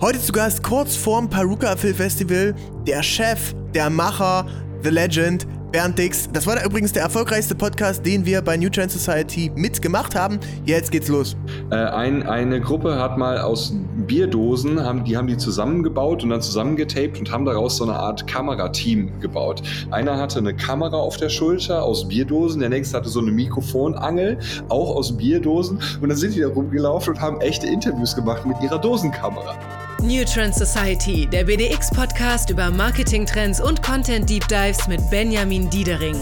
Heute 0.00 0.20
zu 0.20 0.32
Gast 0.32 0.62
kurz 0.62 0.96
vorm 0.96 1.30
Paruka 1.30 1.76
Film 1.76 1.94
Festival 1.94 2.54
der 2.86 3.02
Chef, 3.02 3.54
der 3.74 3.88
Macher, 3.88 4.46
The 4.82 4.90
Legend, 4.90 5.46
Bernd 5.74 5.98
Dix. 5.98 6.28
Das 6.32 6.46
war 6.46 6.64
übrigens 6.64 6.92
der 6.92 7.02
erfolgreichste 7.02 7.56
Podcast, 7.56 8.06
den 8.06 8.24
wir 8.24 8.42
bei 8.42 8.56
New 8.56 8.68
Trend 8.68 8.92
Society 8.92 9.50
mitgemacht 9.56 10.14
haben. 10.14 10.38
Jetzt 10.64 10.92
geht's 10.92 11.08
los. 11.08 11.36
Äh, 11.72 11.74
ein, 11.74 12.22
eine 12.22 12.60
Gruppe 12.60 12.96
hat 13.00 13.18
mal 13.18 13.38
aus 13.38 13.74
Bierdosen, 14.06 14.80
haben, 14.80 15.02
die 15.02 15.16
haben 15.16 15.26
die 15.26 15.36
zusammengebaut 15.36 16.22
und 16.22 16.30
dann 16.30 16.40
zusammengetaped 16.40 17.18
und 17.18 17.32
haben 17.32 17.44
daraus 17.44 17.78
so 17.78 17.82
eine 17.82 17.94
Art 17.94 18.24
Kamerateam 18.28 19.18
gebaut. 19.18 19.62
Einer 19.90 20.16
hatte 20.16 20.38
eine 20.38 20.54
Kamera 20.54 20.96
auf 20.96 21.16
der 21.16 21.28
Schulter 21.28 21.82
aus 21.82 22.06
Bierdosen, 22.06 22.60
der 22.60 22.68
nächste 22.68 22.96
hatte 22.96 23.08
so 23.08 23.18
eine 23.18 23.32
Mikrofonangel, 23.32 24.38
auch 24.68 24.94
aus 24.94 25.16
Bierdosen. 25.16 25.80
Und 26.00 26.08
dann 26.08 26.16
sind 26.16 26.36
die 26.36 26.40
da 26.42 26.50
rumgelaufen 26.50 27.14
und 27.14 27.20
haben 27.20 27.40
echte 27.40 27.66
Interviews 27.66 28.14
gemacht 28.14 28.46
mit 28.46 28.62
ihrer 28.62 28.78
Dosenkamera. 28.78 29.56
New 30.04 30.22
Trend 30.22 30.54
Society, 30.54 31.26
der 31.26 31.44
BDX-Podcast 31.44 32.50
über 32.50 32.70
Marketing-Trends 32.70 33.58
und 33.58 33.82
Content-Deep 33.82 34.46
Dives 34.48 34.86
mit 34.86 35.00
Benjamin 35.08 35.70
Diedering. 35.70 36.16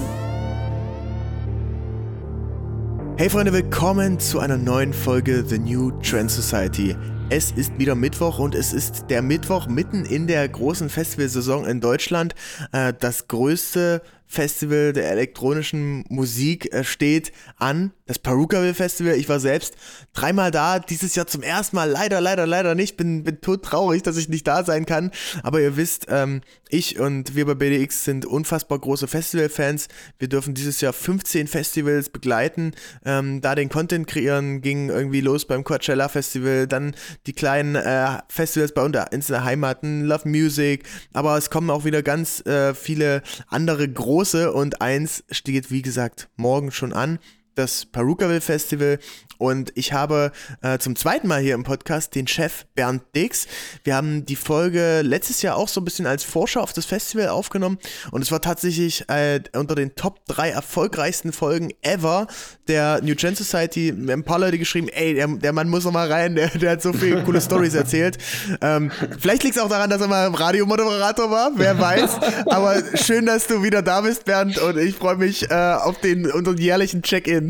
Hey 3.16 3.28
Freunde, 3.28 3.52
willkommen 3.52 4.20
zu 4.20 4.38
einer 4.38 4.56
neuen 4.56 4.92
Folge 4.92 5.44
The 5.44 5.58
New 5.58 5.90
Trend 6.00 6.30
Society. 6.30 6.94
Es 7.28 7.50
ist 7.50 7.76
wieder 7.76 7.96
Mittwoch 7.96 8.38
und 8.38 8.54
es 8.54 8.72
ist 8.72 9.06
der 9.10 9.20
Mittwoch 9.20 9.66
mitten 9.66 10.04
in 10.04 10.28
der 10.28 10.48
großen 10.48 10.88
Festivalsaison 10.88 11.66
in 11.66 11.80
Deutschland. 11.80 12.36
Äh, 12.70 12.92
das 13.00 13.26
größte 13.26 14.00
Festival 14.32 14.94
der 14.94 15.10
elektronischen 15.10 16.04
Musik 16.08 16.72
äh, 16.72 16.84
steht 16.84 17.32
an. 17.58 17.92
Das 18.06 18.18
Perukaville 18.18 18.72
Festival. 18.72 19.14
Ich 19.14 19.28
war 19.28 19.40
selbst 19.40 19.74
dreimal 20.14 20.50
da, 20.50 20.78
dieses 20.78 21.14
Jahr 21.14 21.26
zum 21.26 21.42
ersten 21.42 21.76
Mal. 21.76 21.90
Leider, 21.90 22.20
leider, 22.20 22.46
leider 22.46 22.74
nicht. 22.74 22.96
Bin, 22.96 23.24
bin 23.24 23.42
tot 23.42 23.62
traurig, 23.62 24.02
dass 24.02 24.16
ich 24.16 24.30
nicht 24.30 24.46
da 24.46 24.64
sein 24.64 24.86
kann. 24.86 25.10
Aber 25.42 25.60
ihr 25.60 25.76
wisst, 25.76 26.06
ähm, 26.08 26.40
ich 26.70 26.98
und 26.98 27.36
wir 27.36 27.44
bei 27.44 27.54
BDX 27.54 28.04
sind 28.04 28.24
unfassbar 28.24 28.78
große 28.78 29.06
Festivalfans. 29.06 29.88
Wir 30.18 30.28
dürfen 30.28 30.54
dieses 30.54 30.80
Jahr 30.80 30.94
15 30.94 31.46
Festivals 31.46 32.08
begleiten, 32.08 32.72
ähm, 33.04 33.42
da 33.42 33.54
den 33.54 33.68
Content 33.68 34.06
kreieren. 34.06 34.62
Ging 34.62 34.88
irgendwie 34.88 35.20
los 35.20 35.44
beim 35.44 35.62
Coachella 35.62 36.08
Festival, 36.08 36.66
dann 36.66 36.94
die 37.26 37.34
kleinen 37.34 37.76
äh, 37.76 38.18
Festivals 38.28 38.72
bei 38.72 38.82
uns 38.82 38.96
in 39.10 39.20
der 39.28 39.44
Heimaten, 39.44 40.06
Love 40.06 40.26
Music. 40.26 40.84
Aber 41.12 41.36
es 41.36 41.50
kommen 41.50 41.68
auch 41.68 41.84
wieder 41.84 42.02
ganz 42.02 42.40
äh, 42.46 42.74
viele 42.74 43.22
andere 43.48 43.86
große 43.86 44.21
große 44.22 44.52
und 44.52 44.80
eins 44.80 45.24
steht, 45.32 45.72
wie 45.72 45.82
gesagt, 45.82 46.28
morgen 46.36 46.70
schon 46.70 46.92
an. 46.92 47.18
Das 47.54 47.84
Perukaville 47.86 48.40
Festival 48.40 48.98
und 49.42 49.72
ich 49.74 49.92
habe 49.92 50.30
äh, 50.62 50.78
zum 50.78 50.94
zweiten 50.94 51.26
Mal 51.26 51.42
hier 51.42 51.54
im 51.54 51.64
Podcast 51.64 52.14
den 52.14 52.28
Chef 52.28 52.64
Bernd 52.76 53.02
Dix. 53.16 53.48
Wir 53.82 53.96
haben 53.96 54.24
die 54.24 54.36
Folge 54.36 55.02
letztes 55.02 55.42
Jahr 55.42 55.56
auch 55.56 55.66
so 55.66 55.80
ein 55.80 55.84
bisschen 55.84 56.06
als 56.06 56.22
Vorschau 56.22 56.60
auf 56.60 56.72
das 56.72 56.86
Festival 56.86 57.28
aufgenommen 57.28 57.78
und 58.12 58.22
es 58.22 58.30
war 58.30 58.40
tatsächlich 58.40 59.08
äh, 59.08 59.40
unter 59.56 59.74
den 59.74 59.96
Top 59.96 60.24
3 60.26 60.50
erfolgreichsten 60.50 61.32
Folgen 61.32 61.70
ever 61.82 62.28
der 62.68 63.00
New 63.02 63.16
Gen 63.16 63.34
Society. 63.34 63.92
Wir 63.96 64.12
haben 64.12 64.20
ein 64.20 64.24
paar 64.24 64.38
Leute 64.38 64.58
geschrieben, 64.58 64.88
ey, 64.88 65.14
der, 65.14 65.26
der 65.26 65.52
Mann 65.52 65.68
muss 65.68 65.84
noch 65.84 65.92
mal 65.92 66.10
rein, 66.10 66.36
der, 66.36 66.46
der 66.48 66.70
hat 66.72 66.82
so 66.82 66.92
viele 66.92 67.24
coole 67.24 67.40
Stories 67.40 67.74
erzählt. 67.74 68.18
Ähm, 68.60 68.92
vielleicht 69.18 69.42
liegt 69.42 69.56
es 69.56 69.62
auch 69.62 69.68
daran, 69.68 69.90
dass 69.90 70.00
er 70.00 70.06
mal 70.06 70.28
Radiomoderator 70.28 71.32
war, 71.32 71.50
wer 71.56 71.80
weiß. 71.80 72.46
Aber 72.46 72.80
schön, 72.94 73.26
dass 73.26 73.48
du 73.48 73.64
wieder 73.64 73.82
da 73.82 74.02
bist, 74.02 74.24
Bernd, 74.24 74.58
und 74.58 74.78
ich 74.78 74.94
freue 74.94 75.16
mich 75.16 75.50
äh, 75.50 75.54
auf 75.54 75.98
den 76.00 76.30
unseren 76.30 76.58
jährlichen 76.58 77.02
Check-in. 77.02 77.41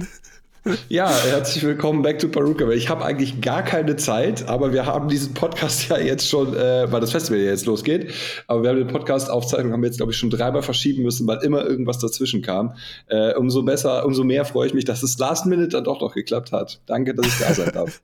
Ja, 0.89 1.11
herzlich 1.11 1.65
willkommen 1.65 2.03
back 2.03 2.21
to 2.21 2.29
Paruka. 2.29 2.69
Ich 2.71 2.89
habe 2.89 3.05
eigentlich 3.05 3.41
gar 3.41 3.65
keine 3.65 3.97
Zeit, 3.97 4.48
aber 4.48 4.73
wir 4.73 4.87
haben 4.87 5.09
diesen 5.09 5.35
Podcast 5.35 5.89
ja 5.89 5.98
jetzt 5.98 6.29
schon, 6.29 6.55
äh, 6.55 6.91
weil 6.91 7.01
das 7.01 7.11
Festival 7.11 7.41
ja 7.41 7.51
jetzt 7.51 7.67
losgeht. 7.67 8.13
Aber 8.47 8.63
wir 8.63 8.70
haben 8.70 8.77
den 8.77 8.87
Podcast-Aufzeichnung 8.87 9.73
haben 9.73 9.83
wir 9.83 9.89
jetzt, 9.89 9.97
glaube 9.97 10.13
ich, 10.13 10.19
schon 10.19 10.31
dreimal 10.31 10.63
verschieben 10.63 11.03
müssen, 11.03 11.27
weil 11.27 11.39
immer 11.39 11.67
irgendwas 11.67 11.98
dazwischen 11.98 12.43
kam. 12.43 12.77
Äh, 13.09 13.35
umso 13.35 13.65
besser, 13.65 14.07
umso 14.07 14.23
mehr 14.23 14.45
freue 14.45 14.69
ich 14.69 14.75
mich, 14.75 14.85
dass 14.85 15.02
es 15.02 15.19
Last 15.19 15.47
Minute 15.47 15.69
dann 15.69 15.85
doch 15.85 16.01
noch 16.01 16.14
geklappt 16.14 16.52
hat. 16.52 16.81
Danke, 16.86 17.13
dass 17.14 17.27
ich 17.27 17.39
da 17.41 17.55
sein 17.55 17.73
darf. 17.75 18.01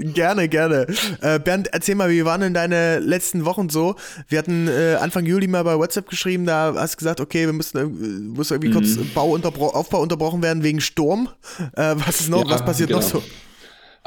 Gerne, 0.00 0.48
gerne. 0.48 0.86
Äh, 1.20 1.40
Bernd, 1.40 1.68
erzähl 1.72 1.96
mal, 1.96 2.08
wie 2.08 2.24
waren 2.24 2.40
denn 2.40 2.54
deine 2.54 3.00
letzten 3.00 3.44
Wochen 3.44 3.68
so? 3.68 3.96
Wir 4.28 4.38
hatten 4.38 4.68
äh, 4.68 4.94
Anfang 4.94 5.26
Juli 5.26 5.48
mal 5.48 5.64
bei 5.64 5.76
WhatsApp 5.76 6.08
geschrieben, 6.08 6.46
da 6.46 6.72
hast 6.76 6.94
du 6.94 6.98
gesagt, 6.98 7.20
okay, 7.20 7.46
wir 7.46 7.52
müssen, 7.52 7.78
äh, 7.78 7.84
muss 7.84 8.52
irgendwie 8.52 8.68
mhm. 8.68 8.74
kurz 8.74 8.96
Bau 9.12 9.30
unterbro 9.32 9.70
Aufbau 9.70 10.00
unterbrochen 10.00 10.40
werden 10.40 10.62
wegen 10.62 10.80
Sturm. 10.80 11.28
Äh, 11.74 11.96
was 11.96 12.20
ist 12.20 12.28
noch, 12.28 12.44
ja, 12.44 12.54
was 12.54 12.64
passiert 12.64 12.90
genau. 12.90 13.00
noch 13.00 13.08
so? 13.08 13.22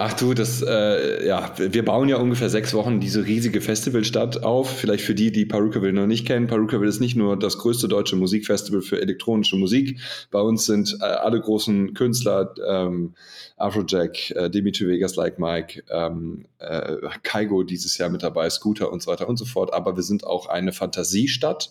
Ach 0.03 0.13
du, 0.13 0.33
das, 0.33 0.63
äh, 0.63 1.27
ja, 1.27 1.53
wir 1.59 1.85
bauen 1.85 2.09
ja 2.09 2.17
ungefähr 2.17 2.49
sechs 2.49 2.73
Wochen 2.73 2.99
diese 2.99 3.27
riesige 3.27 3.61
Festivalstadt 3.61 4.43
auf. 4.43 4.79
Vielleicht 4.79 5.05
für 5.05 5.13
die, 5.13 5.31
die 5.31 5.45
Perukaville 5.45 5.93
noch 5.93 6.07
nicht 6.07 6.25
kennen. 6.25 6.47
Perukaville 6.47 6.89
ist 6.89 7.01
nicht 7.01 7.15
nur 7.15 7.37
das 7.37 7.59
größte 7.59 7.87
deutsche 7.87 8.15
Musikfestival 8.15 8.81
für 8.81 8.99
elektronische 8.99 9.57
Musik. 9.57 9.99
Bei 10.31 10.41
uns 10.41 10.65
sind 10.65 10.97
äh, 11.01 11.03
alle 11.03 11.39
großen 11.39 11.93
Künstler, 11.93 12.51
ähm, 12.67 13.13
Afrojack, 13.57 14.31
äh, 14.31 14.49
Dimitri 14.49 14.87
Vegas, 14.87 15.15
Like 15.17 15.37
Mike, 15.37 15.83
ähm, 15.91 16.45
äh, 16.57 16.95
Kaigo 17.21 17.61
dieses 17.61 17.95
Jahr 17.99 18.09
mit 18.09 18.23
dabei, 18.23 18.49
Scooter 18.49 18.91
und 18.91 19.03
so 19.03 19.11
weiter 19.11 19.29
und 19.29 19.37
so 19.37 19.45
fort. 19.45 19.71
Aber 19.71 19.97
wir 19.97 20.03
sind 20.03 20.25
auch 20.25 20.47
eine 20.47 20.73
Fantasiestadt. 20.73 21.69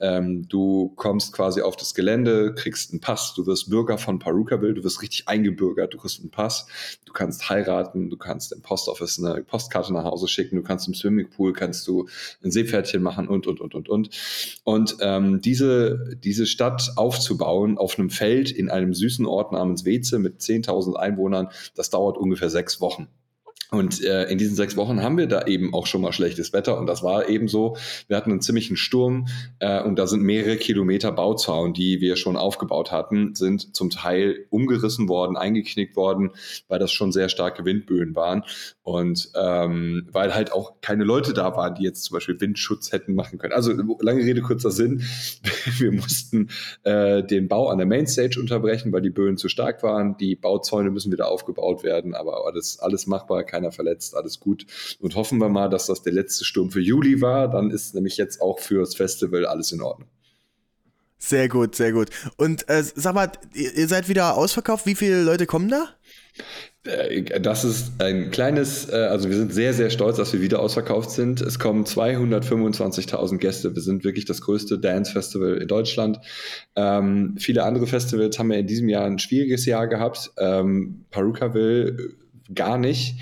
Ähm, 0.00 0.46
du 0.50 0.92
kommst 0.96 1.32
quasi 1.32 1.62
auf 1.62 1.76
das 1.76 1.94
Gelände, 1.94 2.52
kriegst 2.54 2.92
einen 2.92 3.00
Pass, 3.00 3.32
du 3.34 3.46
wirst 3.46 3.70
Bürger 3.70 3.96
von 3.96 4.18
Perukaville, 4.18 4.74
du 4.74 4.84
wirst 4.84 5.00
richtig 5.00 5.28
eingebürgert, 5.28 5.94
du 5.94 5.96
kriegst 5.96 6.20
einen 6.20 6.30
Pass, 6.30 6.66
du 7.06 7.14
kannst 7.14 7.48
heiraten 7.48 7.69
heiraten, 7.70 8.10
du 8.10 8.16
kannst 8.16 8.52
im 8.52 8.62
Postoffice 8.62 9.22
eine 9.22 9.42
Postkarte 9.42 9.92
nach 9.92 10.04
Hause 10.04 10.28
schicken, 10.28 10.56
du 10.56 10.62
kannst 10.62 10.88
im 10.88 10.94
Swimmingpool 10.94 11.52
kannst 11.52 11.86
du 11.86 12.08
ein 12.42 12.50
Seepferdchen 12.50 13.02
machen 13.02 13.28
und 13.28 13.46
und 13.46 13.60
und 13.60 13.74
und 13.74 13.88
und. 13.88 14.10
Und 14.64 14.96
ähm, 15.00 15.40
diese, 15.40 16.16
diese 16.22 16.46
Stadt 16.46 16.92
aufzubauen 16.96 17.78
auf 17.78 17.98
einem 17.98 18.10
Feld 18.10 18.50
in 18.50 18.70
einem 18.70 18.94
süßen 18.94 19.26
Ort 19.26 19.52
namens 19.52 19.84
Weze 19.84 20.18
mit 20.18 20.40
10.000 20.40 20.94
Einwohnern, 20.94 21.48
das 21.74 21.90
dauert 21.90 22.18
ungefähr 22.18 22.50
sechs 22.50 22.80
Wochen. 22.80 23.08
Und 23.70 24.02
äh, 24.02 24.24
in 24.24 24.38
diesen 24.38 24.56
sechs 24.56 24.76
Wochen 24.76 25.02
haben 25.02 25.16
wir 25.16 25.28
da 25.28 25.46
eben 25.46 25.72
auch 25.74 25.86
schon 25.86 26.00
mal 26.00 26.12
schlechtes 26.12 26.52
Wetter. 26.52 26.76
Und 26.78 26.86
das 26.86 27.02
war 27.02 27.28
eben 27.28 27.46
so, 27.46 27.76
wir 28.08 28.16
hatten 28.16 28.32
einen 28.32 28.40
ziemlichen 28.40 28.76
Sturm 28.76 29.28
äh, 29.60 29.80
und 29.82 29.96
da 29.96 30.08
sind 30.08 30.22
mehrere 30.22 30.56
Kilometer 30.56 31.12
Bauzaun, 31.12 31.72
die 31.72 32.00
wir 32.00 32.16
schon 32.16 32.36
aufgebaut 32.36 32.90
hatten, 32.90 33.34
sind 33.36 33.76
zum 33.76 33.90
Teil 33.90 34.46
umgerissen 34.50 35.08
worden, 35.08 35.36
eingeknickt 35.36 35.94
worden, 35.94 36.30
weil 36.66 36.80
das 36.80 36.90
schon 36.90 37.12
sehr 37.12 37.28
starke 37.28 37.64
Windböen 37.64 38.16
waren. 38.16 38.44
Und 38.82 39.30
ähm, 39.36 40.08
weil 40.10 40.34
halt 40.34 40.52
auch 40.52 40.80
keine 40.80 41.04
Leute 41.04 41.32
da 41.32 41.54
waren, 41.54 41.76
die 41.76 41.84
jetzt 41.84 42.02
zum 42.02 42.14
Beispiel 42.14 42.40
Windschutz 42.40 42.90
hätten 42.90 43.14
machen 43.14 43.38
können. 43.38 43.52
Also 43.52 43.72
lange 44.00 44.24
Rede, 44.24 44.42
kurzer 44.42 44.72
Sinn. 44.72 45.02
wir 45.78 45.92
mussten 45.92 46.48
äh, 46.82 47.22
den 47.22 47.46
Bau 47.46 47.68
an 47.68 47.78
der 47.78 47.86
Mainstage 47.86 48.40
unterbrechen, 48.40 48.92
weil 48.92 49.02
die 49.02 49.10
Böen 49.10 49.36
zu 49.36 49.48
stark 49.48 49.84
waren. 49.84 50.16
Die 50.16 50.34
Bauzäune 50.34 50.90
müssen 50.90 51.12
wieder 51.12 51.28
aufgebaut 51.28 51.84
werden, 51.84 52.14
aber 52.14 52.46
alles, 52.46 52.80
alles 52.80 53.06
machbar, 53.06 53.44
keiner 53.60 53.72
verletzt, 53.72 54.16
alles 54.16 54.40
gut. 54.40 54.66
Und 55.00 55.14
hoffen 55.14 55.38
wir 55.38 55.48
mal, 55.48 55.68
dass 55.68 55.86
das 55.86 56.02
der 56.02 56.12
letzte 56.12 56.44
Sturm 56.44 56.70
für 56.70 56.80
Juli 56.80 57.20
war. 57.20 57.48
Dann 57.50 57.70
ist 57.70 57.94
nämlich 57.94 58.16
jetzt 58.16 58.40
auch 58.40 58.58
fürs 58.58 58.94
Festival 58.94 59.46
alles 59.46 59.72
in 59.72 59.82
Ordnung. 59.82 60.08
Sehr 61.18 61.48
gut, 61.48 61.74
sehr 61.74 61.92
gut. 61.92 62.08
Und 62.38 62.66
äh, 62.70 62.82
sag 62.82 63.14
mal, 63.14 63.30
ihr 63.52 63.88
seid 63.88 64.08
wieder 64.08 64.36
ausverkauft. 64.38 64.86
Wie 64.86 64.94
viele 64.94 65.22
Leute 65.22 65.44
kommen 65.44 65.68
da? 65.68 65.90
Äh, 66.84 67.40
das 67.40 67.62
ist 67.62 68.00
ein 68.00 68.30
kleines, 68.30 68.88
äh, 68.88 68.96
also 68.96 69.28
wir 69.28 69.36
sind 69.36 69.52
sehr, 69.52 69.74
sehr 69.74 69.90
stolz, 69.90 70.16
dass 70.16 70.32
wir 70.32 70.40
wieder 70.40 70.60
ausverkauft 70.60 71.10
sind. 71.10 71.42
Es 71.42 71.58
kommen 71.58 71.84
225.000 71.84 73.36
Gäste. 73.36 73.74
Wir 73.74 73.82
sind 73.82 74.02
wirklich 74.02 74.24
das 74.24 74.40
größte 74.40 74.78
Dance-Festival 74.78 75.58
in 75.58 75.68
Deutschland. 75.68 76.20
Ähm, 76.74 77.36
viele 77.38 77.64
andere 77.64 77.86
Festivals 77.86 78.38
haben 78.38 78.50
ja 78.50 78.58
in 78.58 78.66
diesem 78.66 78.88
Jahr 78.88 79.04
ein 79.04 79.18
schwieriges 79.18 79.66
Jahr 79.66 79.88
gehabt. 79.88 80.30
Ähm, 80.38 81.04
Perukaville 81.10 81.88
äh, 81.88 82.14
gar 82.54 82.78
nicht. 82.78 83.16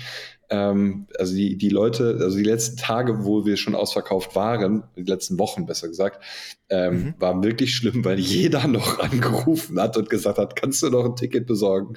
Ähm, 0.51 1.07
also 1.17 1.35
die, 1.35 1.57
die 1.57 1.69
Leute, 1.69 2.17
also 2.21 2.37
die 2.37 2.43
letzten 2.43 2.77
Tage, 2.77 3.23
wo 3.23 3.45
wir 3.45 3.55
schon 3.55 3.75
ausverkauft 3.75 4.35
waren, 4.35 4.83
die 4.95 5.03
letzten 5.03 5.37
Wochen 5.37 5.67
besser 5.67 5.87
gesagt, 5.87 6.23
ähm, 6.69 6.93
mhm. 6.93 7.13
war 7.19 7.43
wirklich 7.43 7.75
schlimm, 7.75 8.03
weil 8.03 8.19
jeder 8.19 8.67
noch 8.67 8.99
angerufen 8.99 9.79
hat 9.79 9.95
und 9.97 10.09
gesagt 10.09 10.39
hat, 10.39 10.55
kannst 10.55 10.81
du 10.81 10.89
noch 10.89 11.05
ein 11.05 11.15
Ticket 11.15 11.45
besorgen? 11.45 11.95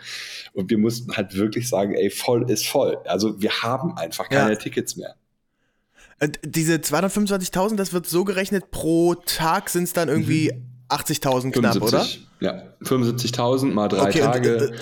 Und 0.53 0.71
wir 0.71 0.79
mussten 0.79 1.17
halt 1.17 1.35
wirklich 1.35 1.69
sagen, 1.69 1.94
ey, 1.94 2.11
voll 2.11 2.50
ist 2.50 2.67
voll. 2.67 2.99
Also 3.06 3.41
wir 3.41 3.62
haben 3.62 3.97
einfach 3.97 4.29
keine 4.29 4.53
ja. 4.53 4.56
Tickets 4.56 4.97
mehr. 4.97 5.15
Diese 6.44 6.75
225.000, 6.75 7.77
das 7.77 7.93
wird 7.93 8.06
so 8.06 8.25
gerechnet, 8.25 8.71
pro 8.71 9.15
Tag 9.15 9.71
sind 9.71 9.85
es 9.85 9.93
dann 9.93 10.09
irgendwie 10.09 10.53
mhm. 10.53 10.73
80.000 10.88 11.53
knapp, 11.53 11.73
75, 11.73 11.82
oder? 11.82 12.06
Ja, 12.41 12.62
75.000 12.82 13.73
mal 13.73 13.88
drei 13.88 14.09
okay, 14.09 14.21
Tage. 14.21 14.56
Und, 14.56 14.75
äh, 14.75 14.77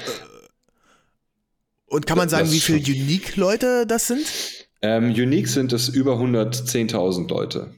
und 1.90 2.06
kann 2.06 2.16
man 2.16 2.28
sagen, 2.28 2.50
wie 2.50 2.60
viele 2.60 2.78
Unique-Leute 2.78 3.84
das 3.86 4.06
sind? 4.06 4.24
Ähm, 4.80 5.10
Unique 5.10 5.48
sind 5.48 5.72
es 5.72 5.88
über 5.88 6.14
110.000 6.14 7.28
Leute. 7.28 7.74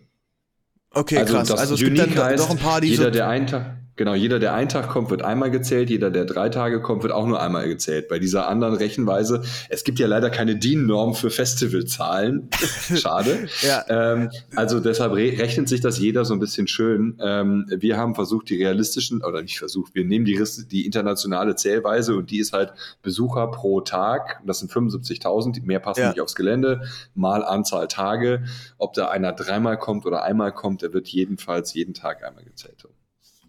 Okay, 0.91 1.17
also 1.19 1.35
krass. 1.35 1.51
Also 1.51 1.75
es 1.75 1.81
Unique 1.81 2.05
gibt 2.05 2.19
dann 2.19 2.25
heißt, 2.25 2.45
doch 2.45 2.51
ein 2.51 2.59
paar, 2.59 2.81
die 2.83 2.89
jeder, 2.89 3.05
so 3.05 3.11
der 3.11 3.29
einen 3.29 3.47
Tag 3.47 3.82
Genau, 4.03 4.15
jeder, 4.15 4.41
der 4.41 4.53
einen 4.53 4.69
Tag 4.69 4.89
kommt, 4.89 5.11
wird 5.11 5.23
einmal 5.23 5.53
gezählt, 5.53 5.89
jeder, 5.89 6.11
der 6.11 6.25
drei 6.25 6.49
Tage 6.49 6.83
kommt, 6.83 7.05
wird 7.05 7.13
auch 7.13 7.25
nur 7.25 7.41
einmal 7.41 7.69
gezählt. 7.69 8.09
Bei 8.09 8.19
dieser 8.19 8.49
anderen 8.49 8.75
Rechenweise, 8.75 9.45
es 9.69 9.85
gibt 9.85 10.01
ja 10.01 10.09
leider 10.09 10.29
keine 10.29 10.57
DIN-Norm 10.57 11.15
für 11.15 11.31
Festivalzahlen. 11.31 12.49
Schade. 12.97 13.47
ja. 13.63 13.85
ähm, 13.89 14.31
also 14.57 14.81
deshalb 14.81 15.13
re 15.13 15.39
rechnet 15.39 15.69
sich 15.69 15.81
das 15.81 16.01
jeder 16.01 16.25
so 16.25 16.35
ein 16.35 16.41
bisschen 16.41 16.67
schön. 16.67 17.17
Ähm, 17.23 17.67
wir 17.69 17.97
haben 17.97 18.17
versucht, 18.17 18.51
die 18.51 18.57
realistischen, 18.57 19.23
oder 19.23 19.41
nicht 19.41 19.61
versucht, 19.61 19.95
wir 19.95 20.05
nehmen 20.05 20.25
die, 20.25 20.43
die 20.69 20.85
internationale 20.85 21.55
Zählweise 21.55 22.17
und 22.17 22.33
die 22.33 22.39
ist 22.39 22.53
halt 22.53 22.73
Besucher 23.03 23.53
pro 23.53 23.83
Tag. 23.83 24.41
Das 24.45 24.59
sind 24.59 24.73
75.000, 24.73 25.63
mehr 25.65 25.79
passen 25.79 26.01
ja. 26.01 26.09
nicht 26.09 26.21
aufs 26.21 26.35
Gelände, 26.35 26.89
mal 27.15 27.45
Anzahl 27.45 27.87
Tage. 27.87 28.43
Ob 28.79 28.95
da 28.95 29.11
einer 29.11 29.33
dreimal 29.33 29.79
kommt 29.79 30.07
oder 30.07 30.25
einmal 30.25 30.51
kommt, 30.51 30.83
der 30.83 30.93
wird 30.93 31.07
jedenfalls 31.07 31.73
jeden 31.73 31.95
Tag 31.95 32.25
einmal 32.25 32.43
gezählt. 32.43 32.85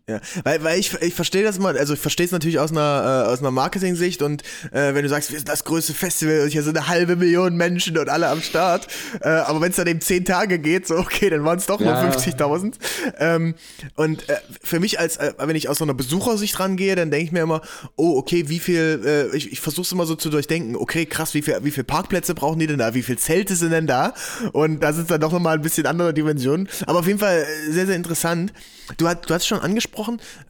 Ja, 0.09 0.19
weil, 0.43 0.61
weil 0.65 0.79
ich, 0.79 0.93
ich 1.01 1.13
verstehe 1.13 1.43
das 1.43 1.59
mal, 1.59 1.77
also 1.77 1.93
ich 1.93 1.99
verstehe 1.99 2.25
es 2.25 2.33
natürlich 2.33 2.59
aus 2.59 2.71
einer, 2.71 3.25
äh, 3.25 3.31
aus 3.31 3.39
einer 3.39 3.51
Marketing-Sicht 3.51 4.21
und 4.21 4.43
äh, 4.73 4.93
wenn 4.93 5.03
du 5.03 5.07
sagst, 5.07 5.31
wir 5.31 5.39
sind 5.39 5.47
das 5.47 5.63
größte 5.63 5.93
Festival 5.93 6.41
und 6.41 6.49
hier 6.49 6.61
sind 6.61 6.77
eine 6.77 6.89
halbe 6.89 7.15
Million 7.15 7.55
Menschen 7.55 7.97
und 7.97 8.09
alle 8.09 8.27
am 8.27 8.41
Start, 8.41 8.87
äh, 9.21 9.29
aber 9.29 9.61
wenn 9.61 9.69
es 9.69 9.77
dann 9.77 9.87
eben 9.87 10.01
zehn 10.01 10.25
Tage 10.25 10.59
geht, 10.59 10.87
so 10.87 10.97
okay, 10.97 11.29
dann 11.29 11.45
waren 11.45 11.57
es 11.57 11.67
doch 11.67 11.79
ja. 11.79 12.03
nur 12.03 12.11
50.000. 12.11 12.73
Ähm, 13.17 13.55
und 13.95 14.27
äh, 14.27 14.35
für 14.61 14.81
mich 14.81 14.99
als, 14.99 15.15
äh, 15.15 15.31
wenn 15.37 15.55
ich 15.55 15.69
aus 15.69 15.77
so 15.77 15.85
einer 15.85 15.93
Besuchersicht 15.93 16.59
rangehe, 16.59 16.97
dann 16.97 17.09
denke 17.09 17.23
ich 17.23 17.31
mir 17.31 17.43
immer, 17.43 17.61
oh 17.95 18.17
okay, 18.17 18.49
wie 18.49 18.59
viel, 18.59 19.01
äh, 19.05 19.37
ich, 19.37 19.53
ich 19.53 19.61
versuche 19.61 19.85
es 19.85 19.91
immer 19.93 20.05
so 20.05 20.15
zu 20.15 20.29
durchdenken, 20.29 20.75
okay, 20.75 21.05
krass, 21.05 21.33
wie 21.33 21.41
viel, 21.41 21.59
wie 21.61 21.71
viel 21.71 21.85
Parkplätze 21.85 22.35
brauchen 22.35 22.59
die 22.59 22.67
denn 22.67 22.79
da, 22.79 22.93
wie 22.93 23.03
viel 23.03 23.17
Zelte 23.17 23.55
sind 23.55 23.71
denn 23.71 23.87
da? 23.87 24.13
Und 24.51 24.81
da 24.81 24.91
sind 24.91 25.09
dann 25.09 25.21
doch 25.21 25.31
nochmal 25.31 25.55
ein 25.55 25.61
bisschen 25.61 25.85
andere 25.85 26.13
Dimensionen, 26.13 26.67
aber 26.87 26.99
auf 26.99 27.07
jeden 27.07 27.19
Fall 27.19 27.45
sehr, 27.69 27.85
sehr 27.85 27.95
interessant. 27.95 28.51
Du, 28.97 29.07
hast, 29.07 29.29
du 29.29 29.33
hast 29.33 29.47
schon 29.47 29.61
angesprochen, 29.61 29.92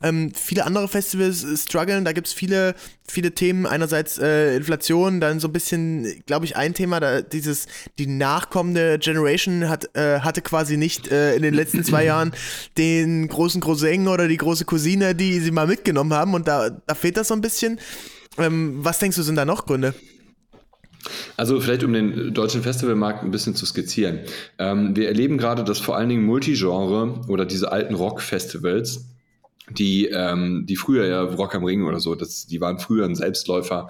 ähm, 0.02 0.32
viele 0.36 0.66
andere 0.66 0.88
Festivals 0.88 1.46
strugglen, 1.64 2.06
da 2.06 2.12
gibt 2.12 2.28
es 2.28 2.34
viele, 2.34 2.76
viele 3.08 3.34
Themen. 3.34 3.66
Einerseits 3.66 4.18
äh, 4.18 4.56
Inflation, 4.56 5.20
dann 5.20 5.40
so 5.40 5.48
ein 5.48 5.54
bisschen, 5.54 6.24
glaube 6.26 6.46
ich, 6.46 6.56
ein 6.56 6.74
Thema, 6.74 7.00
da 7.00 7.22
dieses, 7.22 7.68
die 8.00 8.08
nachkommende 8.08 9.00
Generation 9.00 9.70
hat, 9.70 9.96
äh, 9.96 10.20
hatte 10.20 10.42
quasi 10.42 10.78
nicht 10.78 11.12
äh, 11.12 11.36
in 11.36 11.42
den 11.42 11.54
letzten 11.54 11.84
zwei 11.84 12.06
Jahren 12.06 12.32
den 12.78 13.28
großen 13.28 13.62
Cousin 13.62 14.08
oder 14.08 14.28
die 14.28 14.38
große 14.38 14.66
Cousine, 14.66 15.16
die 15.16 15.40
sie 15.40 15.52
mal 15.52 15.68
mitgenommen 15.68 16.14
haben 16.14 16.34
und 16.34 16.48
da, 16.48 16.70
da 16.70 16.96
fehlt 16.96 17.18
das 17.18 17.28
so 17.28 17.34
ein 17.34 17.42
bisschen. 17.42 17.80
Ähm, 18.38 18.78
was 18.78 19.00
denkst 19.00 19.18
du, 19.18 19.24
sind 19.24 19.36
da 19.36 19.46
noch 19.46 19.66
Gründe? 19.66 19.94
Also 21.38 21.60
vielleicht 21.60 21.84
um 21.84 21.94
den 21.94 22.34
deutschen 22.34 22.64
Festivalmarkt 22.64 23.24
ein 23.24 23.32
bisschen 23.32 23.56
zu 23.56 23.66
skizzieren. 23.66 24.20
Ähm, 24.58 24.96
wir 24.96 25.08
erleben 25.08 25.38
gerade, 25.38 25.64
dass 25.64 25.80
vor 25.80 25.98
allen 25.98 26.10
Dingen 26.10 26.26
Multigenre 26.26 27.22
oder 27.28 27.46
diese 27.46 27.72
alten 27.72 27.96
Rock-Festivals 27.96 29.06
die, 29.70 30.08
ähm, 30.08 30.66
die 30.68 30.76
früher 30.76 31.06
ja 31.06 31.22
Rock 31.22 31.56
am 31.56 31.64
Ring 31.64 31.86
oder 31.86 32.00
so, 32.00 32.16
das, 32.16 32.46
die 32.48 32.60
waren 32.60 32.80
früher 32.80 33.06
ein 33.06 33.16
Selbstläufer. 33.16 33.88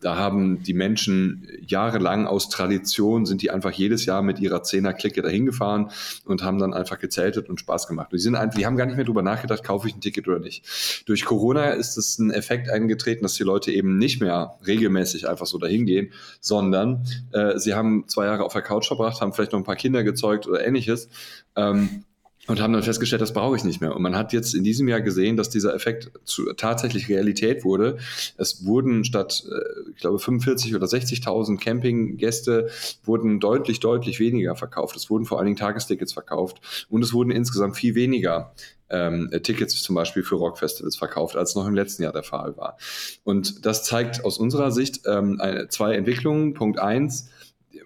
Da 0.00 0.16
haben 0.16 0.62
die 0.62 0.72
Menschen 0.72 1.46
jahrelang 1.60 2.26
aus 2.26 2.48
Tradition 2.48 3.26
sind 3.26 3.42
die 3.42 3.50
einfach 3.50 3.70
jedes 3.72 4.06
Jahr 4.06 4.22
mit 4.22 4.40
ihrer 4.40 4.62
Zehner-Clique 4.62 5.20
dahin 5.20 5.44
gefahren 5.44 5.90
und 6.24 6.42
haben 6.42 6.58
dann 6.58 6.72
einfach 6.72 6.98
gezeltet 6.98 7.50
und 7.50 7.60
Spaß 7.60 7.86
gemacht. 7.86 8.12
Die 8.12 8.18
sind 8.18 8.34
einfach, 8.34 8.58
die 8.58 8.64
haben 8.64 8.76
gar 8.76 8.86
nicht 8.86 8.96
mehr 8.96 9.04
drüber 9.04 9.22
nachgedacht, 9.22 9.62
kaufe 9.62 9.88
ich 9.88 9.94
ein 9.94 10.00
Ticket 10.00 10.26
oder 10.26 10.38
nicht. 10.38 11.02
Durch 11.06 11.24
Corona 11.26 11.70
ist 11.70 11.98
es 11.98 12.18
ein 12.18 12.30
Effekt 12.30 12.70
eingetreten, 12.70 13.22
dass 13.22 13.34
die 13.34 13.44
Leute 13.44 13.72
eben 13.72 13.98
nicht 13.98 14.20
mehr 14.20 14.58
regelmäßig 14.66 15.28
einfach 15.28 15.46
so 15.46 15.58
dahin 15.58 15.84
gehen, 15.84 16.12
sondern 16.40 17.04
äh, 17.32 17.58
sie 17.58 17.74
haben 17.74 18.08
zwei 18.08 18.24
Jahre 18.24 18.44
auf 18.44 18.54
der 18.54 18.62
Couch 18.62 18.86
verbracht, 18.86 19.20
haben 19.20 19.34
vielleicht 19.34 19.52
noch 19.52 19.60
ein 19.60 19.64
paar 19.64 19.76
Kinder 19.76 20.02
gezeugt 20.02 20.46
oder 20.46 20.66
ähnliches. 20.66 21.08
Ähm, 21.56 22.04
und 22.50 22.60
haben 22.60 22.72
dann 22.72 22.82
festgestellt, 22.82 23.22
das 23.22 23.32
brauche 23.32 23.56
ich 23.56 23.64
nicht 23.64 23.80
mehr. 23.80 23.94
Und 23.94 24.02
man 24.02 24.16
hat 24.16 24.32
jetzt 24.32 24.54
in 24.54 24.64
diesem 24.64 24.88
Jahr 24.88 25.00
gesehen, 25.00 25.36
dass 25.36 25.50
dieser 25.50 25.74
Effekt 25.74 26.10
zu, 26.24 26.52
tatsächlich 26.54 27.08
Realität 27.08 27.64
wurde. 27.64 27.98
Es 28.36 28.64
wurden 28.64 29.04
statt, 29.04 29.44
äh, 29.50 29.90
ich 29.94 30.00
glaube, 30.00 30.18
45 30.18 30.74
oder 30.74 30.86
60.000 30.86 31.58
Campinggäste 31.58 32.68
wurden 33.04 33.40
deutlich, 33.40 33.80
deutlich 33.80 34.20
weniger 34.20 34.56
verkauft. 34.56 34.96
Es 34.96 35.10
wurden 35.10 35.24
vor 35.24 35.38
allen 35.38 35.46
Dingen 35.46 35.58
Tagestickets 35.58 36.12
verkauft 36.12 36.86
und 36.88 37.02
es 37.02 37.12
wurden 37.12 37.30
insgesamt 37.30 37.76
viel 37.76 37.94
weniger 37.94 38.52
ähm, 38.90 39.30
Tickets 39.42 39.80
zum 39.80 39.94
Beispiel 39.94 40.22
für 40.22 40.34
Rockfestivals 40.34 40.96
verkauft, 40.96 41.36
als 41.36 41.54
noch 41.54 41.66
im 41.66 41.74
letzten 41.74 42.02
Jahr 42.02 42.12
der 42.12 42.24
Fall 42.24 42.56
war. 42.56 42.76
Und 43.24 43.64
das 43.64 43.84
zeigt 43.84 44.24
aus 44.24 44.38
unserer 44.38 44.72
Sicht 44.72 45.02
ähm, 45.06 45.40
eine, 45.40 45.68
zwei 45.68 45.94
Entwicklungen. 45.94 46.54
Punkt 46.54 46.78
eins, 46.78 47.30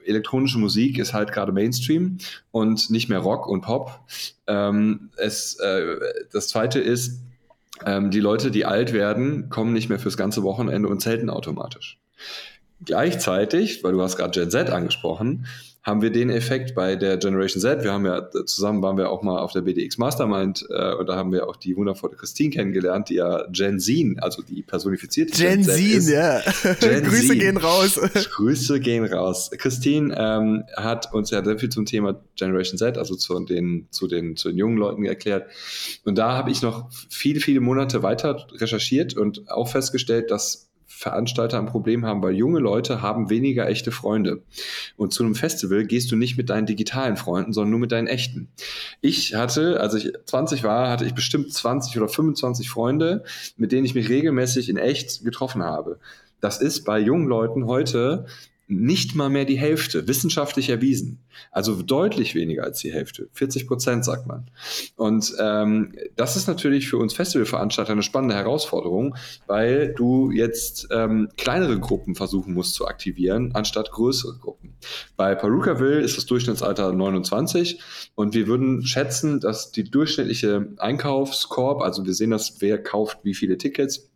elektronische 0.07 0.59
Musik 0.59 0.99
ist 0.99 1.13
halt 1.13 1.33
gerade 1.33 1.53
Mainstream 1.53 2.19
und 2.51 2.91
nicht 2.91 3.09
mehr 3.09 3.19
Rock 3.19 3.47
und 3.47 3.63
Pop. 3.63 4.01
Ähm, 4.47 5.11
es, 5.17 5.59
äh, 5.61 5.97
das 6.33 6.49
zweite 6.49 6.81
ist, 6.81 7.21
ähm, 7.85 8.11
die 8.11 8.21
Leute, 8.21 8.51
die 8.51 8.65
alt 8.65 8.93
werden, 8.93 9.49
kommen 9.49 9.73
nicht 9.73 9.89
mehr 9.89 9.99
fürs 9.99 10.17
ganze 10.17 10.43
Wochenende 10.43 10.89
und 10.89 11.01
zelten 11.01 11.31
automatisch. 11.31 11.99
Gleichzeitig, 12.85 13.83
weil 13.83 13.93
du 13.93 14.03
hast 14.03 14.17
gerade 14.17 14.39
Gen 14.39 14.51
Z 14.51 14.71
angesprochen, 14.71 15.47
haben 15.85 16.01
wir 16.01 16.11
den 16.11 16.31
Effekt 16.31 16.75
bei 16.75 16.97
der 16.97 17.19
Generation 17.19 17.61
Z. 17.61 17.85
Wir 17.85 17.93
haben 17.93 18.07
ja 18.07 18.31
zusammen 18.47 18.83
waren 18.83 18.97
wir 18.97 19.11
auch 19.11 19.23
mal 19.23 19.39
auf 19.39 19.53
der 19.53 19.61
BDX 19.61 19.99
Mastermind 19.99 20.65
äh, 20.71 20.95
und 20.95 21.07
da 21.07 21.17
haben 21.17 21.31
wir 21.31 21.47
auch 21.47 21.57
die 21.57 21.77
wundervolle 21.77 22.17
Christine 22.17 22.51
kennengelernt, 22.51 23.11
die 23.11 23.17
ja 23.17 23.45
Gen 23.51 23.79
Z, 23.79 24.17
also 24.23 24.41
die 24.41 24.63
personifizierte 24.63 25.37
Gen, 25.37 25.63
Gen 25.63 25.65
Z, 25.65 25.79
ist. 25.79 26.09
ja. 26.09 26.41
Gen 26.81 27.05
Grüße 27.05 27.29
Z. 27.29 27.39
gehen 27.39 27.57
raus. 27.59 28.01
Grüße 28.35 28.81
gehen 28.81 29.05
raus. 29.05 29.51
Christine 29.59 30.15
ähm, 30.17 30.65
hat 30.75 31.13
uns 31.13 31.31
ja 31.31 31.45
sehr 31.45 31.59
viel 31.59 31.69
zum 31.69 31.85
Thema 31.85 32.19
Generation 32.37 32.79
Z, 32.79 32.97
also 32.97 33.15
zu 33.15 33.39
den 33.45 33.87
zu 33.91 34.07
den 34.07 34.37
zu 34.37 34.49
den 34.49 34.57
jungen 34.57 34.79
Leuten 34.79 35.05
erklärt. 35.05 35.51
Und 36.05 36.17
da 36.17 36.33
habe 36.33 36.51
ich 36.51 36.63
noch 36.63 36.89
viele 37.11 37.41
viele 37.41 37.61
Monate 37.61 38.03
weiter 38.03 38.47
recherchiert 38.55 39.19
und 39.19 39.51
auch 39.51 39.69
festgestellt, 39.69 40.31
dass 40.31 40.71
Veranstalter 40.97 41.59
ein 41.59 41.67
Problem 41.67 42.07
haben, 42.07 42.23
weil 42.23 42.35
junge 42.35 42.61
Leute 42.61 43.03
haben 43.03 43.29
weniger 43.29 43.69
echte 43.69 43.91
Freunde. 43.91 44.43
Und 44.97 45.13
zu 45.13 45.25
einem 45.25 45.35
Festival 45.35 45.85
gehst 45.85 46.11
du 46.13 46.17
nicht 46.17 46.37
mit 46.37 46.51
deinen 46.51 46.67
digitalen 46.67 47.17
Freunden, 47.17 47.53
sondern 47.53 47.71
nur 47.71 47.81
mit 47.81 47.93
deinen 47.93 48.07
echten. 48.07 48.49
Ich 49.01 49.35
hatte, 49.35 49.81
als 49.81 49.95
ich 49.95 50.13
20 50.25 50.63
war, 50.63 50.89
hatte 50.89 51.05
ich 51.05 51.15
bestimmt 51.15 51.53
20 51.53 51.97
oder 51.97 52.09
25 52.09 52.71
Freunde, 52.71 53.25
mit 53.57 53.73
denen 53.73 53.85
ich 53.85 53.95
mich 53.95 54.09
regelmäßig 54.09 54.69
in 54.69 54.77
echt 54.77 55.25
getroffen 55.25 55.63
habe. 55.63 55.99
Das 56.41 56.61
ist 56.61 56.85
bei 56.85 56.99
jungen 57.01 57.27
Leuten 57.27 57.67
heute 57.67 58.27
nicht 58.67 59.15
mal 59.15 59.29
mehr 59.29 59.45
die 59.45 59.59
Hälfte, 59.59 60.09
wissenschaftlich 60.09 60.71
erwiesen. 60.71 61.21
Also 61.51 61.83
deutlich 61.83 62.35
weniger 62.35 62.65
als 62.65 62.81
die 62.81 62.93
Hälfte. 62.93 63.29
40 63.33 63.67
Prozent, 63.67 64.05
sagt 64.05 64.27
man. 64.27 64.51
Und 64.97 65.35
ähm, 65.39 65.93
das 66.17 66.37
ist 66.37 66.47
natürlich 66.47 66.89
für 66.89 66.97
uns 66.97 67.13
Festivalveranstalter 67.13 67.93
eine 67.93 68.03
spannende 68.03 68.35
Herausforderung, 68.35 69.17
weil 69.47 69.93
du 69.95 70.31
jetzt 70.31 70.89
ähm, 70.91 71.29
kleinere 71.37 71.79
Gruppen 71.79 72.15
versuchen 72.15 72.55
musst 72.55 72.75
zu 72.75 72.87
aktivieren, 72.87 73.51
anstatt 73.55 73.91
größere 73.91 74.39
Gruppen. 74.39 74.75
Bei 75.17 75.35
Perukaville 75.35 76.01
ist 76.01 76.17
das 76.17 76.27
Durchschnittsalter 76.27 76.93
29 76.93 77.81
und 78.15 78.35
wir 78.35 78.47
würden 78.47 78.85
schätzen, 78.87 79.41
dass 79.41 79.73
die 79.73 79.85
durchschnittliche 79.85 80.69
Einkaufskorb, 80.79 81.83
also 81.83 82.07
wir 82.07 82.15
sehen 82.15 82.31
das, 82.31 82.61
wer 82.61 82.83
kauft 82.83 83.19
wie 83.25 83.35
viele 83.35 83.59
Tickets, 83.59 84.11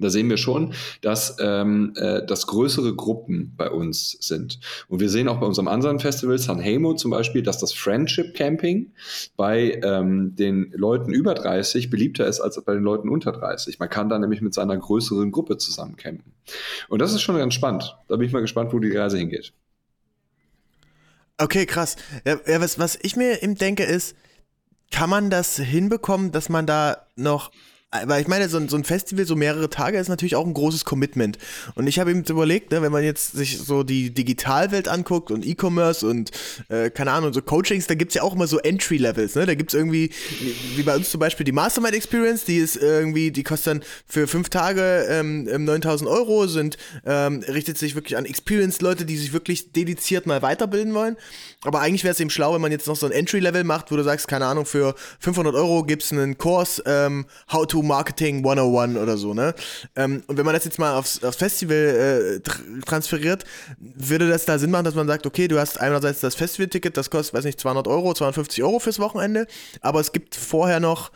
da 0.00 0.10
sehen 0.10 0.28
wir 0.28 0.36
schon, 0.36 0.74
dass 1.02 1.36
ähm, 1.40 1.92
äh, 1.96 2.24
das 2.24 2.46
größere 2.46 2.94
Gruppen 2.94 3.52
bei 3.56 3.70
uns 3.70 4.16
sind. 4.20 4.60
Und 4.88 5.00
wir 5.00 5.08
sehen 5.08 5.28
auch 5.28 5.40
bei 5.40 5.46
unserem 5.46 5.68
anderen 5.68 5.98
Festival, 5.98 6.38
San 6.38 6.58
Hemo 6.58 6.94
zum 6.94 7.10
Beispiel, 7.10 7.42
dass 7.42 7.58
das 7.58 7.72
Friendship 7.72 8.34
Camping 8.34 8.92
bei 9.36 9.80
ähm, 9.82 10.34
den 10.36 10.72
Leuten 10.74 11.12
über 11.12 11.34
30 11.34 11.90
beliebter 11.90 12.26
ist 12.26 12.40
als 12.40 12.60
bei 12.62 12.74
den 12.74 12.82
Leuten 12.82 13.08
unter 13.08 13.32
30. 13.32 13.78
Man 13.78 13.88
kann 13.88 14.08
da 14.08 14.18
nämlich 14.18 14.40
mit 14.40 14.54
seiner 14.54 14.76
größeren 14.76 15.30
Gruppe 15.30 15.58
zusammen 15.58 15.96
campen. 15.96 16.32
Und 16.88 17.00
das 17.00 17.12
ist 17.12 17.22
schon 17.22 17.36
ganz 17.36 17.54
spannend. 17.54 17.96
Da 18.08 18.16
bin 18.16 18.26
ich 18.26 18.32
mal 18.32 18.40
gespannt, 18.40 18.72
wo 18.72 18.78
die 18.78 18.96
Reise 18.96 19.18
hingeht. 19.18 19.52
Okay, 21.38 21.64
krass. 21.64 21.96
Ja 22.26 22.60
was, 22.60 22.78
was 22.78 22.98
ich 23.00 23.16
mir 23.16 23.42
eben 23.42 23.54
denke 23.54 23.84
ist, 23.84 24.14
kann 24.90 25.08
man 25.08 25.30
das 25.30 25.56
hinbekommen, 25.56 26.32
dass 26.32 26.48
man 26.48 26.66
da 26.66 27.06
noch 27.16 27.50
weil 27.92 28.22
ich 28.22 28.28
meine, 28.28 28.48
so 28.48 28.56
ein, 28.56 28.68
so 28.68 28.76
ein 28.76 28.84
Festival, 28.84 29.26
so 29.26 29.34
mehrere 29.34 29.68
Tage, 29.68 29.98
ist 29.98 30.08
natürlich 30.08 30.36
auch 30.36 30.46
ein 30.46 30.54
großes 30.54 30.84
Commitment. 30.84 31.38
Und 31.74 31.88
ich 31.88 31.98
habe 31.98 32.12
eben 32.12 32.22
überlegt, 32.22 32.70
ne, 32.70 32.82
wenn 32.82 32.92
man 32.92 33.02
jetzt 33.02 33.32
sich 33.32 33.58
so 33.58 33.82
die 33.82 34.14
Digitalwelt 34.14 34.86
anguckt 34.86 35.32
und 35.32 35.44
E-Commerce 35.44 36.06
und, 36.06 36.30
äh, 36.68 36.90
keine 36.90 37.10
Ahnung, 37.10 37.32
so 37.32 37.42
Coachings, 37.42 37.88
da 37.88 37.94
gibt's 37.94 38.14
ja 38.14 38.22
auch 38.22 38.34
immer 38.34 38.46
so 38.46 38.58
Entry-Levels. 38.60 39.34
Ne? 39.34 39.44
Da 39.44 39.54
gibt's 39.56 39.74
irgendwie, 39.74 40.10
wie 40.76 40.82
bei 40.84 40.94
uns 40.94 41.10
zum 41.10 41.18
Beispiel 41.18 41.42
die 41.42 41.50
Mastermind 41.50 41.96
Experience, 41.96 42.44
die 42.44 42.58
ist 42.58 42.76
irgendwie, 42.76 43.32
die 43.32 43.42
kostet 43.42 43.66
dann 43.74 43.82
für 44.06 44.28
fünf 44.28 44.50
Tage 44.50 45.06
ähm, 45.10 45.44
9000 45.44 46.08
Euro, 46.08 46.46
sind, 46.46 46.78
ähm, 47.04 47.42
richtet 47.48 47.76
sich 47.76 47.96
wirklich 47.96 48.16
an 48.16 48.24
Experience-Leute, 48.24 49.04
die 49.04 49.16
sich 49.16 49.32
wirklich 49.32 49.72
dediziert 49.72 50.26
mal 50.26 50.42
weiterbilden 50.42 50.94
wollen. 50.94 51.16
Aber 51.62 51.80
eigentlich 51.80 52.04
wäre 52.04 52.12
es 52.12 52.20
eben 52.20 52.30
schlau, 52.30 52.54
wenn 52.54 52.60
man 52.60 52.70
jetzt 52.70 52.86
noch 52.86 52.96
so 52.96 53.06
ein 53.06 53.12
Entry-Level 53.12 53.64
macht, 53.64 53.90
wo 53.90 53.96
du 53.96 54.04
sagst, 54.04 54.28
keine 54.28 54.46
Ahnung, 54.46 54.64
für 54.64 54.94
500 55.18 55.56
Euro 55.56 55.82
gibt's 55.82 56.12
einen 56.12 56.38
Kurs, 56.38 56.80
ähm, 56.86 57.26
How 57.52 57.66
to 57.66 57.79
Marketing 57.82 58.38
101 58.38 58.96
oder 58.96 59.16
so, 59.16 59.34
ne? 59.34 59.54
Ähm, 59.96 60.22
und 60.26 60.36
wenn 60.36 60.44
man 60.44 60.54
das 60.54 60.64
jetzt 60.64 60.78
mal 60.78 60.96
aufs, 60.96 61.22
aufs 61.22 61.36
Festival 61.36 61.76
äh, 61.76 62.40
tr 62.40 62.60
transferiert, 62.86 63.44
würde 63.78 64.28
das 64.28 64.44
da 64.44 64.58
Sinn 64.58 64.70
machen, 64.70 64.84
dass 64.84 64.94
man 64.94 65.06
sagt, 65.06 65.26
okay, 65.26 65.48
du 65.48 65.58
hast 65.58 65.80
einerseits 65.80 66.20
das 66.20 66.34
Festivalticket, 66.34 66.96
das 66.96 67.10
kostet, 67.10 67.34
weiß 67.34 67.44
nicht, 67.44 67.60
200 67.60 67.88
Euro, 67.88 68.14
250 68.14 68.62
Euro 68.62 68.78
fürs 68.78 68.98
Wochenende, 68.98 69.46
aber 69.80 70.00
es 70.00 70.12
gibt 70.12 70.34
vorher 70.34 70.80
noch 70.80 71.10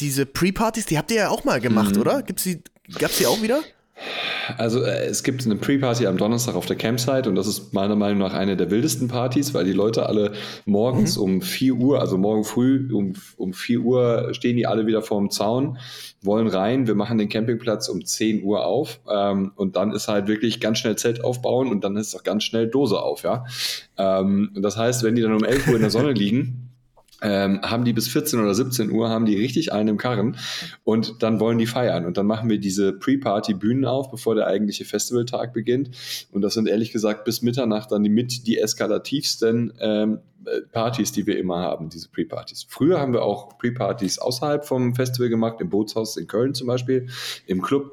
diese 0.00 0.26
Pre-Partys, 0.26 0.86
die 0.86 0.98
habt 0.98 1.10
ihr 1.10 1.16
ja 1.18 1.28
auch 1.28 1.44
mal 1.44 1.60
gemacht, 1.60 1.96
mhm. 1.96 2.00
oder? 2.00 2.22
Gibt's 2.22 2.44
die, 2.44 2.62
gab's 2.98 3.18
die 3.18 3.26
auch 3.26 3.42
wieder? 3.42 3.62
Also 4.58 4.82
äh, 4.82 5.06
es 5.06 5.22
gibt 5.22 5.44
eine 5.44 5.56
Pre-Party 5.56 6.06
am 6.06 6.16
Donnerstag 6.16 6.54
auf 6.54 6.66
der 6.66 6.76
Campsite 6.76 7.28
und 7.28 7.34
das 7.34 7.46
ist 7.46 7.72
meiner 7.72 7.96
Meinung 7.96 8.18
nach 8.18 8.34
eine 8.34 8.56
der 8.56 8.70
wildesten 8.70 9.08
Partys, 9.08 9.54
weil 9.54 9.64
die 9.64 9.72
Leute 9.72 10.06
alle 10.06 10.32
morgens 10.64 11.16
mhm. 11.16 11.22
um 11.22 11.42
4 11.42 11.74
Uhr, 11.74 12.00
also 12.00 12.18
morgen 12.18 12.44
früh 12.44 12.88
um, 12.92 13.14
um 13.36 13.52
4 13.52 13.80
Uhr 13.80 14.34
stehen 14.34 14.56
die 14.56 14.66
alle 14.66 14.86
wieder 14.86 15.02
vorm 15.02 15.30
Zaun, 15.30 15.78
wollen 16.22 16.48
rein, 16.48 16.86
wir 16.86 16.94
machen 16.94 17.18
den 17.18 17.28
Campingplatz 17.28 17.88
um 17.88 18.04
10 18.04 18.42
Uhr 18.42 18.64
auf 18.64 19.00
ähm, 19.10 19.52
und 19.56 19.76
dann 19.76 19.92
ist 19.92 20.08
halt 20.08 20.28
wirklich 20.28 20.60
ganz 20.60 20.78
schnell 20.78 20.96
Zelt 20.96 21.24
aufbauen 21.24 21.68
und 21.68 21.84
dann 21.84 21.96
ist 21.96 22.14
auch 22.14 22.22
ganz 22.22 22.44
schnell 22.44 22.68
Dose 22.68 23.00
auf, 23.00 23.22
ja. 23.22 23.44
Ähm, 23.96 24.50
das 24.54 24.76
heißt, 24.76 25.02
wenn 25.02 25.14
die 25.14 25.22
dann 25.22 25.34
um 25.34 25.44
11 25.44 25.68
Uhr 25.68 25.76
in 25.76 25.82
der 25.82 25.90
Sonne 25.90 26.12
liegen, 26.12 26.75
ähm, 27.22 27.60
haben 27.62 27.84
die 27.84 27.92
bis 27.92 28.08
14 28.08 28.40
oder 28.40 28.54
17 28.54 28.90
Uhr, 28.90 29.08
haben 29.08 29.26
die 29.26 29.36
richtig 29.36 29.72
einen 29.72 29.90
im 29.90 29.96
Karren 29.96 30.36
und 30.84 31.22
dann 31.22 31.40
wollen 31.40 31.58
die 31.58 31.66
feiern. 31.66 32.04
Und 32.04 32.16
dann 32.16 32.26
machen 32.26 32.50
wir 32.50 32.58
diese 32.58 32.92
Pre-Party-Bühnen 32.92 33.84
auf, 33.84 34.10
bevor 34.10 34.34
der 34.34 34.46
eigentliche 34.46 34.84
Festivaltag 34.84 35.52
beginnt. 35.52 35.90
Und 36.30 36.42
das 36.42 36.54
sind 36.54 36.68
ehrlich 36.68 36.92
gesagt 36.92 37.24
bis 37.24 37.42
Mitternacht 37.42 37.90
dann 37.92 38.02
die 38.02 38.10
mit 38.10 38.46
die 38.46 38.58
eskalativsten 38.58 39.72
ähm, 39.80 40.18
Partys, 40.72 41.12
die 41.12 41.26
wir 41.26 41.38
immer 41.38 41.58
haben, 41.58 41.88
diese 41.88 42.08
Pre-Partys. 42.08 42.66
Früher 42.68 43.00
haben 43.00 43.12
wir 43.12 43.22
auch 43.22 43.58
Pre-Partys 43.58 44.18
außerhalb 44.18 44.64
vom 44.64 44.94
Festival 44.94 45.28
gemacht, 45.28 45.60
im 45.60 45.70
Bootshaus 45.70 46.16
in 46.16 46.26
Köln 46.26 46.54
zum 46.54 46.66
Beispiel, 46.66 47.08
im 47.46 47.62
Club. 47.62 47.90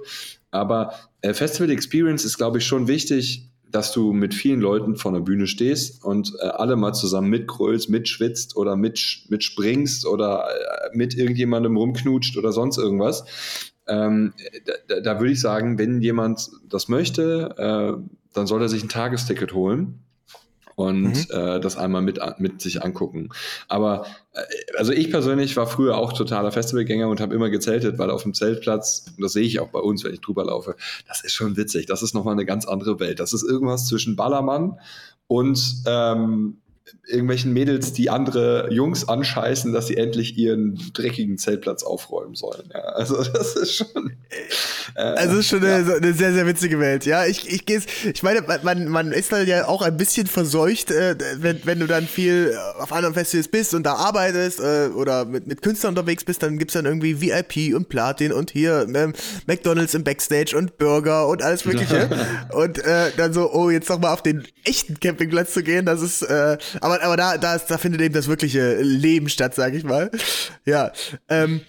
Aber 0.52 0.94
äh, 1.22 1.34
Festival 1.34 1.72
Experience 1.72 2.26
ist, 2.26 2.38
glaube 2.38 2.60
ich, 2.60 2.66
schon 2.66 2.88
wichtig, 2.88 3.50
dass 3.74 3.92
du 3.92 4.14
mit 4.14 4.36
vielen 4.36 4.62
Leuten 4.62 4.96
vor 4.96 5.12
der 5.12 5.20
Bühne 5.20 5.48
stehst 5.48 6.06
und 6.06 6.32
äh, 6.40 6.46
alle 6.46 6.76
mal 6.76 6.94
zusammen 6.94 7.30
mitgrölst, 7.30 7.90
mitschwitzt 7.90 8.56
oder 8.56 8.76
mit, 8.76 9.26
mitspringst 9.30 10.06
oder 10.06 10.46
äh, 10.46 10.96
mit 10.96 11.18
irgendjemandem 11.18 11.76
rumknutscht 11.76 12.38
oder 12.38 12.52
sonst 12.52 12.78
irgendwas. 12.78 13.26
Ähm, 13.88 14.34
da, 14.88 15.00
da 15.02 15.20
würde 15.20 15.34
ich 15.34 15.42
sagen, 15.42 15.80
wenn 15.80 16.02
jemand 16.02 16.52
das 16.70 16.88
möchte, 16.88 17.56
äh, 17.58 18.12
dann 18.34 18.48
soll 18.48 18.62
er 18.62 18.70
sich 18.70 18.84
ein 18.84 18.90
Tagesticket 18.90 19.54
holen 19.54 20.04
und 20.76 21.04
mhm. 21.04 21.26
äh, 21.30 21.60
das 21.60 21.78
einmal 21.78 22.02
mit, 22.02 22.20
mit 22.40 22.62
sich 22.62 22.84
angucken. 22.84 23.30
Aber 23.68 24.06
äh, 24.34 24.42
also 24.78 24.92
ich 24.92 25.12
persönlich 25.12 25.56
war 25.56 25.68
früher 25.68 25.98
auch 25.98 26.14
totaler 26.14 26.52
Festivalgänger 26.52 27.08
und 27.08 27.22
habe 27.22 27.36
immer 27.36 27.50
gezeltet, 27.50 27.98
weil 27.98 28.10
auf 28.10 28.24
dem 28.24 28.34
Zeltplatz, 28.34 29.14
das 29.18 29.34
sehe 29.34 29.44
ich 29.44 29.60
auch 29.60 29.70
bei 29.70 29.80
uns, 29.80 30.04
wenn 30.04 30.14
ich 30.14 30.22
drüber 30.22 30.46
laufe, 30.46 30.76
das 31.08 31.24
ist 31.24 31.34
schon 31.34 31.58
witzig. 31.58 31.86
Das 31.86 32.04
ist 32.04 32.14
nochmal 32.14 32.34
eine 32.34 32.46
ganz 32.46 32.66
andere 32.66 33.00
Welt. 33.00 33.20
Das 33.20 33.34
ist 33.34 33.44
irgendwas 33.44 33.88
zwischen 33.88 34.16
Ballermann 34.16 34.80
und 35.28 35.84
ähm, 35.86 36.58
irgendwelchen 37.08 37.54
Mädels, 37.54 37.94
die 37.94 38.10
andere 38.10 38.72
Jungs 38.72 39.08
anscheißen, 39.08 39.74
dass 39.74 39.88
sie 39.88 39.98
endlich 39.98 40.38
ihren 40.38 40.80
dreckigen 40.94 41.38
Zeltplatz 41.38 41.84
aufräumen 41.84 42.36
sollen. 42.36 42.70
Ja, 42.74 42.80
also 42.80 43.24
das 43.34 43.56
ist 43.56 43.76
schon. 43.76 44.14
Äh, 44.96 45.02
also 45.02 45.38
ist 45.38 45.48
schon 45.48 45.64
ja. 45.64 45.78
eine, 45.78 45.96
eine, 45.96 46.14
sehr, 46.14 46.34
sehr 46.34 46.48
witzige 46.48 46.80
Welt. 46.80 47.06
Ja, 47.06 47.26
ich, 47.26 47.50
ich 47.52 47.66
gehe 47.66 47.82
ich 48.14 48.24
meine, 48.24 48.44
man, 48.64 48.88
man 48.88 49.12
ist 49.12 49.32
dann 49.32 49.48
ja 49.48 49.68
auch 49.68 49.82
ein 49.82 49.98
bisschen 49.98 50.28
verseucht, 50.28 50.92
äh, 50.92 51.16
wenn, 51.38 51.60
wenn 51.66 51.80
du 51.80 51.88
dann 51.88 52.08
viel 52.08 52.58
auf 52.80 52.92
anderen 52.92 53.14
Festivals 53.14 53.48
bist 53.48 53.74
und 53.74 53.84
da 53.84 53.96
arbeitest 53.96 54.60
äh, 54.60 54.90
oder 54.96 55.26
mit, 55.26 55.48
mit 55.48 55.62
Künstlern 55.62 55.92
unterwegs 55.92 56.24
bist, 56.24 56.44
dann 56.44 56.58
gibt's 56.58 56.74
dann 56.74 56.86
irgendwie 56.86 57.22
VIP 57.22 57.76
und 57.76 57.90
Platin 57.90 58.32
und 58.32 58.52
hier 58.52 58.88
ähm, 58.94 59.14
McDonalds 59.46 59.94
im 59.94 60.04
Backstage 60.04 60.58
und 60.58 60.78
Burger 60.78 61.28
und 61.28 61.42
alles 61.42 61.66
Mögliche. 61.66 62.10
und 62.54 62.80
äh, 62.80 63.12
dann 63.18 63.34
so, 63.34 63.52
oh, 63.52 63.70
jetzt 63.70 63.90
noch 63.90 64.00
mal 64.00 64.14
auf 64.14 64.22
den 64.22 64.48
echten 64.64 65.00
Campingplatz 65.00 65.54
zu 65.54 65.64
gehen, 65.64 65.86
das 65.86 66.02
ist, 66.02 66.22
äh, 66.24 66.58
aber, 66.82 67.02
aber 67.04 67.18
da, 67.18 67.38
da, 67.38 67.56
ist, 67.56 67.68
da 67.68 67.78
findet 67.78 68.02
eben 68.02 68.14
das 68.14 68.28
wirkliche 68.28 68.82
Leben 68.82 69.30
statt, 69.30 69.56
sag 69.56 69.74
ich 69.74 69.84
mal. 69.84 70.12
Ja. 70.66 70.92
Ähm, 71.30 71.62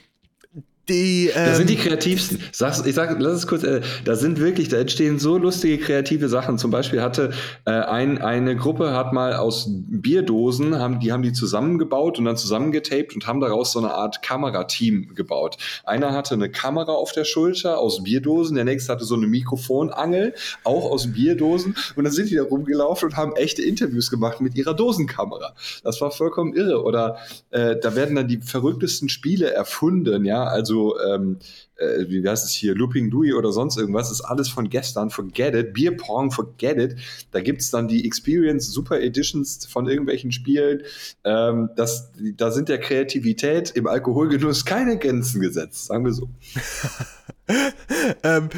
die, 0.88 1.29
ähm, 1.29 1.47
da 1.47 1.55
sind 1.55 1.71
die 1.71 1.76
kreativsten. 1.76 2.41
Sag's, 2.53 2.85
ich 2.85 2.95
sag, 2.95 3.19
lass 3.19 3.38
es 3.38 3.47
kurz, 3.47 3.62
äh, 3.62 3.81
da 4.05 4.17
sind 4.17 4.38
wirklich, 4.38 4.69
da 4.69 4.76
entstehen 4.76 5.19
so 5.19 5.38
lustige 5.38 5.79
kreative 5.79 6.29
Sachen. 6.29 6.59
Zum 6.59 6.71
Beispiel 6.71 7.00
hatte 7.00 7.31
äh, 7.64 7.71
ein, 7.71 8.21
eine 8.21 8.55
Gruppe 8.57 8.93
hat 8.93 9.12
mal 9.12 9.35
aus 9.35 9.67
Bierdosen, 9.69 10.79
haben, 10.79 11.00
die 11.00 11.12
haben 11.12 11.23
die 11.23 11.33
zusammengebaut 11.33 12.19
und 12.19 12.26
dann 12.26 12.37
zusammengetaped 12.37 13.14
und 13.14 13.26
haben 13.26 13.41
daraus 13.41 13.73
so 13.73 13.79
eine 13.79 13.95
Art 13.95 14.23
Kamerateam 14.23 15.14
gebaut. 15.14 15.57
Einer 15.85 16.12
hatte 16.12 16.35
eine 16.35 16.50
Kamera 16.50 16.93
auf 16.93 17.12
der 17.12 17.25
Schulter 17.25 17.79
aus 17.79 18.03
Bierdosen, 18.03 18.57
der 18.57 18.64
nächste 18.64 18.93
hatte 18.93 19.05
so 19.05 19.14
eine 19.14 19.26
Mikrofonangel, 19.26 20.35
auch 20.64 20.91
aus 20.91 21.12
Bierdosen. 21.12 21.76
Und 21.97 22.05
dann 22.05 22.12
sind 22.12 22.31
die 22.31 22.37
da 22.37 22.43
rumgelaufen 22.43 23.09
und 23.09 23.17
haben 23.17 23.35
echte 23.37 23.62
Interviews 23.62 24.11
gemacht 24.11 24.43
mit 24.43 24.55
ihrer 24.55 24.75
Dosenkamera. 24.75 25.55
Das 25.83 26.00
war 26.03 26.11
vollkommen 26.11 26.53
irre. 26.55 26.83
Oder 26.83 27.17
äh, 27.50 27.76
da 27.81 27.97
werden 27.97 28.17
dann 28.17 28.29
die 28.29 28.41
verrücktesten 28.43 29.09
Spiele 29.09 29.50
erfunden, 29.50 30.25
ja, 30.25 30.45
also 30.45 30.74
so, 30.75 30.99
ähm, 30.99 31.38
äh, 31.76 32.09
wie 32.09 32.26
heißt 32.26 32.45
es 32.45 32.52
hier, 32.52 32.75
Looping 32.75 33.11
Louis 33.11 33.35
oder 33.35 33.52
sonst 33.52 33.76
irgendwas, 33.76 34.11
ist 34.11 34.23
alles 34.23 34.49
von 34.49 34.69
gestern, 34.69 35.11
forget 35.11 35.54
it, 35.54 35.73
Bierpong, 35.73 36.33
forget 36.33 36.78
it. 36.78 36.97
Da 37.31 37.40
gibt 37.40 37.61
es 37.61 37.71
dann 37.71 37.87
die 37.87 38.04
Experience 38.04 38.73
Super 38.73 39.00
Editions 39.00 39.66
von 39.66 39.87
irgendwelchen 39.87 40.33
Spielen. 40.33 40.83
Ähm, 41.23 41.71
das, 41.76 42.11
da 42.37 42.50
sind 42.50 42.69
der 42.69 42.78
Kreativität 42.78 43.71
im 43.71 43.87
Alkoholgenuss 43.87 44.64
keine 44.64 44.99
Grenzen 44.99 45.40
gesetzt, 45.40 45.87
sagen 45.87 46.04
wir 46.04 46.12
so. 46.12 46.28
ähm, 48.23 48.49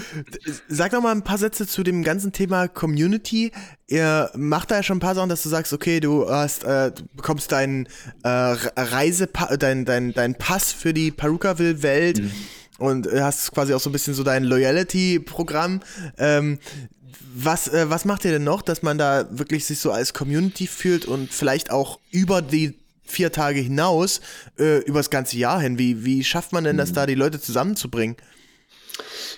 sag 0.68 0.92
noch 0.92 1.02
mal 1.02 1.12
ein 1.12 1.22
paar 1.22 1.38
Sätze 1.38 1.66
zu 1.66 1.82
dem 1.82 2.04
ganzen 2.04 2.32
Thema 2.32 2.68
Community. 2.68 3.50
Ihr 3.88 4.30
macht 4.34 4.70
da 4.70 4.76
ja 4.76 4.82
schon 4.82 4.98
ein 4.98 5.00
paar 5.00 5.14
Sachen, 5.14 5.28
dass 5.28 5.42
du 5.42 5.48
sagst, 5.48 5.72
okay, 5.72 6.00
du 6.00 6.28
hast, 6.28 6.64
äh, 6.64 6.92
du 6.92 7.02
bekommst 7.14 7.50
deinen 7.52 7.86
äh, 8.22 8.28
Reise, 8.28 9.28
dein, 9.58 9.84
dein, 9.84 10.12
dein 10.12 10.34
Pass 10.36 10.72
für 10.72 10.94
die 10.94 11.10
Perukaville-Welt 11.10 12.22
mhm. 12.22 12.32
und 12.78 13.08
hast 13.12 13.52
quasi 13.52 13.74
auch 13.74 13.80
so 13.80 13.90
ein 13.90 13.92
bisschen 13.92 14.14
so 14.14 14.22
dein 14.22 14.44
Loyalty-Programm. 14.44 15.80
Ähm, 16.18 16.58
was, 17.34 17.68
äh, 17.68 17.90
was 17.90 18.04
macht 18.04 18.24
ihr 18.24 18.30
denn 18.30 18.44
noch, 18.44 18.62
dass 18.62 18.82
man 18.82 18.98
da 18.98 19.26
wirklich 19.30 19.64
sich 19.64 19.80
so 19.80 19.90
als 19.90 20.14
Community 20.14 20.66
fühlt 20.66 21.06
und 21.06 21.32
vielleicht 21.32 21.70
auch 21.70 21.98
über 22.10 22.40
die 22.40 22.78
vier 23.04 23.30
Tage 23.30 23.60
hinaus, 23.60 24.20
äh, 24.58 24.78
übers 24.84 25.10
ganze 25.10 25.36
Jahr 25.36 25.60
hin? 25.60 25.76
Wie, 25.78 26.04
wie 26.04 26.22
schafft 26.22 26.52
man 26.52 26.64
denn 26.64 26.76
das 26.76 26.90
mhm. 26.90 26.94
da, 26.94 27.06
die 27.06 27.14
Leute 27.14 27.40
zusammenzubringen? 27.40 28.16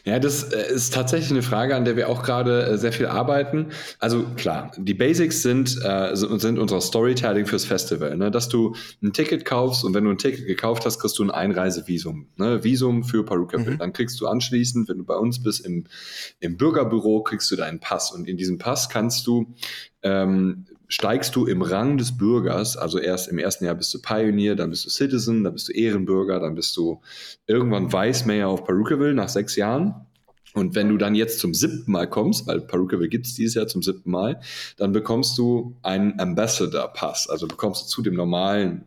Ja, 0.04 0.18
das 0.18 0.44
äh, 0.44 0.72
ist 0.72 0.94
tatsächlich 0.94 1.30
eine 1.30 1.42
Frage, 1.42 1.76
an 1.76 1.84
der 1.84 1.96
wir 1.96 2.08
auch 2.08 2.22
gerade 2.22 2.64
äh, 2.64 2.78
sehr 2.78 2.92
viel 2.92 3.06
arbeiten. 3.06 3.68
Also 3.98 4.24
klar, 4.36 4.72
die 4.76 4.94
Basics 4.94 5.42
sind, 5.42 5.78
äh, 5.82 6.14
sind 6.14 6.58
unser 6.58 6.80
Storytelling 6.80 7.46
fürs 7.46 7.64
Festival. 7.64 8.16
Ne? 8.16 8.30
Dass 8.30 8.48
du 8.48 8.74
ein 9.02 9.12
Ticket 9.12 9.44
kaufst 9.44 9.84
und 9.84 9.94
wenn 9.94 10.04
du 10.04 10.10
ein 10.10 10.18
Ticket 10.18 10.46
gekauft 10.46 10.84
hast, 10.86 10.98
kriegst 10.98 11.18
du 11.18 11.24
ein 11.24 11.30
Einreisevisum. 11.30 12.28
Ne? 12.36 12.64
Visum 12.64 13.04
für 13.04 13.24
Perukaville. 13.24 13.72
Mhm. 13.72 13.78
Dann 13.78 13.92
kriegst 13.92 14.20
du 14.20 14.26
anschließend, 14.26 14.88
wenn 14.88 14.98
du 14.98 15.04
bei 15.04 15.16
uns 15.16 15.42
bist, 15.42 15.64
im, 15.64 15.84
im 16.40 16.56
Bürgerbüro, 16.56 17.22
kriegst 17.22 17.50
du 17.50 17.56
deinen 17.56 17.80
Pass. 17.80 18.12
Und 18.12 18.28
in 18.28 18.36
diesem 18.36 18.58
Pass 18.58 18.88
kannst 18.88 19.26
du 19.26 19.54
ähm, 20.02 20.66
steigst 20.88 21.36
du 21.36 21.46
im 21.46 21.62
Rang 21.62 21.98
des 21.98 22.16
Bürgers, 22.16 22.76
also 22.76 22.98
erst 22.98 23.28
im 23.28 23.38
ersten 23.38 23.66
Jahr 23.66 23.74
bist 23.74 23.92
du 23.92 24.00
Pioneer, 24.00 24.56
dann 24.56 24.70
bist 24.70 24.86
du 24.86 24.90
Citizen, 24.90 25.44
dann 25.44 25.52
bist 25.52 25.68
du 25.68 25.72
Ehrenbürger, 25.72 26.40
dann 26.40 26.54
bist 26.54 26.76
du 26.76 27.00
irgendwann 27.46 27.92
Vice-Mayor 27.92 28.50
auf 28.50 28.64
Perukaville 28.64 29.14
nach 29.14 29.28
sechs 29.28 29.56
Jahren. 29.56 30.06
Und 30.54 30.74
wenn 30.74 30.88
du 30.88 30.96
dann 30.96 31.14
jetzt 31.14 31.40
zum 31.40 31.52
siebten 31.52 31.92
Mal 31.92 32.08
kommst, 32.08 32.46
weil 32.46 32.60
Perukaville 32.60 33.10
gibt 33.10 33.26
es 33.26 33.34
dieses 33.34 33.54
Jahr 33.54 33.66
zum 33.66 33.82
siebten 33.82 34.10
Mal, 34.10 34.40
dann 34.78 34.92
bekommst 34.92 35.36
du 35.36 35.76
einen 35.82 36.18
Ambassador-Pass, 36.18 37.28
also 37.28 37.46
bekommst 37.46 37.84
du 37.84 37.88
zu 37.88 38.02
dem 38.02 38.14
normalen 38.14 38.86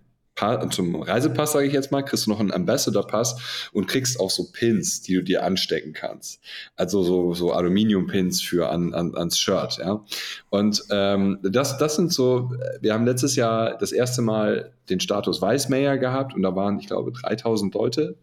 zum 0.71 1.01
Reisepass, 1.01 1.53
sage 1.53 1.67
ich 1.67 1.73
jetzt 1.73 1.91
mal, 1.91 2.01
kriegst 2.01 2.25
du 2.25 2.31
noch 2.31 2.39
einen 2.39 2.51
Ambassador-Pass 2.51 3.69
und 3.73 3.87
kriegst 3.87 4.19
auch 4.19 4.29
so 4.29 4.51
Pins, 4.51 5.01
die 5.01 5.15
du 5.15 5.23
dir 5.23 5.43
anstecken 5.43 5.93
kannst. 5.93 6.39
Also 6.75 7.03
so, 7.03 7.33
so 7.33 7.53
Aluminium-Pins 7.53 8.41
für 8.41 8.69
an, 8.69 8.93
an, 8.93 9.15
ans 9.15 9.37
Shirt, 9.37 9.77
ja. 9.77 10.03
Und 10.49 10.83
ähm, 10.89 11.39
das, 11.43 11.77
das 11.77 11.95
sind 11.95 12.11
so, 12.11 12.51
wir 12.81 12.93
haben 12.93 13.05
letztes 13.05 13.35
Jahr 13.35 13.77
das 13.77 13.91
erste 13.91 14.21
Mal 14.21 14.73
den 14.89 14.99
Status 14.99 15.41
Weißmayer 15.41 15.97
gehabt 15.97 16.33
und 16.33 16.41
da 16.41 16.55
waren, 16.55 16.79
ich 16.79 16.87
glaube, 16.87 17.11
3000 17.11 17.73
Leute, 17.73 18.15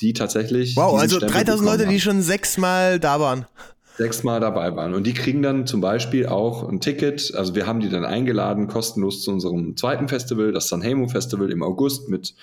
die 0.00 0.12
tatsächlich. 0.12 0.76
Wow, 0.76 0.98
also 0.98 1.18
3000 1.18 1.68
Leute, 1.68 1.84
haben. 1.84 1.90
die 1.90 2.00
schon 2.00 2.22
sechsmal 2.22 3.00
da 3.00 3.20
waren 3.20 3.46
sechsmal 3.96 4.40
dabei 4.40 4.76
waren. 4.76 4.94
Und 4.94 5.06
die 5.06 5.14
kriegen 5.14 5.42
dann 5.42 5.66
zum 5.66 5.80
Beispiel 5.80 6.26
auch 6.26 6.68
ein 6.68 6.80
Ticket. 6.80 7.34
Also 7.34 7.54
wir 7.54 7.66
haben 7.66 7.80
die 7.80 7.88
dann 7.88 8.04
eingeladen, 8.04 8.68
kostenlos 8.68 9.22
zu 9.22 9.30
unserem 9.30 9.76
zweiten 9.76 10.08
Festival, 10.08 10.52
das 10.52 10.68
Sanhemo 10.68 11.08
Festival 11.08 11.50
im 11.50 11.62
August 11.62 12.08
mit 12.08 12.34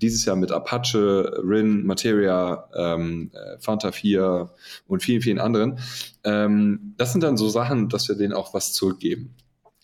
dieses 0.00 0.24
Jahr 0.24 0.36
mit 0.36 0.50
Apache, 0.50 1.40
Rin, 1.44 1.86
Materia, 1.86 2.68
ähm, 2.74 3.30
äh, 3.32 3.58
Fanta 3.60 3.92
4 3.92 4.50
und 4.86 5.02
vielen, 5.02 5.22
vielen 5.22 5.38
anderen. 5.38 5.78
Ähm, 6.24 6.94
das 6.96 7.12
sind 7.12 7.22
dann 7.22 7.36
so 7.36 7.48
Sachen, 7.48 7.88
dass 7.88 8.08
wir 8.08 8.16
denen 8.16 8.32
auch 8.32 8.54
was 8.54 8.72
zurückgeben. 8.72 9.34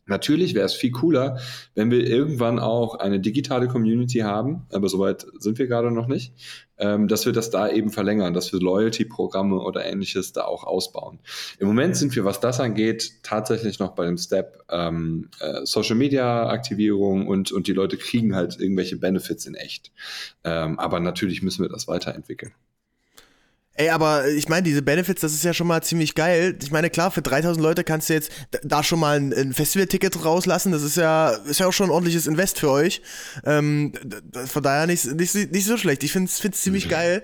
Natürlich 0.06 0.54
wäre 0.54 0.66
es 0.66 0.74
viel 0.74 0.90
cooler, 0.90 1.38
wenn 1.74 1.90
wir 1.90 2.04
irgendwann 2.06 2.58
auch 2.58 2.96
eine 2.96 3.20
digitale 3.20 3.68
Community 3.68 4.18
haben, 4.18 4.66
aber 4.72 4.88
soweit 4.88 5.26
sind 5.38 5.58
wir 5.58 5.68
gerade 5.68 5.92
noch 5.92 6.08
nicht, 6.08 6.34
ähm, 6.78 7.06
dass 7.06 7.26
wir 7.26 7.32
das 7.32 7.50
da 7.50 7.68
eben 7.68 7.90
verlängern, 7.90 8.34
dass 8.34 8.52
wir 8.52 8.60
Loyalty-Programme 8.60 9.60
oder 9.60 9.84
ähnliches 9.84 10.32
da 10.32 10.44
auch 10.44 10.64
ausbauen. 10.64 11.20
Im 11.58 11.68
Moment 11.68 11.96
sind 11.96 12.16
wir, 12.16 12.24
was 12.24 12.40
das 12.40 12.58
angeht, 12.58 13.22
tatsächlich 13.22 13.78
noch 13.78 13.94
bei 13.94 14.06
dem 14.06 14.18
Step 14.18 14.64
ähm, 14.68 15.28
äh, 15.40 15.64
Social-Media-Aktivierung 15.64 17.28
und, 17.28 17.52
und 17.52 17.66
die 17.68 17.72
Leute 17.72 17.96
kriegen 17.96 18.34
halt 18.34 18.58
irgendwelche 18.58 18.96
Benefits 18.96 19.46
in 19.46 19.54
echt. 19.54 19.92
Ähm, 20.42 20.78
aber 20.78 21.00
natürlich 21.00 21.42
müssen 21.42 21.62
wir 21.62 21.68
das 21.68 21.86
weiterentwickeln. 21.86 22.52
Ey, 23.80 23.88
aber 23.88 24.28
ich 24.28 24.46
meine, 24.46 24.62
diese 24.62 24.82
Benefits, 24.82 25.22
das 25.22 25.32
ist 25.32 25.42
ja 25.42 25.54
schon 25.54 25.66
mal 25.66 25.82
ziemlich 25.82 26.14
geil. 26.14 26.54
Ich 26.60 26.70
meine, 26.70 26.90
klar, 26.90 27.10
für 27.10 27.22
3000 27.22 27.64
Leute 27.64 27.82
kannst 27.82 28.10
du 28.10 28.12
jetzt 28.12 28.30
da 28.62 28.82
schon 28.82 29.00
mal 29.00 29.16
ein, 29.16 29.32
ein 29.32 29.54
Festival-Ticket 29.54 30.22
rauslassen. 30.22 30.70
Das 30.70 30.82
ist 30.82 30.98
ja, 30.98 31.30
ist 31.30 31.60
ja 31.60 31.66
auch 31.66 31.72
schon 31.72 31.86
ein 31.86 31.90
ordentliches 31.90 32.26
Invest 32.26 32.58
für 32.58 32.70
euch. 32.70 33.00
Ähm, 33.46 33.94
von 34.44 34.62
daher 34.62 34.86
nicht, 34.86 35.06
nicht, 35.14 35.34
nicht 35.34 35.64
so 35.64 35.78
schlecht. 35.78 36.04
Ich 36.04 36.12
finde 36.12 36.30
es 36.30 36.60
ziemlich 36.60 36.86
mhm. 36.86 36.90
geil. 36.90 37.22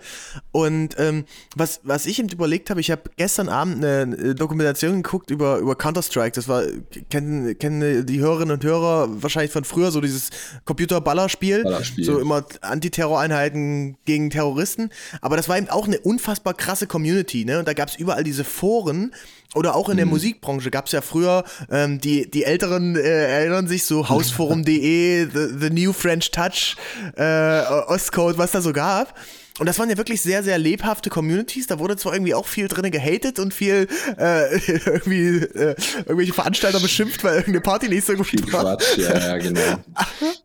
Und 0.51 0.95
ähm, 0.99 1.27
was, 1.55 1.81
was 1.83 2.07
ich 2.07 2.19
eben 2.21 2.31
überlegt 2.31 2.71
habe, 2.71 2.81
ich 2.81 2.91
habe 2.91 3.03
gestern 3.19 3.51
Abend 3.51 3.85
eine 3.85 4.35
Dokumentation 4.35 5.03
geguckt 5.03 5.31
über, 5.31 5.59
über 5.59 5.77
Counter-Strike. 5.77 6.37
Das 6.37 6.49
war, 6.49 6.63
kennen, 7.11 7.59
kennen 7.59 8.07
die 8.07 8.21
Hörerinnen 8.21 8.55
und 8.55 8.65
Hörer 8.65 9.23
wahrscheinlich 9.23 9.53
von 9.53 9.65
früher, 9.65 9.91
so 9.91 10.01
dieses 10.01 10.31
Computer-Ballerspiel. 10.65 11.65
Ballerspiel. 11.65 12.05
So 12.07 12.19
immer 12.19 12.47
Antiterror-Einheiten 12.63 13.99
gegen 14.07 14.31
Terroristen. 14.31 14.89
Aber 15.21 15.37
das 15.37 15.51
war 15.51 15.59
eben 15.59 15.69
auch 15.69 15.87
eine 15.87 16.01
unfassbar 16.01 16.46
unfassbar 16.47 16.55
krasse 16.55 16.87
Community, 16.87 17.45
ne? 17.45 17.59
Und 17.59 17.69
da 17.69 17.73
gab 17.73 17.89
es 17.89 17.97
überall 17.97 18.25
diese 18.25 18.45
Foren. 18.45 19.13
Oder 19.55 19.75
auch 19.75 19.89
in 19.89 19.97
der 19.97 20.07
mhm. 20.07 20.13
Musikbranche 20.13 20.71
gab 20.71 20.87
es 20.87 20.93
ja 20.93 21.01
früher, 21.01 21.45
ähm, 21.71 21.99
die, 22.01 22.31
die 22.31 22.45
Älteren 22.45 22.95
äh, 22.95 23.01
erinnern 23.01 23.69
sich 23.69 23.85
so 23.85 24.09
Hausforum.de, 24.09 25.29
the, 25.33 25.59
the, 25.59 25.71
New 25.71 25.93
French 25.93 26.31
Touch, 26.31 26.77
äh, 27.17 27.63
Ostcode, 27.87 28.37
was 28.39 28.51
da 28.51 28.61
so 28.61 28.73
gab. 28.73 29.15
Und 29.59 29.67
das 29.67 29.79
waren 29.79 29.89
ja 29.89 29.97
wirklich 29.97 30.21
sehr, 30.21 30.43
sehr 30.43 30.59
lebhafte 30.59 31.09
Communities. 31.09 31.67
Da 31.67 31.79
wurde 31.79 31.97
zwar 31.97 32.13
irgendwie 32.13 32.35
auch 32.35 32.47
viel 32.47 32.69
drin 32.69 32.91
gehatet 32.91 33.39
und 33.39 33.55
viel 33.55 33.89
äh, 34.19 34.55
irgendwie 34.87 35.39
äh, 35.39 35.75
irgendwelche 35.99 36.35
Veranstalter 36.35 36.81
beschimpft, 36.81 37.25
weil 37.25 37.37
irgendeine 37.37 37.63
Party 37.63 37.89
nicht 37.89 38.07
so 38.07 38.15
gut 38.15 38.27
viel 38.27 38.53
war. 38.53 38.77
Quatsch, 38.77 38.99
ja, 38.99 39.19
ja, 39.19 39.39
genau. 39.39 39.79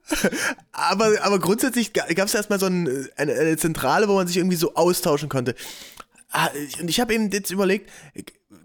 aber, 0.72 1.12
aber 1.24 1.40
grundsätzlich 1.40 1.92
gab 1.94 2.20
es 2.20 2.34
erstmal 2.34 2.60
so 2.60 2.68
ein, 2.68 3.10
eine, 3.18 3.34
eine 3.34 3.58
Zentrale, 3.58 4.08
wo 4.08 4.16
man 4.16 4.28
sich 4.28 4.38
irgendwie 4.38 4.56
so 4.56 4.76
austauschen 4.76 5.28
konnte. 5.28 5.56
Ah, 6.32 6.48
und 6.80 6.90
ich 6.90 7.02
habe 7.02 7.14
eben 7.14 7.30
jetzt 7.32 7.52
überlegt, 7.52 7.90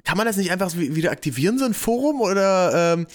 kann 0.06 0.16
man 0.16 0.26
das 0.26 0.36
nicht 0.36 0.52
einfach 0.52 0.72
wieder 0.76 1.10
aktivieren, 1.10 1.58
so 1.58 1.64
ein 1.64 1.75
Forum? 1.75 2.20
Oder 2.20 2.94
ähm, 2.94 3.06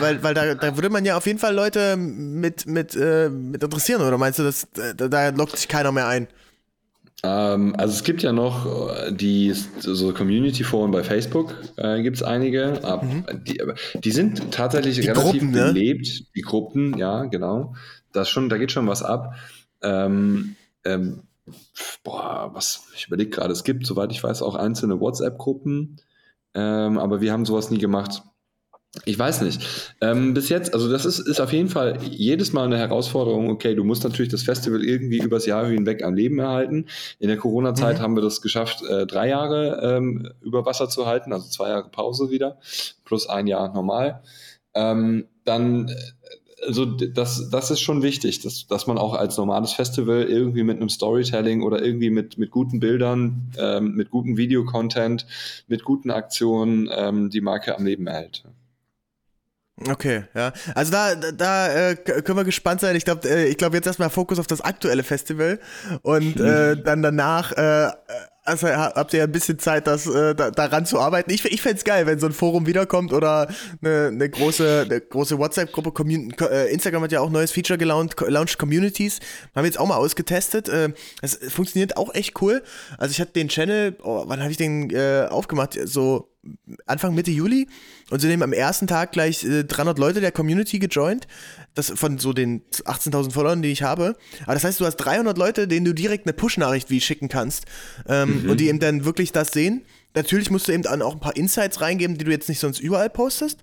weil, 0.00 0.22
weil 0.22 0.34
da, 0.34 0.54
da 0.54 0.76
würde 0.76 0.88
man 0.88 1.04
ja 1.04 1.16
auf 1.16 1.26
jeden 1.26 1.40
Fall 1.40 1.54
Leute 1.54 1.96
mit, 1.96 2.66
mit, 2.66 2.94
äh, 2.94 3.28
mit 3.28 3.62
interessieren, 3.62 4.00
oder 4.00 4.16
meinst 4.16 4.38
du, 4.38 4.44
dass, 4.44 4.68
da, 4.72 5.08
da 5.08 5.28
lockt 5.30 5.58
sich 5.58 5.66
keiner 5.66 5.90
mehr 5.90 6.06
ein? 6.06 6.28
Ähm, 7.24 7.74
also 7.76 7.92
es 7.92 8.04
gibt 8.04 8.22
ja 8.22 8.32
noch 8.32 8.94
äh, 8.94 9.12
die 9.12 9.52
so 9.80 10.12
Community-Foren 10.12 10.92
bei 10.92 11.02
Facebook, 11.02 11.54
äh, 11.76 12.00
gibt 12.02 12.18
es 12.18 12.22
einige, 12.22 12.84
aber 12.84 13.02
mhm. 13.02 13.24
die, 13.44 13.60
die, 13.94 14.12
sind 14.12 14.52
tatsächlich 14.52 15.00
die 15.00 15.08
relativ 15.08 15.40
Gruppen, 15.40 15.50
ne? 15.50 15.72
belebt, 15.72 16.36
die 16.36 16.42
Gruppen, 16.42 16.96
ja, 16.98 17.24
genau. 17.24 17.74
Das 18.12 18.28
schon, 18.28 18.48
da 18.48 18.58
geht 18.58 18.70
schon 18.70 18.86
was 18.86 19.02
ab. 19.02 19.34
Ähm, 19.82 20.54
ähm, 20.84 21.22
boah, 22.02 22.50
was, 22.52 22.88
ich 22.94 23.06
überlege 23.06 23.30
gerade, 23.30 23.52
es 23.52 23.64
gibt, 23.64 23.86
soweit 23.86 24.12
ich 24.12 24.22
weiß, 24.22 24.42
auch 24.42 24.54
einzelne 24.54 25.00
WhatsApp-Gruppen, 25.00 25.96
ähm, 26.54 26.98
aber 26.98 27.20
wir 27.20 27.32
haben 27.32 27.44
sowas 27.44 27.70
nie 27.70 27.78
gemacht. 27.78 28.22
Ich 29.04 29.18
weiß 29.18 29.42
nicht. 29.42 29.94
Ähm, 30.00 30.32
bis 30.32 30.48
jetzt, 30.48 30.72
also 30.72 30.90
das 30.90 31.04
ist, 31.04 31.18
ist 31.18 31.40
auf 31.40 31.52
jeden 31.52 31.68
Fall 31.68 31.98
jedes 32.02 32.54
Mal 32.54 32.64
eine 32.64 32.78
Herausforderung. 32.78 33.50
Okay, 33.50 33.74
du 33.74 33.84
musst 33.84 34.04
natürlich 34.04 34.30
das 34.30 34.42
Festival 34.42 34.82
irgendwie 34.82 35.18
übers 35.18 35.44
Jahr 35.44 35.66
hinweg 35.66 36.02
am 36.02 36.14
Leben 36.14 36.38
erhalten. 36.38 36.86
In 37.18 37.28
der 37.28 37.36
Corona-Zeit 37.36 37.98
mhm. 37.98 38.02
haben 38.02 38.16
wir 38.16 38.22
das 38.22 38.40
geschafft, 38.40 38.82
äh, 38.88 39.06
drei 39.06 39.28
Jahre 39.28 39.80
ähm, 39.82 40.30
über 40.40 40.64
Wasser 40.64 40.88
zu 40.88 41.06
halten, 41.06 41.32
also 41.34 41.48
zwei 41.48 41.68
Jahre 41.68 41.90
Pause 41.90 42.30
wieder, 42.30 42.58
plus 43.04 43.28
ein 43.28 43.46
Jahr 43.46 43.72
normal. 43.74 44.22
Ähm, 44.74 45.26
dann 45.44 45.90
also 46.64 46.86
das, 46.86 47.50
das 47.50 47.70
ist 47.70 47.80
schon 47.80 48.02
wichtig, 48.02 48.40
dass, 48.40 48.66
dass 48.66 48.86
man 48.86 48.98
auch 48.98 49.14
als 49.14 49.36
normales 49.36 49.72
Festival 49.72 50.22
irgendwie 50.22 50.62
mit 50.62 50.76
einem 50.76 50.88
Storytelling 50.88 51.62
oder 51.62 51.82
irgendwie 51.82 52.10
mit, 52.10 52.38
mit 52.38 52.50
guten 52.50 52.80
Bildern, 52.80 53.52
ähm, 53.58 53.94
mit 53.94 54.10
gutem 54.10 54.36
Videocontent, 54.36 55.26
mit 55.68 55.84
guten 55.84 56.10
Aktionen 56.10 56.88
ähm, 56.92 57.30
die 57.30 57.40
Marke 57.40 57.76
am 57.76 57.84
Leben 57.84 58.06
erhält. 58.06 58.44
Okay, 59.88 60.24
ja. 60.34 60.52
Also 60.74 60.90
da, 60.90 61.14
da 61.14 61.90
äh, 61.90 61.96
können 61.96 62.38
wir 62.38 62.44
gespannt 62.44 62.80
sein. 62.80 62.96
Ich 62.96 63.04
glaube, 63.04 63.28
äh, 63.28 63.46
ich 63.48 63.58
glaube 63.58 63.76
jetzt 63.76 63.86
erstmal 63.86 64.08
Fokus 64.08 64.38
auf 64.38 64.46
das 64.46 64.62
aktuelle 64.62 65.02
Festival 65.02 65.60
und 66.00 66.40
äh, 66.40 66.80
dann 66.82 67.02
danach 67.02 67.52
äh, 67.52 67.90
also 68.46 68.68
habt 68.68 69.12
ihr 69.12 69.18
ja 69.18 69.24
ein 69.24 69.32
bisschen 69.32 69.58
Zeit, 69.58 69.86
das 69.86 70.06
äh, 70.06 70.34
da, 70.34 70.50
daran 70.50 70.86
zu 70.86 70.98
arbeiten. 70.98 71.30
Ich, 71.30 71.44
ich 71.44 71.62
fände 71.62 71.82
geil, 71.82 72.06
wenn 72.06 72.18
so 72.18 72.26
ein 72.26 72.32
Forum 72.32 72.66
wiederkommt 72.66 73.12
oder 73.12 73.48
eine, 73.82 74.08
eine 74.08 74.30
große, 74.30 74.86
eine 74.86 75.00
große 75.00 75.38
WhatsApp-Gruppe. 75.38 75.92
Äh, 76.50 76.72
Instagram 76.72 77.02
hat 77.02 77.12
ja 77.12 77.20
auch 77.20 77.30
neues 77.30 77.52
Feature 77.52 77.78
gelaunt, 77.78 78.14
launched 78.26 78.58
Communities. 78.58 79.20
Haben 79.54 79.64
wir 79.64 79.66
jetzt 79.66 79.78
auch 79.78 79.86
mal 79.86 79.96
ausgetestet. 79.96 80.68
Äh, 80.68 80.92
es 81.22 81.38
funktioniert 81.48 81.96
auch 81.96 82.14
echt 82.14 82.40
cool. 82.40 82.62
Also 82.98 83.12
ich 83.12 83.20
hatte 83.20 83.32
den 83.32 83.48
Channel, 83.48 83.96
oh, 84.02 84.24
wann 84.26 84.40
habe 84.40 84.50
ich 84.50 84.56
den 84.56 84.90
äh, 84.90 85.26
aufgemacht? 85.28 85.78
So 85.84 86.35
Anfang 86.86 87.14
Mitte 87.14 87.30
Juli 87.30 87.66
und 88.10 88.20
sind 88.20 88.30
eben 88.30 88.42
am 88.42 88.52
ersten 88.52 88.86
Tag 88.86 89.12
gleich 89.12 89.44
äh, 89.44 89.64
300 89.64 89.98
Leute 89.98 90.20
der 90.20 90.32
Community 90.32 90.78
gejoint, 90.78 91.26
das 91.74 91.90
von 91.90 92.18
so 92.18 92.32
den 92.32 92.62
18.000 92.70 93.32
Followern, 93.32 93.62
die 93.62 93.70
ich 93.70 93.82
habe. 93.82 94.16
Aber 94.44 94.54
das 94.54 94.64
heißt, 94.64 94.80
du 94.80 94.86
hast 94.86 94.96
300 94.96 95.36
Leute, 95.38 95.68
denen 95.68 95.84
du 95.84 95.94
direkt 95.94 96.26
eine 96.26 96.32
Push-Nachricht 96.32 96.90
wie 96.90 97.00
schicken 97.00 97.28
kannst 97.28 97.64
ähm, 98.08 98.42
mhm. 98.42 98.50
und 98.50 98.60
die 98.60 98.68
eben 98.68 98.78
dann 98.78 99.04
wirklich 99.04 99.32
das 99.32 99.48
sehen. 99.48 99.84
Natürlich 100.14 100.50
musst 100.50 100.68
du 100.68 100.72
eben 100.72 100.82
dann 100.82 101.02
auch 101.02 101.12
ein 101.12 101.20
paar 101.20 101.36
Insights 101.36 101.80
reingeben, 101.80 102.16
die 102.16 102.24
du 102.24 102.30
jetzt 102.30 102.48
nicht 102.48 102.60
sonst 102.60 102.80
überall 102.80 103.10
postest. 103.10 103.58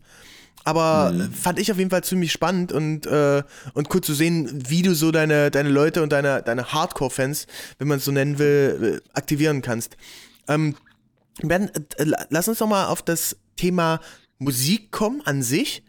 Aber 0.65 1.11
mhm. 1.11 1.33
fand 1.33 1.59
ich 1.59 1.71
auf 1.71 1.77
jeden 1.77 1.89
Fall 1.89 2.03
ziemlich 2.03 2.31
spannend 2.31 2.71
und, 2.71 3.05
äh, 3.05 3.43
und 3.73 3.93
cool 3.93 4.01
zu 4.01 4.13
sehen, 4.13 4.49
wie 4.69 4.81
du 4.81 4.93
so 4.95 5.11
deine, 5.11 5.51
deine 5.51 5.69
Leute 5.69 6.01
und 6.03 6.11
deine, 6.11 6.41
deine 6.41 6.71
Hardcore-Fans, 6.71 7.47
wenn 7.79 7.87
man 7.87 7.97
es 7.97 8.05
so 8.05 8.11
nennen 8.11 8.39
will, 8.39 9.01
äh, 9.03 9.09
aktivieren 9.17 9.61
kannst. 9.61 9.97
Ähm, 10.47 10.75
Ben, 11.41 11.69
äh, 11.97 12.05
lass 12.29 12.47
uns 12.47 12.59
doch 12.59 12.67
mal 12.67 12.87
auf 12.87 13.01
das 13.01 13.37
Thema 13.55 13.99
Musik 14.39 14.91
kommen 14.91 15.21
an 15.25 15.41
sich. 15.41 15.83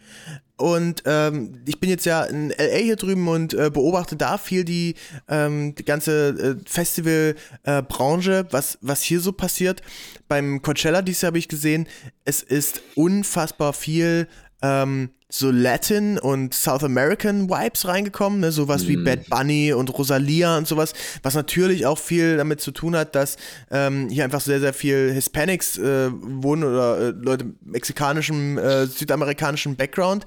Und 0.57 1.03
ähm, 1.05 1.63
ich 1.67 1.81
bin 1.81 1.91
jetzt 1.91 2.07
ja 2.07 2.23
in 2.23 2.51
LA 2.51 2.77
hier 2.77 2.95
drüben 2.95 3.27
und 3.27 3.55
äh, 3.55 3.71
beobachte 3.71 4.15
da 4.15 4.39
viel 4.39 4.65
die, 4.65 4.95
ähm, 5.29 5.75
die 5.75 5.85
ganze 5.85 6.29
äh, 6.29 6.57
Festivalbranche, 6.65 8.33
äh, 8.33 8.53
was, 8.53 8.79
was 8.81 9.03
hier 9.03 9.19
so 9.19 9.33
passiert. 9.33 9.83
Beim 10.29 10.63
Coachella 10.63 11.03
dieses 11.03 11.23
Jahr 11.23 11.31
habe 11.31 11.39
ich 11.39 11.49
gesehen, 11.49 11.89
es 12.25 12.41
ist 12.41 12.83
unfassbar 12.95 13.73
viel 13.73 14.29
ähm, 14.65 15.11
so 15.29 15.51
Latin 15.51 16.19
und 16.19 16.55
South 16.55 16.85
American 16.85 17.51
Vibes 17.51 17.87
reingekommen, 17.87 18.41
ne? 18.41 18.53
sowas 18.53 18.85
mm. 18.85 18.89
wie 18.89 18.97
mhm. 18.97 19.05
Bad 19.05 19.29
Bunny 19.29 19.73
und 19.73 19.93
Rosalia 19.99 20.57
und 20.57 20.67
sowas, 20.67 20.95
was 21.23 21.35
natürlich 21.35 21.87
auch 21.87 21.99
viel 21.99 22.37
damit 22.37 22.61
zu 22.61 22.71
tun 22.71 22.97
hat, 22.97 23.15
dass 23.15 23.37
ähm, 23.71 24.09
hier 24.09 24.25
einfach 24.25 24.41
sehr, 24.41 24.61
sehr 24.61 24.73
viel 24.73 25.13
Hispanics 25.13 25.77
äh, 25.77 26.11
wohnen 26.13 26.65
oder 26.65 26.99
äh, 26.99 27.11
Leute 27.11 27.47
mexikanischem, 27.65 28.59
äh, 28.59 28.87
südamerikanischem 28.87 29.77
Background. 29.77 30.25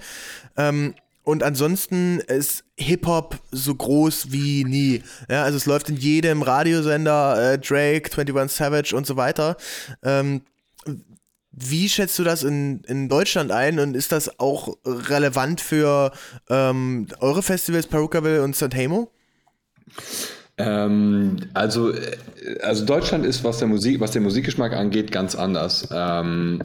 Ähm, 0.56 0.94
und 1.24 1.44
ansonsten 1.44 2.20
ist 2.20 2.64
Hip-Hop 2.78 3.40
so 3.52 3.76
groß 3.76 4.32
wie 4.32 4.64
nie. 4.66 5.04
Ja, 5.30 5.44
also 5.44 5.58
es 5.58 5.66
läuft 5.66 5.90
in 5.90 5.98
jedem 5.98 6.42
Radiosender, 6.42 7.54
äh, 7.54 7.58
Drake, 7.58 8.12
21 8.12 8.56
Savage 8.56 8.96
und 8.96 9.08
so 9.08 9.18
weiter. 9.18 9.58
Ähm, 10.04 10.42
wie 11.60 11.90
schätzt 11.90 12.18
du 12.20 12.24
das 12.24 12.44
in, 12.44 12.82
in 12.88 13.10
Deutschland 13.10 13.52
ein 13.52 13.80
und 13.80 13.96
ist 13.96 14.12
das 14.12 14.40
auch 14.40 14.78
relevant 14.86 15.60
für 15.60 16.12
ähm, 16.50 17.08
eure 17.20 17.42
Festivals 17.42 17.88
Perukaville 17.88 18.44
und 18.44 18.56
St. 18.56 18.76
Hamo? 18.76 19.12
Ähm, 20.60 21.38
also, 21.56 21.94
also 22.62 22.86
Deutschland 22.86 23.26
ist, 23.26 23.44
was 23.44 23.58
der 23.58 23.68
Musik, 23.68 24.00
was 24.00 24.12
den 24.12 24.24
Musikgeschmack 24.24 24.74
angeht, 24.74 25.12
ganz 25.12 25.36
anders. 25.36 25.88
Ähm, 25.92 26.62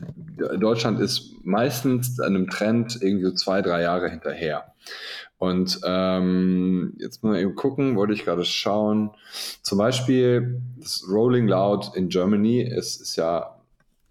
Deutschland 0.59 1.00
ist 1.00 1.37
meistens 1.42 2.20
einem 2.20 2.48
Trend 2.50 2.98
irgendwie 3.00 3.26
so 3.26 3.33
zwei, 3.33 3.62
drei 3.62 3.83
Jahre 3.83 4.11
hinterher. 4.11 4.74
Und 5.38 5.81
ähm, 5.85 6.94
jetzt 6.98 7.24
mal 7.24 7.40
eben 7.40 7.55
gucken, 7.55 7.96
wollte 7.96 8.12
ich 8.12 8.24
gerade 8.24 8.44
schauen. 8.44 9.11
Zum 9.62 9.78
Beispiel 9.78 10.61
das 10.78 11.05
Rolling 11.11 11.48
Loud 11.48 11.96
in 11.96 12.09
Germany 12.11 12.61
ist, 12.62 13.00
ist 13.00 13.16
ja 13.16 13.57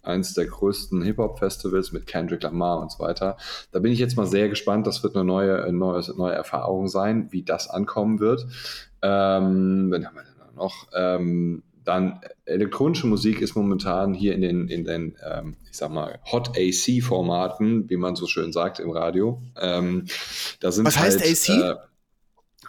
eins 0.04 0.34
der 0.34 0.46
größten 0.46 1.02
Hip-Hop-Festivals 1.02 1.92
mit 1.92 2.08
Kendrick 2.08 2.44
Lamar 2.44 2.80
und 2.80 2.92
so 2.92 3.00
weiter. 3.00 3.38
Da 3.72 3.80
bin 3.80 3.92
ich 3.92 4.00
jetzt 4.00 4.18
mal 4.18 4.28
sehr 4.28 4.50
gespannt. 4.50 4.88
Das 4.88 5.04
wird 5.04 5.16
eine 5.16 5.26
neue, 5.26 5.64
eine 5.64 5.78
neue, 5.78 6.04
neue 6.16 6.34
Erfahrung 6.34 6.88
sein, 6.88 7.28
wie 7.32 7.44
das 7.44 7.70
ankommen 7.70 8.20
wird. 8.20 8.46
Ähm, 9.02 9.92
wen 9.92 10.06
haben 10.06 10.16
wir 10.16 10.24
denn 10.24 10.56
noch? 10.56 10.88
Ähm, 10.94 11.64
dann 11.84 12.22
elektronische 12.46 13.08
Musik 13.08 13.42
ist 13.42 13.56
momentan 13.56 14.14
hier 14.14 14.36
in 14.36 14.42
den, 14.42 14.68
in 14.68 14.86
den 14.86 15.16
ähm, 15.28 15.58
ich 15.70 15.78
sag 15.78 15.92
mal, 15.92 16.20
Hot 16.32 16.52
AC-Formaten, 16.58 17.90
wie 17.90 17.98
man 17.98 18.16
so 18.16 18.28
schön 18.28 18.52
sagt 18.52 18.80
im 18.80 18.92
Radio. 18.92 19.42
Ähm, 19.60 20.06
da 20.60 20.72
sind 20.72 20.86
Was 20.86 21.00
heißt 21.00 21.22
halt, 21.22 21.32
AC? 21.32 21.90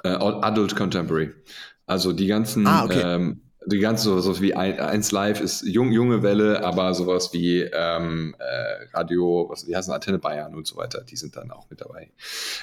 Äh, 0.04 0.08
äh, 0.08 0.16
Adult 0.16 0.76
Contemporary. 0.76 1.30
Also 1.86 2.12
die 2.12 2.26
ganzen, 2.26 2.66
ah, 2.66 2.84
okay. 2.84 3.02
ähm, 3.04 3.42
die 3.66 3.78
ganzen 3.78 4.04
so, 4.04 4.20
so 4.20 4.40
wie 4.40 4.54
1 4.54 5.12
Live 5.12 5.40
ist 5.40 5.62
jung, 5.62 5.92
junge 5.92 6.22
Welle, 6.22 6.64
aber 6.64 6.94
sowas 6.94 7.32
wie 7.32 7.60
ähm, 7.60 8.34
äh, 8.38 8.96
Radio, 8.96 9.46
was 9.48 9.66
wie 9.66 9.76
heißt 9.76 9.88
das, 9.88 9.94
Antenne 9.94 10.18
Bayern 10.18 10.54
und 10.54 10.66
so 10.66 10.76
weiter, 10.76 11.02
die 11.02 11.16
sind 11.16 11.36
dann 11.36 11.50
auch 11.50 11.68
mit 11.70 11.80
dabei. 11.80 12.10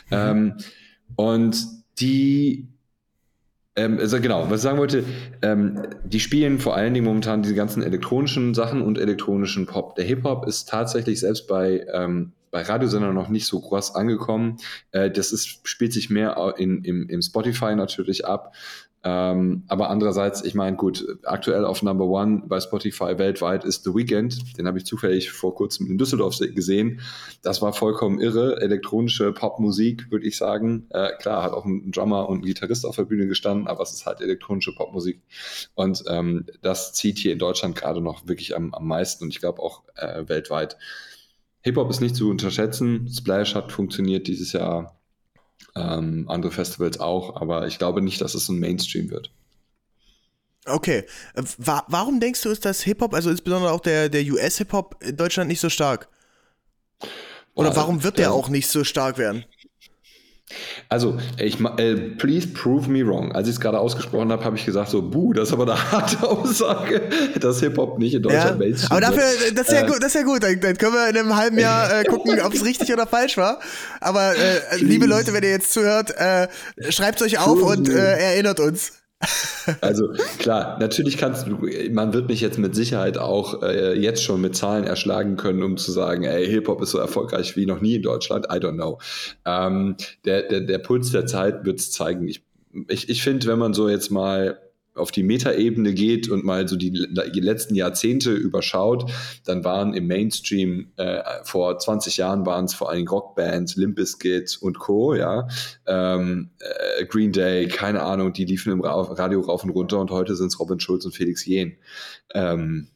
Mhm. 0.09 0.17
Ähm, 0.17 0.57
und 1.15 1.65
die 1.99 2.67
ähm, 3.79 3.97
also 3.99 4.19
genau, 4.19 4.49
was 4.49 4.59
ich 4.59 4.63
sagen 4.63 4.77
wollte, 4.77 5.03
ähm, 5.41 5.81
die 6.03 6.19
spielen 6.19 6.59
vor 6.59 6.75
allen 6.75 6.93
Dingen 6.93 7.05
momentan 7.05 7.43
diese 7.43 7.55
ganzen 7.55 7.81
elektronischen 7.81 8.53
Sachen 8.53 8.81
und 8.81 8.97
elektronischen 8.97 9.65
Pop. 9.65 9.95
Der 9.95 10.05
Hip-Hop 10.05 10.47
ist 10.47 10.67
tatsächlich 10.67 11.19
selbst 11.19 11.47
bei, 11.47 11.85
ähm, 11.93 12.33
bei 12.51 12.61
Radiosendern 12.61 13.13
noch 13.13 13.29
nicht 13.29 13.45
so 13.45 13.59
groß 13.59 13.95
angekommen. 13.95 14.57
Äh, 14.91 15.11
das 15.11 15.31
ist, 15.31 15.67
spielt 15.67 15.93
sich 15.93 16.09
mehr 16.09 16.55
in, 16.57 16.83
im, 16.83 17.07
im 17.07 17.21
Spotify 17.21 17.75
natürlich 17.75 18.25
ab. 18.25 18.53
Ähm, 19.01 19.63
aber 19.67 19.89
andererseits, 19.89 20.43
ich 20.43 20.55
meine, 20.55 20.75
gut, 20.75 21.05
aktuell 21.23 21.63
auf 21.63 21.81
Number 21.81 22.05
One 22.05 22.43
bei 22.47 22.59
Spotify 22.59 23.17
weltweit 23.17 23.63
ist 23.63 23.85
The 23.85 23.95
Weeknd. 23.95 24.57
Den 24.57 24.67
habe 24.67 24.77
ich 24.77 24.85
zufällig 24.85 25.31
vor 25.31 25.55
kurzem 25.55 25.87
in 25.87 25.97
Düsseldorf 25.97 26.37
gesehen. 26.39 26.99
Das 27.41 27.61
war 27.61 27.71
vollkommen 27.71 28.19
irre. 28.19 28.61
Elektronische 28.61 29.31
Popmusik, 29.31 30.11
würde 30.11 30.27
ich 30.27 30.37
sagen. 30.37 30.87
Äh, 30.89 31.11
klar, 31.17 31.43
hat 31.43 31.53
auch 31.53 31.65
ein 31.65 31.91
Drummer 31.91 32.27
und 32.27 32.39
ein 32.39 32.45
Gitarrist 32.45 32.85
auf 32.85 32.97
der 32.97 33.05
Bühne 33.05 33.27
gestanden, 33.27 33.67
aber 33.67 33.83
es 33.83 33.93
ist 33.93 34.05
halt 34.05 34.19
elektronische 34.19 34.75
Popmusik. 34.75 35.21
Und 35.75 36.03
ähm, 36.07 36.45
das 36.61 36.93
zieht 36.93 37.19
hier 37.19 37.31
in 37.31 37.39
Deutschland 37.39 37.75
gerade 37.75 38.01
noch 38.01 38.27
wirklich 38.27 38.55
am, 38.55 38.73
am 38.73 38.85
meisten 38.85 39.23
und 39.23 39.29
ich 39.29 39.39
glaube 39.39 39.61
auch 39.61 39.83
äh, 39.95 40.27
weltweit. 40.27 40.77
Hip-Hop 41.61 41.89
ist 41.89 42.01
nicht 42.01 42.15
zu 42.15 42.29
unterschätzen. 42.29 43.07
Splash 43.09 43.55
hat 43.55 43.71
funktioniert 43.71 44.27
dieses 44.27 44.53
Jahr 44.53 44.98
ähm, 45.75 46.25
andere 46.27 46.51
Festivals 46.51 46.99
auch, 46.99 47.39
aber 47.41 47.67
ich 47.67 47.77
glaube 47.77 48.01
nicht, 48.01 48.21
dass 48.21 48.33
es 48.33 48.49
ein 48.49 48.59
Mainstream 48.59 49.09
wird. 49.09 49.31
Okay. 50.65 51.05
Äh, 51.35 51.43
wa 51.57 51.83
warum 51.87 52.19
denkst 52.19 52.41
du, 52.41 52.49
ist 52.49 52.65
das 52.65 52.81
Hip-Hop, 52.81 53.13
also 53.13 53.29
insbesondere 53.29 53.71
auch 53.71 53.81
der, 53.81 54.09
der 54.09 54.23
US-Hip-Hop 54.23 54.97
in 55.01 55.17
Deutschland 55.17 55.47
nicht 55.47 55.59
so 55.59 55.69
stark? 55.69 56.07
Oder 57.55 57.75
warum 57.75 58.03
wird 58.03 58.19
der 58.19 58.31
auch 58.31 58.47
nicht 58.47 58.67
so 58.67 58.83
stark 58.83 59.17
werden? 59.17 59.43
Also, 60.87 61.17
ich, 61.37 61.59
äh, 61.77 61.95
please 61.95 62.47
prove 62.47 62.89
me 62.89 63.05
wrong. 63.05 63.31
Als 63.31 63.47
ich 63.47 63.55
es 63.55 63.61
gerade 63.61 63.79
ausgesprochen 63.79 64.31
habe, 64.31 64.43
habe 64.43 64.55
ich 64.55 64.65
gesagt 64.65 64.89
so, 64.89 65.01
buh, 65.01 65.33
das 65.33 65.49
ist 65.49 65.53
aber 65.53 65.63
eine 65.63 65.91
harte 65.91 66.27
Aussage, 66.27 67.01
dass 67.39 67.59
Hip-Hop 67.59 67.99
nicht 67.99 68.15
in 68.15 68.23
Deutschland 68.23 68.51
ja, 68.51 68.55
Mainstream 68.55 68.91
Aber 68.91 69.01
dafür, 69.01 69.23
das 69.53 69.67
ist 69.67 69.73
ja 69.73 69.81
äh, 69.81 69.87
gut, 69.87 69.97
das 69.97 70.07
ist 70.07 70.15
ja 70.15 70.23
gut. 70.23 70.43
Dann, 70.43 70.59
dann, 70.59 70.77
können 70.77 70.93
wir 70.93 71.09
in 71.09 71.17
einem 71.17 71.35
halben 71.35 71.59
Jahr 71.59 71.99
äh, 71.99 72.03
gucken, 72.03 72.39
ob 72.43 72.53
es 72.53 72.65
richtig 72.65 72.91
oder 72.91 73.05
falsch 73.05 73.37
war. 73.37 73.59
Aber 74.01 74.35
äh, 74.35 74.77
liebe 74.77 75.05
Leute, 75.05 75.33
wenn 75.33 75.43
ihr 75.43 75.51
jetzt 75.51 75.71
zuhört, 75.71 76.11
äh, 76.17 76.47
schreibt 76.89 77.21
es 77.21 77.27
euch 77.27 77.39
auf 77.39 77.61
und 77.61 77.89
äh, 77.89 78.17
erinnert 78.17 78.59
uns. 78.59 78.98
Also 79.81 80.13
klar, 80.39 80.77
natürlich 80.79 81.17
kannst 81.17 81.45
du, 81.47 81.59
man 81.91 82.13
wird 82.13 82.27
mich 82.27 82.41
jetzt 82.41 82.57
mit 82.57 82.73
Sicherheit 82.73 83.17
auch 83.17 83.61
äh, 83.61 83.99
jetzt 83.99 84.23
schon 84.23 84.41
mit 84.41 84.55
Zahlen 84.55 84.85
erschlagen 84.85 85.35
können, 85.35 85.61
um 85.61 85.77
zu 85.77 85.91
sagen, 85.91 86.23
ey, 86.23 86.47
Hip-Hop 86.47 86.81
ist 86.81 86.91
so 86.91 86.97
erfolgreich 86.97 87.55
wie 87.55 87.65
noch 87.65 87.81
nie 87.81 87.95
in 87.95 88.01
Deutschland. 88.01 88.45
I 88.45 88.57
don't 88.57 88.75
know. 88.75 88.99
Ähm, 89.45 89.95
der, 90.25 90.43
der, 90.43 90.61
der 90.61 90.77
Puls 90.79 91.11
der 91.11 91.25
Zeit 91.25 91.65
wird 91.65 91.79
es 91.79 91.91
zeigen. 91.91 92.27
Ich, 92.27 92.43
ich, 92.87 93.09
ich 93.09 93.21
finde, 93.21 93.47
wenn 93.47 93.59
man 93.59 93.73
so 93.73 93.89
jetzt 93.89 94.09
mal 94.09 94.59
auf 94.99 95.11
die 95.11 95.23
Metaebene 95.23 95.93
geht 95.93 96.29
und 96.29 96.43
mal 96.43 96.67
so 96.67 96.75
die, 96.75 96.91
die, 96.91 97.39
letzten 97.39 97.75
Jahrzehnte 97.75 98.31
überschaut, 98.31 99.11
dann 99.45 99.63
waren 99.63 99.93
im 99.93 100.07
Mainstream 100.07 100.91
äh, 100.97 101.21
vor 101.43 101.79
20 101.79 102.17
Jahren 102.17 102.45
waren 102.45 102.65
es 102.65 102.73
vor 102.73 102.89
allem 102.89 103.07
Rockbands, 103.07 103.75
Limp 103.75 103.95
Bizkit 103.95 104.57
und 104.61 104.79
Co. 104.79 105.15
Ja, 105.15 105.47
ähm, 105.87 106.51
äh, 106.59 107.05
Green 107.05 107.31
Day, 107.31 107.67
keine 107.67 108.03
Ahnung, 108.03 108.33
die 108.33 108.45
liefen 108.45 108.71
im 108.71 108.81
Radio 108.81 109.41
rauf 109.41 109.63
und 109.63 109.71
runter 109.71 109.99
und 109.99 110.11
heute 110.11 110.35
sind 110.35 110.47
es 110.47 110.59
Robin 110.59 110.79
Schulz 110.79 111.05
und 111.05 111.15
Felix 111.15 111.45
Jähn. 111.45 111.77
Ähm, 112.33 112.89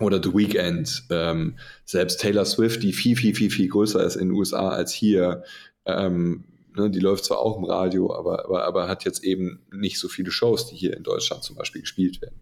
oder 0.00 0.20
The 0.22 0.34
Weeknd, 0.34 1.04
ähm, 1.10 1.56
selbst 1.84 2.20
Taylor 2.20 2.44
Swift, 2.44 2.82
die 2.82 2.92
viel, 2.92 3.16
viel, 3.16 3.34
viel, 3.34 3.50
viel 3.50 3.68
größer 3.68 4.04
ist 4.04 4.16
in 4.16 4.28
den 4.28 4.36
USA 4.36 4.70
als 4.70 4.92
hier, 4.92 5.44
ähm, 5.86 6.44
Ne, 6.76 6.90
die 6.90 6.98
läuft 6.98 7.24
zwar 7.24 7.38
auch 7.38 7.56
im 7.56 7.64
Radio, 7.64 8.12
aber, 8.12 8.44
aber, 8.46 8.64
aber 8.64 8.88
hat 8.88 9.04
jetzt 9.04 9.22
eben 9.22 9.60
nicht 9.72 9.98
so 10.00 10.08
viele 10.08 10.32
Shows, 10.32 10.66
die 10.66 10.74
hier 10.74 10.96
in 10.96 11.04
Deutschland 11.04 11.44
zum 11.44 11.54
Beispiel 11.54 11.82
gespielt 11.82 12.20
werden. 12.20 12.40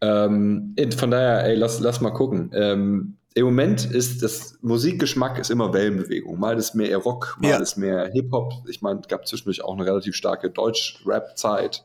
Ähm, 0.00 0.76
von 0.96 1.10
daher, 1.10 1.44
ey, 1.44 1.56
lass, 1.56 1.80
lass 1.80 2.00
mal 2.00 2.10
gucken. 2.10 2.52
Ähm, 2.54 3.16
Im 3.34 3.46
Moment 3.46 3.90
ist 3.90 4.22
das 4.22 4.56
Musikgeschmack 4.62 5.38
ist 5.40 5.50
immer 5.50 5.72
Wellenbewegung. 5.72 6.38
Mal 6.38 6.58
ist 6.58 6.74
mehr 6.74 6.96
Rock, 6.98 7.38
mal 7.40 7.50
ja. 7.50 7.56
ist 7.56 7.76
mehr 7.76 8.08
Hip-Hop. 8.12 8.52
Ich 8.68 8.82
meine, 8.82 9.00
es 9.00 9.08
gab 9.08 9.26
zwischendurch 9.26 9.64
auch 9.64 9.74
eine 9.74 9.84
relativ 9.84 10.14
starke 10.14 10.50
Deutsch-Rap-Zeit. 10.50 11.84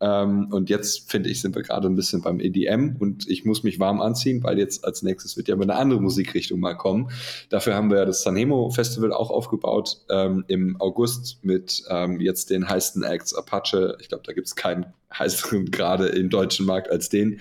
Ähm, 0.00 0.48
und 0.52 0.70
jetzt, 0.70 1.10
finde 1.10 1.28
ich, 1.28 1.40
sind 1.40 1.54
wir 1.56 1.62
gerade 1.62 1.88
ein 1.88 1.96
bisschen 1.96 2.22
beim 2.22 2.40
EDM 2.40 2.96
und 2.98 3.28
ich 3.28 3.44
muss 3.44 3.62
mich 3.62 3.80
warm 3.80 4.00
anziehen, 4.00 4.42
weil 4.42 4.58
jetzt 4.58 4.84
als 4.84 5.02
nächstes 5.02 5.36
wird 5.36 5.48
ja 5.48 5.56
eine 5.56 5.74
andere 5.74 6.00
Musikrichtung 6.00 6.60
mal 6.60 6.74
kommen. 6.74 7.10
Dafür 7.48 7.74
haben 7.74 7.90
wir 7.90 8.04
das 8.04 8.22
Sanremo 8.22 8.70
Festival 8.70 9.12
auch 9.12 9.30
aufgebaut 9.30 9.98
ähm, 10.10 10.44
im 10.46 10.80
August 10.80 11.38
mit 11.42 11.82
ähm, 11.88 12.20
jetzt 12.20 12.50
den 12.50 12.68
heißen 12.68 13.02
Acts 13.02 13.34
Apache. 13.34 13.96
Ich 14.00 14.08
glaube, 14.08 14.22
da 14.24 14.32
gibt 14.32 14.46
es 14.46 14.56
keinen 14.56 14.86
heißeren 15.16 15.66
gerade 15.70 16.06
im 16.08 16.30
deutschen 16.30 16.66
Markt 16.66 16.90
als 16.90 17.08
den. 17.08 17.40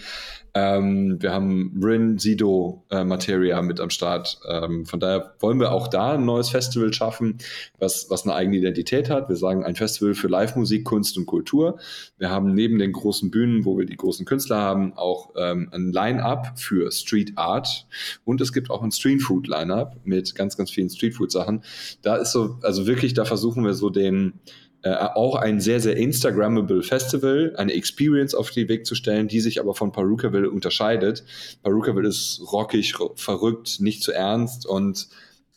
Ähm, 0.57 1.21
wir 1.21 1.33
haben 1.33 1.79
Rin, 1.83 2.17
Sido, 2.17 2.83
äh, 2.89 3.03
Materia 3.03 3.61
mit 3.61 3.79
am 3.79 3.91
Start. 3.91 4.39
Ähm, 4.49 4.87
von 4.87 4.99
daher 4.99 5.35
wollen 5.39 5.59
wir 5.59 5.71
auch 5.71 5.87
da 5.87 6.13
ein 6.13 6.25
neues 6.25 6.49
Festival 6.49 6.91
schaffen, 6.93 7.37
was, 7.77 8.09
was 8.09 8.23
eine 8.23 8.33
eigene 8.33 8.57
Identität 8.57 9.09
hat. 9.11 9.29
Wir 9.29 9.35
sagen 9.35 9.63
ein 9.63 9.75
Festival 9.75 10.15
für 10.15 10.27
Live-Musik, 10.27 10.83
Kunst 10.83 11.15
und 11.17 11.27
Kultur. 11.27 11.77
Wir 12.17 12.31
haben 12.31 12.46
neben 12.53 12.79
den 12.79 12.91
großen 12.91 13.31
Bühnen, 13.31 13.65
wo 13.65 13.77
wir 13.77 13.85
die 13.85 13.97
großen 13.97 14.25
Künstler 14.25 14.57
haben, 14.57 14.93
auch 14.93 15.31
ähm, 15.35 15.69
ein 15.71 15.91
Line-Up 15.91 16.59
für 16.59 16.91
Street 16.91 17.33
Art. 17.37 17.87
Und 18.25 18.41
es 18.41 18.53
gibt 18.53 18.69
auch 18.69 18.83
ein 18.83 18.91
Street 18.91 19.21
Food 19.21 19.47
Line-Up 19.47 19.97
mit 20.03 20.35
ganz, 20.35 20.57
ganz 20.57 20.71
vielen 20.71 20.89
Street 20.89 21.15
Food 21.15 21.31
Sachen. 21.31 21.63
Da 22.01 22.15
ist 22.17 22.31
so, 22.31 22.57
also 22.61 22.87
wirklich, 22.87 23.13
da 23.13 23.25
versuchen 23.25 23.63
wir 23.63 23.73
so 23.73 23.89
den, 23.89 24.33
äh, 24.83 24.93
auch 24.93 25.35
ein 25.35 25.59
sehr, 25.59 25.79
sehr 25.79 25.97
Instagrammable 25.97 26.83
Festival, 26.83 27.53
eine 27.57 27.73
Experience 27.73 28.35
auf 28.35 28.51
den 28.51 28.69
Weg 28.69 28.85
zu 28.85 28.95
stellen, 28.95 29.27
die 29.27 29.39
sich 29.39 29.59
aber 29.59 29.73
von 29.73 29.91
Perukaville 29.91 30.49
unterscheidet. 30.49 31.23
Perukaville 31.63 32.07
ist 32.07 32.41
rockig, 32.51 32.93
verrückt, 33.15 33.79
nicht 33.79 34.03
zu 34.03 34.11
ernst 34.11 34.65
und 34.65 35.09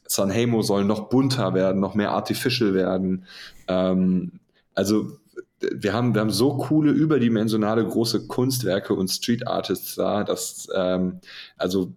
Sanhemo 0.06 0.62
soll 0.62 0.84
noch 0.84 1.08
bunter 1.08 1.54
werden, 1.54 1.80
noch 1.80 1.94
mehr 1.94 2.10
artificial 2.10 2.74
werden. 2.74 3.26
Ähm, 3.68 4.40
also 4.74 5.18
wir 5.60 5.92
haben, 5.92 6.14
wir 6.14 6.20
haben 6.20 6.30
so 6.30 6.56
coole, 6.56 6.90
überdimensionale 6.90 7.86
große 7.86 8.26
Kunstwerke 8.26 8.94
und 8.94 9.08
Street 9.08 9.46
Artists 9.46 9.94
da, 9.94 10.24
dass 10.24 10.68
ähm, 10.74 11.20
also 11.56 11.92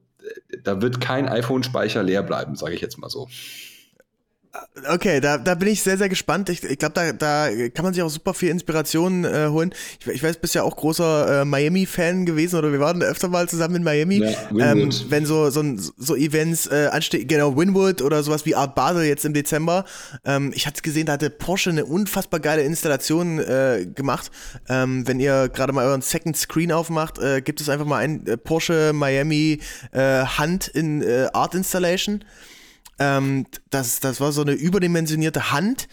da 0.63 0.81
wird 0.81 1.01
kein 1.01 1.27
iPhone-Speicher 1.27 2.03
leer 2.03 2.23
bleiben, 2.23 2.55
sage 2.55 2.75
ich 2.75 2.81
jetzt 2.81 2.97
mal 2.97 3.09
so. 3.09 3.27
Okay, 4.87 5.19
da, 5.19 5.39
da 5.39 5.55
bin 5.55 5.67
ich 5.67 5.81
sehr, 5.81 5.97
sehr 5.97 6.09
gespannt. 6.09 6.47
Ich, 6.49 6.63
ich 6.63 6.77
glaube, 6.77 6.93
da, 6.93 7.11
da 7.11 7.47
kann 7.73 7.83
man 7.83 7.93
sich 7.93 8.03
auch 8.03 8.09
super 8.09 8.35
viel 8.35 8.49
Inspiration 8.49 9.23
äh, 9.25 9.47
holen. 9.49 9.73
Ich, 9.99 10.07
ich 10.07 10.21
weiß, 10.21 10.37
bist 10.37 10.53
ja 10.53 10.61
auch 10.61 10.75
großer 10.75 11.41
äh, 11.41 11.45
Miami-Fan 11.45 12.25
gewesen 12.27 12.57
oder 12.57 12.71
wir 12.71 12.79
waren 12.79 13.01
öfter 13.01 13.29
mal 13.29 13.49
zusammen 13.49 13.77
in 13.77 13.83
Miami. 13.83 14.17
Ja, 14.17 14.71
ähm, 14.71 14.91
wenn 15.09 15.25
so, 15.25 15.49
so, 15.49 15.63
so 15.97 16.15
Events 16.15 16.67
äh, 16.67 16.89
anstehen, 16.91 17.27
genau, 17.27 17.57
Winwood 17.57 18.03
oder 18.03 18.21
sowas 18.21 18.45
wie 18.45 18.55
Art 18.55 18.75
Basel 18.75 19.05
jetzt 19.05 19.25
im 19.25 19.33
Dezember. 19.33 19.85
Ähm, 20.23 20.51
ich 20.53 20.67
hatte 20.67 20.83
gesehen, 20.83 21.07
da 21.07 21.13
hatte 21.13 21.31
Porsche 21.31 21.71
eine 21.71 21.85
unfassbar 21.85 22.39
geile 22.39 22.61
Installation 22.61 23.39
äh, 23.39 23.87
gemacht. 23.95 24.29
Ähm, 24.69 25.07
wenn 25.07 25.19
ihr 25.19 25.49
gerade 25.49 25.73
mal 25.73 25.85
euren 25.85 26.01
Second 26.01 26.37
Screen 26.37 26.71
aufmacht, 26.71 27.17
äh, 27.17 27.41
gibt 27.41 27.59
es 27.59 27.69
einfach 27.69 27.87
mal 27.87 27.97
ein 27.97 28.27
äh, 28.27 28.37
Porsche 28.37 28.91
Miami 28.93 29.61
äh, 29.93 30.25
Hand 30.25 30.67
in 30.67 31.01
äh, 31.01 31.29
Art 31.33 31.55
Installation. 31.55 32.23
Ähm, 32.99 33.45
das, 33.69 33.99
das 33.99 34.19
war 34.19 34.31
so 34.31 34.41
eine 34.41 34.53
überdimensionierte 34.53 35.51
Hand, 35.51 35.87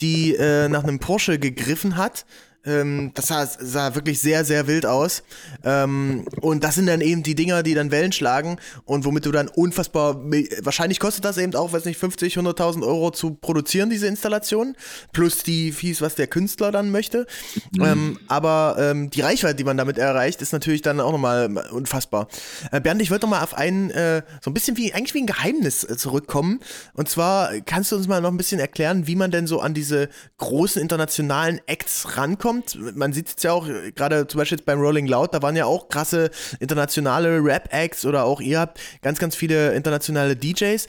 die 0.00 0.34
äh, 0.34 0.68
nach 0.68 0.84
einem 0.84 0.98
Porsche 0.98 1.38
gegriffen 1.38 1.96
hat 1.96 2.24
ähm, 2.66 3.12
das 3.14 3.28
sah, 3.28 3.46
sah, 3.46 3.94
wirklich 3.94 4.18
sehr, 4.20 4.44
sehr 4.44 4.66
wild 4.66 4.86
aus. 4.86 5.22
Ähm, 5.64 6.26
und 6.40 6.64
das 6.64 6.74
sind 6.74 6.86
dann 6.86 7.00
eben 7.00 7.22
die 7.22 7.34
Dinger, 7.34 7.62
die 7.62 7.74
dann 7.74 7.90
Wellen 7.90 8.12
schlagen 8.12 8.58
und 8.84 9.04
womit 9.04 9.24
du 9.26 9.32
dann 9.32 9.48
unfassbar, 9.48 10.16
wahrscheinlich 10.62 11.00
kostet 11.00 11.24
das 11.24 11.38
eben 11.38 11.54
auch, 11.54 11.72
weiß 11.72 11.84
nicht, 11.84 11.98
50, 11.98 12.36
100.000 12.36 12.84
Euro 12.84 13.10
zu 13.10 13.34
produzieren, 13.34 13.88
diese 13.88 14.06
Installation, 14.06 14.76
plus 15.12 15.42
die 15.42 15.72
Fees, 15.72 16.00
was 16.00 16.16
der 16.16 16.26
Künstler 16.26 16.72
dann 16.72 16.90
möchte. 16.90 17.26
Mhm. 17.72 17.84
Ähm, 17.84 18.18
aber 18.28 18.76
ähm, 18.78 19.10
die 19.10 19.20
Reichweite, 19.20 19.54
die 19.54 19.64
man 19.64 19.76
damit 19.76 19.98
erreicht, 19.98 20.42
ist 20.42 20.52
natürlich 20.52 20.82
dann 20.82 21.00
auch 21.00 21.12
nochmal 21.12 21.68
unfassbar. 21.70 22.28
Äh, 22.72 22.80
Bernd, 22.80 23.00
ich 23.00 23.10
wollte 23.10 23.26
nochmal 23.26 23.44
auf 23.44 23.54
einen, 23.54 23.90
äh, 23.90 24.22
so 24.42 24.50
ein 24.50 24.54
bisschen 24.54 24.76
wie, 24.76 24.92
eigentlich 24.92 25.14
wie 25.14 25.20
ein 25.20 25.26
Geheimnis 25.26 25.84
äh, 25.84 25.96
zurückkommen. 25.96 26.60
Und 26.94 27.08
zwar 27.08 27.60
kannst 27.60 27.92
du 27.92 27.96
uns 27.96 28.08
mal 28.08 28.20
noch 28.20 28.30
ein 28.30 28.36
bisschen 28.36 28.60
erklären, 28.60 29.06
wie 29.06 29.14
man 29.14 29.30
denn 29.30 29.46
so 29.46 29.60
an 29.60 29.74
diese 29.74 30.08
großen 30.38 30.82
internationalen 30.82 31.60
Acts 31.66 32.16
rankommt 32.16 32.55
kommt. 32.56 32.96
Man 32.96 33.12
sieht 33.12 33.34
es 33.36 33.42
ja 33.42 33.52
auch, 33.52 33.66
gerade 33.94 34.26
zum 34.26 34.38
Beispiel 34.38 34.58
jetzt 34.58 34.66
beim 34.66 34.80
Rolling 34.80 35.06
Loud, 35.06 35.34
da 35.34 35.42
waren 35.42 35.56
ja 35.56 35.66
auch 35.66 35.88
krasse 35.88 36.30
internationale 36.60 37.42
Rap-Acts 37.42 38.04
oder 38.06 38.24
auch 38.24 38.40
ihr 38.40 38.60
habt 38.60 38.80
ganz, 39.02 39.18
ganz 39.18 39.34
viele 39.34 39.74
internationale 39.74 40.36
DJs. 40.36 40.86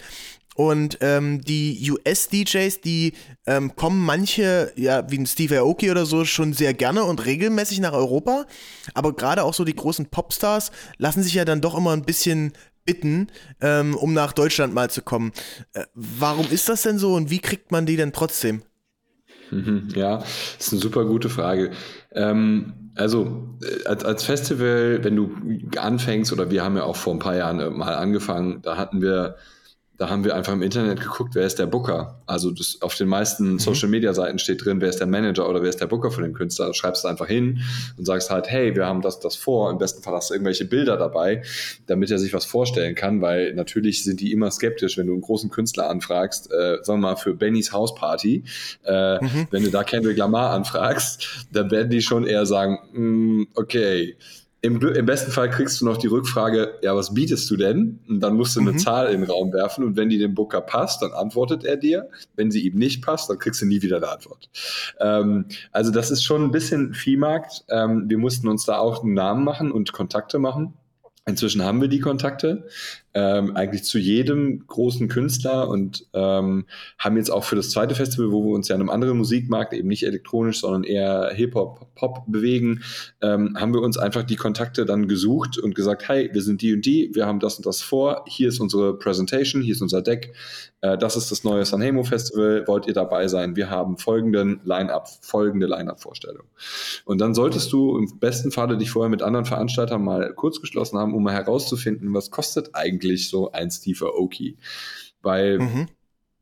Und 0.56 0.98
ähm, 1.02 1.42
die 1.42 1.92
US-DJs, 1.92 2.82
die 2.82 3.14
ähm, 3.46 3.76
kommen 3.76 4.04
manche, 4.04 4.74
ja, 4.76 5.10
wie 5.10 5.20
ein 5.20 5.28
Steve 5.28 5.60
Aoki 5.60 5.92
oder 5.92 6.08
so, 6.08 6.26
schon 6.26 6.54
sehr 6.54 6.74
gerne 6.74 7.04
und 7.04 7.24
regelmäßig 7.24 7.80
nach 7.80 7.94
Europa. 7.94 8.48
Aber 8.96 9.16
gerade 9.16 9.44
auch 9.44 9.54
so 9.54 9.64
die 9.64 9.76
großen 9.76 10.08
Popstars 10.08 10.72
lassen 10.98 11.22
sich 11.22 11.36
ja 11.36 11.46
dann 11.46 11.62
doch 11.62 11.78
immer 11.78 11.92
ein 11.92 12.06
bisschen 12.06 12.54
bitten, 12.86 13.28
ähm, 13.62 13.96
um 13.96 14.14
nach 14.14 14.34
Deutschland 14.34 14.74
mal 14.74 14.90
zu 14.90 15.04
kommen. 15.04 15.32
Äh, 15.74 15.84
warum 15.94 16.50
ist 16.50 16.70
das 16.70 16.82
denn 16.82 16.98
so 16.98 17.14
und 17.14 17.30
wie 17.30 17.40
kriegt 17.40 17.72
man 17.72 17.86
die 17.86 17.98
denn 17.98 18.12
trotzdem? 18.12 18.64
Mhm, 19.52 19.90
ja, 19.96 20.24
ist 20.60 20.72
eine 20.72 20.82
super 20.82 21.06
gute 21.06 21.30
Frage. 21.30 21.72
Ähm, 22.12 22.92
also 22.96 23.58
äh, 23.62 23.86
als, 23.88 24.04
als 24.04 24.24
Festival, 24.24 25.00
wenn 25.04 25.16
du 25.16 25.32
anfängst, 25.78 26.34
oder 26.34 26.52
wir 26.52 26.64
haben 26.64 26.78
ja 26.78 26.84
auch 26.84 26.96
vor 26.96 27.14
ein 27.14 27.20
paar 27.20 27.36
Jahren 27.36 27.60
äh, 27.60 27.70
mal 27.70 27.96
angefangen, 27.96 28.62
da 28.62 28.78
hatten 28.78 29.02
wir 29.02 29.36
da 29.98 30.10
haben 30.10 30.24
wir 30.24 30.36
einfach 30.36 30.54
im 30.54 30.62
Internet 30.62 31.02
geguckt, 31.02 31.34
wer 31.34 31.46
ist 31.46 31.58
der 31.58 31.66
Booker. 31.66 32.22
Also 32.28 32.52
das, 32.52 32.78
auf 32.82 32.94
den 32.96 33.08
meisten 33.08 33.54
mhm. 33.54 33.60
Social 33.60 33.90
Media 33.90 34.14
Seiten 34.14 34.38
steht 34.38 34.64
drin, 34.64 34.80
wer 34.80 34.90
ist 34.90 35.00
der 35.00 35.08
Manager 35.08 35.50
oder 35.50 35.62
wer 35.64 35.70
ist 35.70 35.82
der 35.82 35.88
Booker 35.88 36.12
von 36.12 36.24
dem 36.24 36.34
Künstler. 36.34 36.68
Da 36.68 36.74
schreibst 36.74 37.04
du 37.04 37.08
einfach 37.08 37.28
hin 37.28 37.62
und 37.98 38.06
sagst 38.06 38.30
halt, 38.30 38.48
hey, 38.48 38.76
wir 38.76 38.86
haben 38.86 39.02
das, 39.02 39.20
das 39.20 39.36
vor. 39.36 39.72
Im 39.72 39.80
besten 39.80 40.04
Fall 40.04 40.14
hast 40.14 40.30
du 40.30 40.36
irgendwelche 40.36 40.66
Bilder 40.66 40.98
dabei, 40.98 41.42
damit 41.88 42.12
er 42.12 42.20
sich 42.20 42.34
was 42.34 42.46
vorstellen 42.46 42.94
kann, 42.94 43.22
weil 43.22 43.56
natürlich 43.56 44.04
sind 44.04 44.20
die 44.20 44.32
immer 44.32 44.52
skeptisch, 44.52 44.98
wenn 44.98 45.08
du 45.08 45.14
einen 45.14 45.22
großen 45.22 45.50
Künstler 45.50 45.90
anfragst, 45.90 46.52
äh, 46.52 46.78
sagen 46.84 47.00
wir 47.00 47.10
mal 47.10 47.16
für 47.16 47.34
Bennys 47.34 47.72
Hausparty, 47.72 48.44
äh, 48.86 49.24
mhm. 49.24 49.48
wenn 49.50 49.64
du 49.64 49.72
da 49.72 49.84
Kendrick 49.84 50.18
Lamar 50.18 50.52
anfragst, 50.52 51.48
dann 51.52 51.72
werden 51.72 51.90
die 51.90 52.02
schon 52.02 52.26
eher 52.26 52.46
sagen, 52.46 52.78
mm, 52.94 53.48
okay, 53.56 54.16
im, 54.62 54.82
Im, 54.82 55.06
besten 55.06 55.32
Fall 55.32 55.50
kriegst 55.50 55.80
du 55.80 55.86
noch 55.86 55.98
die 55.98 56.08
Rückfrage, 56.08 56.80
ja, 56.82 56.96
was 56.96 57.14
bietest 57.14 57.50
du 57.50 57.58
denn? 57.58 58.00
Und 58.08 58.22
dann 58.22 58.36
musst 58.36 58.56
du 58.56 58.60
eine 58.60 58.74
mhm. 58.74 58.80
Zahl 58.80 59.14
in 59.14 59.22
den 59.22 59.30
Raum 59.30 59.54
werfen 59.54 59.84
und 59.84 59.96
wenn 59.96 60.10
die 60.10 60.18
dem 60.18 60.34
Booker 60.34 60.62
passt, 60.62 61.04
dann 61.04 61.12
antwortet 61.12 61.64
er 61.64 61.78
dir. 61.78 62.10
Wenn 62.36 62.50
sie 62.50 62.62
ihm 62.62 62.76
nicht 62.76 63.04
passt, 63.04 63.30
dann 63.30 63.38
kriegst 63.38 63.62
du 63.62 63.68
nie 63.68 63.84
wieder 63.84 63.98
eine 63.98 64.10
Antwort. 64.10 64.50
Ähm, 65.00 65.46
also 65.72 65.92
das 65.92 66.10
ist 66.10 66.24
schon 66.24 66.44
ein 66.44 66.52
bisschen 66.52 66.96
Viehmarkt. 66.96 67.66
Ähm, 67.70 68.06
wir 68.08 68.18
mussten 68.18 68.48
uns 68.48 68.66
da 68.66 68.80
auch 68.80 69.04
einen 69.04 69.14
Namen 69.14 69.44
machen 69.44 69.72
und 69.72 69.94
Kontakte 69.94 70.40
machen. 70.40 70.74
Inzwischen 71.28 71.62
haben 71.62 71.82
wir 71.82 71.90
die 71.90 72.00
Kontakte 72.00 72.68
ähm, 73.14 73.56
eigentlich 73.56 73.84
zu 73.84 74.00
jedem 74.00 74.66
großen 74.66 75.10
Künstler 75.10 75.68
und 75.68 76.06
ähm, 76.14 76.66
haben 77.00 77.18
jetzt 77.18 77.32
auch 77.32 77.44
für 77.44 77.58
das 77.58 77.72
zweite 77.72 77.96
Festival, 77.96 78.32
wo 78.32 78.46
wir 78.46 78.54
uns 78.54 78.70
ja 78.70 78.76
in 78.76 78.82
einem 78.82 78.90
anderen 78.90 79.18
Musikmarkt 79.18 79.74
eben 79.74 79.90
nicht 79.90 80.04
elektronisch, 80.04 80.62
sondern 80.62 80.84
eher 80.84 81.32
Hip-Hop, 81.34 81.96
Pop 81.96 82.24
bewegen, 82.28 82.84
ähm, 83.22 83.58
haben 83.60 83.74
wir 83.74 83.82
uns 83.82 83.98
einfach 83.98 84.24
die 84.24 84.36
Kontakte 84.36 84.86
dann 84.86 85.08
gesucht 85.08 85.58
und 85.58 85.76
gesagt, 85.76 86.08
hey, 86.08 86.30
wir 86.32 86.42
sind 86.42 86.62
die 86.62 86.74
und 86.74 86.86
die, 86.86 87.10
wir 87.14 87.26
haben 87.26 87.40
das 87.40 87.58
und 87.58 87.66
das 87.66 87.82
vor, 87.82 88.24
hier 88.28 88.48
ist 88.48 88.60
unsere 88.60 88.98
Präsentation, 88.98 89.62
hier 89.62 89.74
ist 89.74 89.82
unser 89.82 90.02
Deck, 90.02 90.34
äh, 90.82 90.98
das 90.98 91.18
ist 91.18 91.32
das 91.32 91.44
neue 91.44 91.66
Sanremo 91.66 92.04
Festival, 92.04 92.66
wollt 92.68 92.88
ihr 92.88 92.94
dabei 92.94 93.28
sein? 93.28 93.56
Wir 93.56 93.70
haben 93.70 93.98
folgenden 93.98 94.62
Line-Up, 94.64 95.10
folgende 95.22 95.66
Line-Up-Vorstellung. 95.66 96.44
Und 97.04 97.20
dann 97.20 97.34
solltest 97.34 97.74
du 97.74 97.98
im 97.98 98.20
besten 98.20 98.52
Falle 98.52 98.78
dich 98.78 98.92
vorher 98.92 99.10
mit 99.10 99.24
anderen 99.24 99.46
Veranstaltern 99.46 100.04
mal 100.04 100.34
kurz 100.36 100.62
geschlossen 100.62 101.00
haben, 101.00 101.16
um 101.18 101.24
mal 101.24 101.34
herauszufinden, 101.34 102.14
was 102.14 102.32
kostet 102.32 102.74
eigentlich 102.74 103.30
so 103.30 103.52
ein 103.52 103.70
Steve 103.70 104.06
Aoki. 104.06 104.58
Weil 105.22 105.60
mhm 105.60 105.88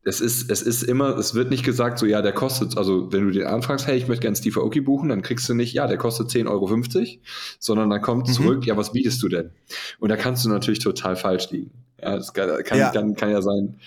es 0.06 0.22
ist, 0.22 0.52
es 0.52 0.62
ist 0.62 0.84
immer, 0.84 1.18
es 1.18 1.34
wird 1.34 1.50
nicht 1.50 1.66
gesagt, 1.66 1.98
so, 1.98 2.06
ja, 2.06 2.22
der 2.22 2.32
kostet, 2.32 2.78
also 2.78 3.12
wenn 3.12 3.26
du 3.26 3.32
den 3.32 3.48
anfragst, 3.48 3.88
hey, 3.88 3.98
ich 3.98 4.08
möchte 4.08 4.22
gerne 4.22 4.36
Steve 4.36 4.60
Aoki 4.60 4.80
buchen, 4.80 5.10
dann 5.10 5.24
kriegst 5.24 5.50
du 5.50 5.56
nicht, 5.56 5.74
ja, 5.74 5.88
der 5.88 5.98
kostet 5.98 6.30
10,50 6.30 6.48
Euro, 6.48 6.80
sondern 7.58 7.90
dann 7.90 8.02
kommt 8.02 8.28
mhm. 8.28 8.34
zurück, 8.34 8.66
ja, 8.68 8.78
was 8.78 8.92
bietest 8.92 9.22
du 9.24 9.30
denn? 9.30 9.52
Und 10.00 10.10
da 10.10 10.16
kannst 10.16 10.46
du 10.46 10.50
natürlich 10.50 10.80
total 10.80 11.16
falsch 11.16 11.50
liegen. 11.50 11.72
Ja, 12.00 12.16
das 12.18 12.34
kann, 12.34 12.64
kann, 12.64 12.78
ja. 12.78 12.92
Kann, 12.92 13.16
kann 13.16 13.32
ja 13.32 13.42
sein, 13.42 13.80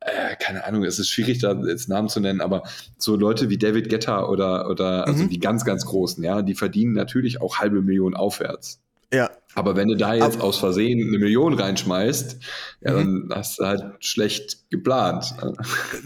äh, 0.00 0.36
keine 0.38 0.64
Ahnung, 0.64 0.84
es 0.84 0.98
ist 0.98 1.08
schwierig, 1.08 1.38
da 1.38 1.54
jetzt 1.66 1.88
Namen 1.88 2.10
zu 2.10 2.20
nennen, 2.20 2.42
aber 2.42 2.64
so 2.98 3.16
Leute 3.16 3.48
wie 3.48 3.56
David 3.56 3.88
Guetta 3.88 4.28
oder, 4.28 4.68
oder 4.68 5.06
also 5.06 5.24
mhm. 5.24 5.30
die 5.30 5.38
ganz, 5.38 5.64
ganz 5.64 5.86
Großen, 5.86 6.22
ja, 6.22 6.42
die 6.42 6.54
verdienen 6.54 6.92
natürlich 6.92 7.40
auch 7.40 7.56
halbe 7.56 7.80
Millionen 7.80 8.16
aufwärts. 8.16 8.83
Ja. 9.12 9.30
Aber 9.54 9.76
wenn 9.76 9.88
du 9.88 9.96
da 9.96 10.14
jetzt 10.14 10.36
Aber, 10.36 10.44
aus 10.44 10.58
Versehen 10.58 11.00
eine 11.08 11.18
Million 11.18 11.54
reinschmeißt, 11.54 12.36
ja, 12.80 12.92
mhm. 12.92 13.28
dann 13.28 13.38
hast 13.38 13.58
du 13.58 13.64
halt 13.64 13.84
schlecht 14.00 14.68
geplant. 14.70 15.34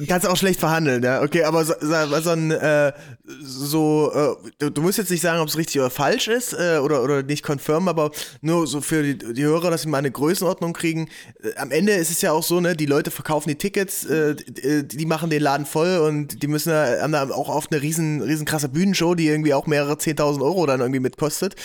Kannst 0.07 0.27
auch 0.27 0.37
schlecht 0.37 0.61
verhandeln, 0.61 1.03
ja. 1.03 1.23
Okay, 1.23 1.45
aber 1.45 1.65
so, 1.65 1.75
so 1.81 2.31
ein, 2.31 2.51
äh, 2.51 2.93
so, 3.41 4.13
äh, 4.13 4.51
du, 4.59 4.71
du, 4.71 4.83
musst 4.83 4.99
jetzt 4.99 5.11
nicht 5.11 5.23
sagen, 5.23 5.41
ob 5.41 5.49
es 5.49 5.57
richtig 5.57 5.81
oder 5.81 5.91
falsch 5.91 6.29
ist 6.29 6.53
äh, 6.53 6.79
oder, 6.79 7.03
oder 7.03 7.23
nicht 7.23 7.49
confirm, 7.49 7.89
aber 7.89 8.11
nur 8.43 8.67
so 8.67 8.81
für 8.81 9.03
die, 9.03 9.17
die 9.33 9.45
Hörer, 9.45 9.71
dass 9.71 9.83
sie 9.83 9.89
mal 9.89 9.99
eine 9.99 10.11
Größenordnung 10.11 10.75
kriegen. 10.75 11.09
Äh, 11.43 11.57
am 11.57 11.71
Ende 11.71 11.93
ist 11.93 12.11
es 12.11 12.21
ja 12.21 12.33
auch 12.33 12.43
so, 12.43 12.61
ne, 12.61 12.77
die 12.77 12.87
Leute 12.87 13.11
verkaufen 13.11 13.49
die 13.49 13.57
Tickets, 13.57 14.05
äh, 14.05 14.35
die, 14.35 14.63
äh, 14.63 14.85
die, 14.85 15.07
machen 15.07 15.31
den 15.31 15.43
Laden 15.43 15.65
voll 15.65 15.99
und 15.99 16.43
die 16.43 16.49
müssen 16.49 16.69
da, 16.71 17.01
haben 17.01 17.13
da 17.13 17.31
auch 17.31 17.49
oft 17.49 17.73
eine 17.73 17.81
riesen, 17.81 18.21
riesen 18.21 18.45
krasse 18.45 18.69
Bühnenshow, 18.69 19.15
die 19.15 19.27
irgendwie 19.27 19.55
auch 19.55 19.67
mehrere 19.67 19.95
10.000 19.95 20.43
Euro 20.43 20.67
dann 20.67 20.81
irgendwie 20.81 21.01
mitkostet. 21.01 21.57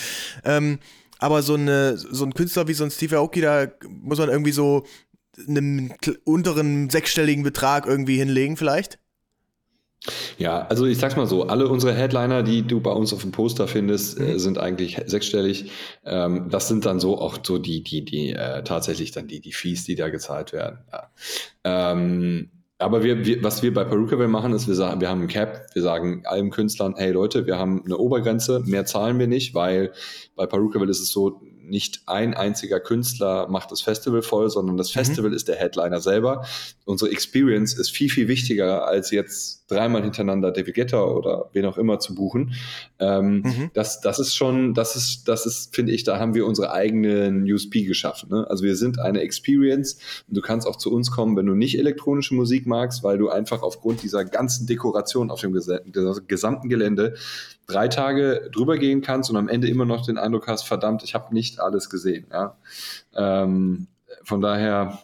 Ähm, 0.44 0.78
aber 1.24 1.42
so, 1.42 1.54
eine, 1.54 1.96
so 1.96 2.22
ein 2.26 2.34
Künstler 2.34 2.68
wie 2.68 2.74
so 2.74 2.84
ein 2.84 2.90
Steve 2.90 3.16
Aoki, 3.16 3.40
da 3.40 3.66
muss 3.88 4.18
man 4.18 4.28
irgendwie 4.28 4.52
so 4.52 4.84
einen 5.48 5.94
unteren 6.24 6.90
sechsstelligen 6.90 7.42
Betrag 7.42 7.86
irgendwie 7.86 8.18
hinlegen, 8.18 8.58
vielleicht? 8.58 8.98
Ja, 10.36 10.66
also 10.66 10.84
ich 10.84 10.98
sag's 10.98 11.16
mal 11.16 11.26
so, 11.26 11.44
alle 11.44 11.66
unsere 11.68 11.94
Headliner, 11.94 12.42
die 12.42 12.60
du 12.60 12.78
bei 12.82 12.90
uns 12.90 13.14
auf 13.14 13.22
dem 13.22 13.32
Poster 13.32 13.66
findest, 13.68 14.18
mhm. 14.18 14.26
äh, 14.26 14.38
sind 14.38 14.58
eigentlich 14.58 15.00
sechsstellig. 15.06 15.70
Ähm, 16.04 16.50
das 16.50 16.68
sind 16.68 16.84
dann 16.84 17.00
so 17.00 17.18
auch 17.18 17.38
so 17.42 17.56
die, 17.56 17.82
die, 17.82 18.04
die 18.04 18.32
äh, 18.32 18.62
tatsächlich 18.62 19.12
dann 19.12 19.26
die, 19.26 19.40
die 19.40 19.54
Fees, 19.54 19.84
die 19.84 19.94
da 19.94 20.10
gezahlt 20.10 20.52
werden. 20.52 20.80
Ja. 20.92 21.10
Ähm, 21.64 22.50
aber 22.78 23.02
wir, 23.04 23.24
wir, 23.24 23.42
was 23.42 23.62
wir 23.62 23.72
bei 23.72 23.84
Perukaville 23.84 24.28
machen, 24.28 24.52
ist, 24.52 24.66
wir 24.66 24.74
sagen, 24.74 25.00
wir 25.00 25.08
haben 25.08 25.22
ein 25.22 25.28
Cap, 25.28 25.66
wir 25.74 25.82
sagen 25.82 26.22
allen 26.24 26.50
Künstlern, 26.50 26.94
hey 26.96 27.12
Leute, 27.12 27.46
wir 27.46 27.58
haben 27.58 27.82
eine 27.84 27.96
Obergrenze, 27.96 28.60
mehr 28.66 28.84
zahlen 28.84 29.18
wir 29.18 29.28
nicht, 29.28 29.54
weil 29.54 29.92
bei 30.34 30.46
Perukaville 30.46 30.90
ist 30.90 31.00
es 31.00 31.10
so, 31.10 31.40
nicht 31.68 32.02
ein 32.06 32.34
einziger 32.34 32.80
Künstler 32.80 33.48
macht 33.48 33.70
das 33.70 33.80
Festival 33.80 34.22
voll, 34.22 34.50
sondern 34.50 34.76
das 34.76 34.90
mhm. 34.90 35.00
Festival 35.00 35.32
ist 35.32 35.48
der 35.48 35.56
Headliner 35.56 36.00
selber. 36.00 36.44
Unsere 36.84 37.10
Experience 37.10 37.74
ist 37.74 37.90
viel, 37.90 38.10
viel 38.10 38.28
wichtiger, 38.28 38.86
als 38.86 39.10
jetzt 39.10 39.64
dreimal 39.68 40.02
hintereinander 40.02 40.52
David 40.52 40.74
Guetta 40.74 41.02
oder 41.02 41.48
wen 41.52 41.64
auch 41.64 41.78
immer 41.78 41.98
zu 41.98 42.14
buchen. 42.14 42.54
Ähm, 42.98 43.42
mhm. 43.42 43.70
das, 43.72 44.00
das 44.00 44.18
ist 44.18 44.34
schon, 44.34 44.74
das 44.74 44.94
ist, 44.94 45.26
das 45.26 45.46
ist, 45.46 45.74
finde 45.74 45.92
ich, 45.92 46.04
da 46.04 46.18
haben 46.18 46.34
wir 46.34 46.46
unsere 46.46 46.72
eigenen 46.72 47.50
USP 47.50 47.84
geschaffen. 47.84 48.28
Ne? 48.30 48.46
Also 48.48 48.64
wir 48.64 48.76
sind 48.76 48.98
eine 48.98 49.20
Experience 49.20 49.98
und 50.28 50.36
du 50.36 50.42
kannst 50.42 50.66
auch 50.66 50.76
zu 50.76 50.92
uns 50.92 51.10
kommen, 51.10 51.36
wenn 51.36 51.46
du 51.46 51.54
nicht 51.54 51.78
elektronische 51.78 52.34
Musik 52.34 52.66
magst, 52.66 53.02
weil 53.02 53.18
du 53.18 53.30
einfach 53.30 53.62
aufgrund 53.62 54.02
dieser 54.02 54.24
ganzen 54.24 54.66
Dekoration 54.66 55.30
auf 55.30 55.40
dem 55.40 55.52
gesamten 56.26 56.68
Gelände 56.68 57.14
drei 57.66 57.88
Tage 57.88 58.50
drüber 58.52 58.76
gehen 58.76 59.00
kannst 59.00 59.30
und 59.30 59.36
am 59.36 59.48
Ende 59.48 59.68
immer 59.68 59.86
noch 59.86 60.04
den 60.04 60.18
Eindruck 60.18 60.48
hast, 60.48 60.64
verdammt, 60.64 61.02
ich 61.02 61.14
habe 61.14 61.32
nicht 61.32 61.53
alles 61.60 61.90
gesehen. 61.90 62.26
Ja? 62.30 62.56
Ähm, 63.14 63.86
von 64.22 64.40
daher, 64.40 64.98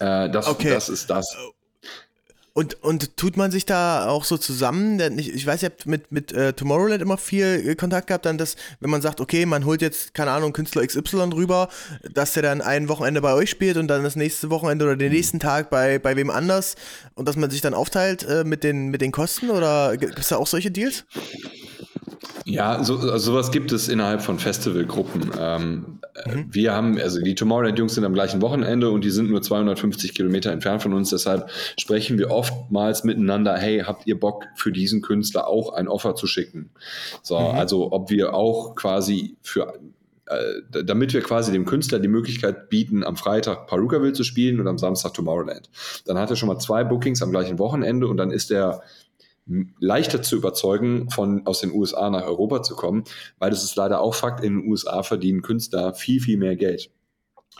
äh, 0.00 0.28
das, 0.30 0.46
okay. 0.48 0.70
das 0.70 0.88
ist 0.88 1.10
das. 1.10 1.36
Und, 2.56 2.82
und 2.82 3.18
tut 3.18 3.36
man 3.36 3.50
sich 3.50 3.66
da 3.66 4.08
auch 4.08 4.24
so 4.24 4.38
zusammen? 4.38 4.96
Denn 4.96 5.18
ich, 5.18 5.30
ich 5.30 5.46
weiß, 5.46 5.62
ihr 5.62 5.68
habt 5.68 5.84
mit, 5.84 6.10
mit 6.10 6.32
äh, 6.32 6.54
Tomorrowland 6.54 7.02
immer 7.02 7.18
viel 7.18 7.62
äh, 7.62 7.74
Kontakt 7.74 8.06
gehabt, 8.06 8.24
dann 8.24 8.38
das, 8.38 8.56
wenn 8.80 8.88
man 8.88 9.02
sagt, 9.02 9.20
okay, 9.20 9.44
man 9.44 9.66
holt 9.66 9.82
jetzt, 9.82 10.14
keine 10.14 10.30
Ahnung, 10.30 10.54
Künstler 10.54 10.86
XY 10.86 11.34
rüber, 11.34 11.68
dass 12.10 12.32
der 12.32 12.42
dann 12.42 12.62
ein 12.62 12.88
Wochenende 12.88 13.20
bei 13.20 13.34
euch 13.34 13.50
spielt 13.50 13.76
und 13.76 13.88
dann 13.88 14.04
das 14.04 14.16
nächste 14.16 14.48
Wochenende 14.48 14.86
oder 14.86 14.96
den 14.96 15.12
nächsten 15.12 15.38
Tag 15.38 15.68
bei, 15.68 15.98
bei 15.98 16.16
wem 16.16 16.30
anders 16.30 16.76
und 17.12 17.28
dass 17.28 17.36
man 17.36 17.50
sich 17.50 17.60
dann 17.60 17.74
aufteilt 17.74 18.22
äh, 18.24 18.42
mit, 18.42 18.64
den, 18.64 18.88
mit 18.88 19.02
den 19.02 19.12
Kosten 19.12 19.50
oder 19.50 19.98
gibt 19.98 20.18
es 20.18 20.28
da 20.28 20.38
auch 20.38 20.46
solche 20.46 20.70
Deals? 20.70 21.04
Ja, 22.44 22.82
so, 22.84 22.98
also 22.98 23.18
sowas 23.18 23.50
gibt 23.50 23.72
es 23.72 23.88
innerhalb 23.88 24.22
von 24.22 24.38
Festivalgruppen. 24.38 25.30
Ähm, 25.38 26.00
mhm. 26.26 26.46
Wir 26.48 26.72
haben, 26.72 26.98
also 26.98 27.20
die 27.20 27.34
Tomorrowland-Jungs 27.34 27.94
sind 27.94 28.04
am 28.04 28.14
gleichen 28.14 28.40
Wochenende 28.42 28.90
und 28.90 29.04
die 29.04 29.10
sind 29.10 29.30
nur 29.30 29.42
250 29.42 30.14
Kilometer 30.14 30.52
entfernt 30.52 30.82
von 30.82 30.92
uns. 30.92 31.10
Deshalb 31.10 31.50
sprechen 31.78 32.18
wir 32.18 32.30
oftmals 32.30 33.04
miteinander, 33.04 33.56
hey, 33.56 33.80
habt 33.80 34.06
ihr 34.06 34.18
Bock 34.18 34.44
für 34.54 34.72
diesen 34.72 35.02
Künstler 35.02 35.48
auch 35.48 35.72
ein 35.72 35.88
Offer 35.88 36.14
zu 36.14 36.26
schicken? 36.26 36.70
So, 37.22 37.38
mhm. 37.38 37.56
also 37.56 37.92
ob 37.92 38.10
wir 38.10 38.34
auch 38.34 38.74
quasi 38.74 39.36
für 39.42 39.74
äh, 40.26 40.82
damit 40.84 41.12
wir 41.14 41.20
quasi 41.20 41.52
dem 41.52 41.64
Künstler 41.66 42.00
die 42.00 42.08
Möglichkeit 42.08 42.68
bieten, 42.68 43.04
am 43.04 43.16
Freitag 43.16 43.68
Perukaville 43.68 44.12
zu 44.12 44.24
spielen 44.24 44.58
und 44.58 44.66
am 44.66 44.76
Samstag 44.76 45.14
Tomorrowland. 45.14 45.70
Dann 46.04 46.18
hat 46.18 46.30
er 46.30 46.36
schon 46.36 46.48
mal 46.48 46.58
zwei 46.58 46.82
Bookings 46.82 47.22
am 47.22 47.30
gleichen 47.30 47.60
Wochenende 47.60 48.08
und 48.08 48.16
dann 48.16 48.32
ist 48.32 48.50
er 48.50 48.82
leichter 49.78 50.22
zu 50.22 50.36
überzeugen, 50.36 51.10
von 51.10 51.46
aus 51.46 51.60
den 51.60 51.72
USA 51.72 52.10
nach 52.10 52.24
Europa 52.24 52.62
zu 52.62 52.74
kommen, 52.74 53.04
weil 53.38 53.50
das 53.50 53.64
ist 53.64 53.76
leider 53.76 54.00
auch 54.00 54.14
Fakt, 54.14 54.42
in 54.42 54.60
den 54.60 54.70
USA 54.70 55.02
verdienen 55.02 55.42
Künstler 55.42 55.94
viel, 55.94 56.20
viel 56.20 56.36
mehr 56.36 56.56
Geld. 56.56 56.90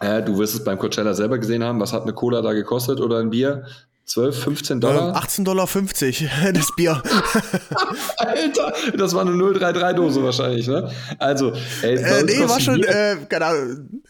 Äh, 0.01 0.23
du 0.23 0.39
wirst 0.39 0.55
es 0.55 0.65
beim 0.65 0.79
Coachella 0.79 1.15
selber 1.15 1.39
gesehen 1.39 1.65
haben, 1.65 1.81
was 1.81 1.93
hat 1.93 2.03
eine 2.03 2.13
Cola 2.13 2.43
da 2.43 2.53
gekostet 2.53 3.01
oder 3.01 3.19
ein 3.19 3.31
Bier? 3.31 3.67
12, 4.05 4.39
15 4.45 4.81
Dollar? 4.81 5.09
Ähm, 5.09 5.15
18,50 5.15 5.45
Dollar 5.45 5.67
das 6.53 6.77
Bier. 6.77 7.03
Alter, 8.19 8.73
das 8.97 9.15
war 9.15 9.23
eine 9.23 9.33
033-Dose 9.33 10.23
wahrscheinlich, 10.23 10.69
ne? 10.69 10.91
Also, 11.19 11.53
ey, 11.83 11.97
äh, 11.97 12.23
nee, 12.23 12.49
war 12.49 12.61
schon, 12.61 12.83
äh, 12.83 13.17
keine 13.29 13.47
Ahnung. 13.47 14.03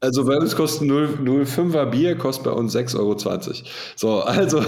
Also 0.00 0.26
bei 0.26 0.36
uns 0.36 0.54
kostet 0.54 0.86
0,5er 0.88 1.86
Bier, 1.86 2.18
kostet 2.18 2.44
bei 2.44 2.50
uns 2.50 2.76
6,20 2.76 2.98
Euro. 2.98 3.16
So, 3.96 4.20
also 4.20 4.62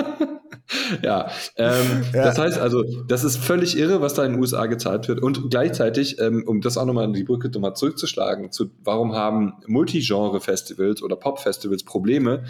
ja, 1.02 1.30
ähm, 1.56 2.04
ja, 2.14 2.24
das 2.24 2.38
heißt 2.38 2.58
also, 2.58 2.84
das 3.06 3.22
ist 3.22 3.36
völlig 3.36 3.76
irre, 3.76 4.00
was 4.00 4.14
da 4.14 4.24
in 4.24 4.32
den 4.32 4.40
USA 4.40 4.66
gezahlt 4.66 5.08
wird. 5.08 5.20
Und 5.20 5.50
gleichzeitig, 5.50 6.18
ähm, 6.20 6.42
um 6.46 6.60
das 6.62 6.78
auch 6.78 6.86
nochmal 6.86 7.04
in 7.04 7.12
die 7.12 7.24
Brücke 7.24 7.50
nochmal 7.50 7.76
zurückzuschlagen, 7.76 8.50
zu, 8.50 8.70
warum 8.82 9.14
haben 9.14 9.54
Multigenre-Festivals 9.66 11.02
oder 11.02 11.16
Pop-Festivals 11.16 11.84
Probleme? 11.84 12.44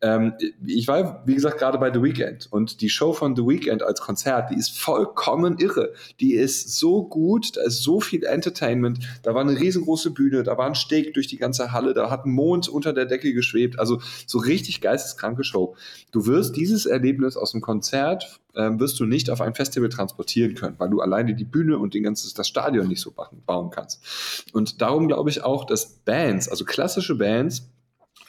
Ähm, 0.00 0.34
ich 0.64 0.88
war, 0.88 1.22
wie 1.26 1.34
gesagt, 1.34 1.58
gerade 1.58 1.78
bei 1.78 1.92
The 1.92 2.02
Weeknd 2.02 2.48
und 2.50 2.80
die 2.80 2.88
Show 2.88 3.12
von 3.12 3.36
The 3.36 3.42
Weeknd 3.42 3.82
als 3.82 4.00
Konzert, 4.00 4.50
die 4.50 4.56
ist 4.56 4.78
vollkommen 4.78 5.58
irre. 5.58 5.92
Die 6.20 6.34
ist 6.34 6.78
so 6.78 7.04
gut, 7.04 7.56
da 7.56 7.62
ist 7.62 7.82
so 7.82 8.00
viel 8.00 8.24
Entertainment, 8.24 9.00
da 9.22 9.34
war 9.34 9.42
eine 9.42 9.58
riesengroße 9.58 10.10
Bühne, 10.10 10.42
da 10.42 10.56
war 10.56 10.66
ein 10.66 10.74
Steg 10.74 11.12
durch 11.14 11.26
die 11.26 11.36
ganze 11.36 11.72
Halle, 11.72 11.92
da 11.92 12.10
hat 12.10 12.24
ein 12.24 12.32
Mond 12.32 12.68
unter 12.68 12.92
der 12.94 13.04
Decke 13.04 13.34
geschwebt, 13.34 13.78
also 13.78 14.00
so 14.26 14.38
richtig 14.38 14.80
geisteskranke 14.80 15.44
Show. 15.44 15.76
Du 16.12 16.26
wirst 16.26 16.56
dieses 16.56 16.86
Erlebnis 16.86 17.36
aus 17.36 17.52
dem 17.52 17.57
Konzert 17.60 18.40
äh, 18.54 18.70
wirst 18.78 18.98
du 19.00 19.06
nicht 19.06 19.30
auf 19.30 19.40
ein 19.40 19.54
Festival 19.54 19.88
transportieren 19.88 20.54
können, 20.54 20.76
weil 20.78 20.90
du 20.90 21.00
alleine 21.00 21.34
die 21.34 21.44
Bühne 21.44 21.78
und 21.78 21.94
den 21.94 22.02
ganzen, 22.02 22.30
das 22.36 22.48
Stadion 22.48 22.88
nicht 22.88 23.00
so 23.00 23.12
bauen 23.46 23.70
kannst. 23.70 24.44
Und 24.52 24.80
darum 24.80 25.08
glaube 25.08 25.30
ich 25.30 25.42
auch, 25.42 25.64
dass 25.64 25.86
Bands, 25.86 26.48
also 26.48 26.64
klassische 26.64 27.16
Bands 27.16 27.70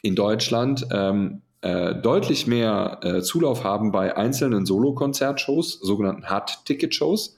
in 0.01 0.15
Deutschland, 0.15 0.87
ähm, 0.91 1.41
äh, 1.61 1.95
deutlich 1.95 2.47
mehr 2.47 2.99
äh, 3.03 3.21
Zulauf 3.21 3.63
haben 3.63 3.91
bei 3.91 4.15
einzelnen 4.15 4.65
Solo-Konzertshows, 4.65 5.79
sogenannten 5.81 6.29
Hard-Ticket-Shows. 6.29 7.35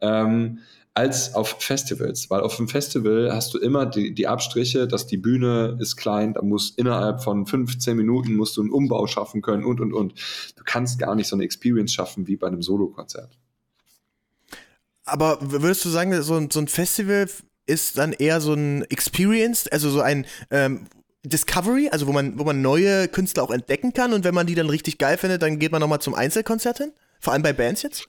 Ähm, 0.00 0.60
als 0.98 1.32
auf 1.36 1.54
Festivals, 1.60 2.28
weil 2.28 2.40
auf 2.40 2.56
dem 2.56 2.66
Festival 2.66 3.30
hast 3.32 3.54
du 3.54 3.58
immer 3.58 3.86
die, 3.86 4.12
die 4.14 4.26
Abstriche, 4.26 4.88
dass 4.88 5.06
die 5.06 5.16
Bühne 5.16 5.78
ist 5.80 5.94
klein, 5.94 6.34
da 6.34 6.42
muss 6.42 6.70
innerhalb 6.70 7.22
von 7.22 7.46
15 7.46 7.96
Minuten 7.96 8.34
musst 8.34 8.56
du 8.56 8.62
einen 8.62 8.70
Umbau 8.70 9.06
schaffen 9.06 9.40
können 9.40 9.64
und 9.64 9.80
und 9.80 9.92
und. 9.92 10.14
Du 10.56 10.64
kannst 10.64 10.98
gar 10.98 11.14
nicht 11.14 11.28
so 11.28 11.36
eine 11.36 11.44
Experience 11.44 11.94
schaffen 11.94 12.26
wie 12.26 12.34
bei 12.36 12.48
einem 12.48 12.62
Solokonzert. 12.62 13.38
Aber 15.04 15.38
würdest 15.40 15.84
du 15.84 15.88
sagen, 15.88 16.20
so 16.20 16.34
ein, 16.34 16.50
so 16.50 16.58
ein 16.58 16.66
Festival 16.66 17.28
ist 17.66 17.96
dann 17.96 18.12
eher 18.12 18.40
so 18.40 18.54
ein 18.54 18.82
Experience, 18.90 19.68
also 19.68 19.90
so 19.90 20.00
ein 20.00 20.26
ähm, 20.50 20.88
Discovery, 21.22 21.90
also 21.90 22.08
wo 22.08 22.12
man, 22.12 22.40
wo 22.40 22.42
man 22.42 22.60
neue 22.60 23.06
Künstler 23.06 23.44
auch 23.44 23.52
entdecken 23.52 23.92
kann 23.92 24.12
und 24.12 24.24
wenn 24.24 24.34
man 24.34 24.48
die 24.48 24.56
dann 24.56 24.68
richtig 24.68 24.98
geil 24.98 25.16
findet, 25.16 25.42
dann 25.42 25.60
geht 25.60 25.70
man 25.70 25.80
nochmal 25.80 26.00
zum 26.00 26.14
Einzelkonzert 26.14 26.78
hin? 26.78 26.92
Vor 27.20 27.32
allem 27.32 27.42
bei 27.42 27.52
Bands 27.52 27.82
jetzt? 27.82 28.08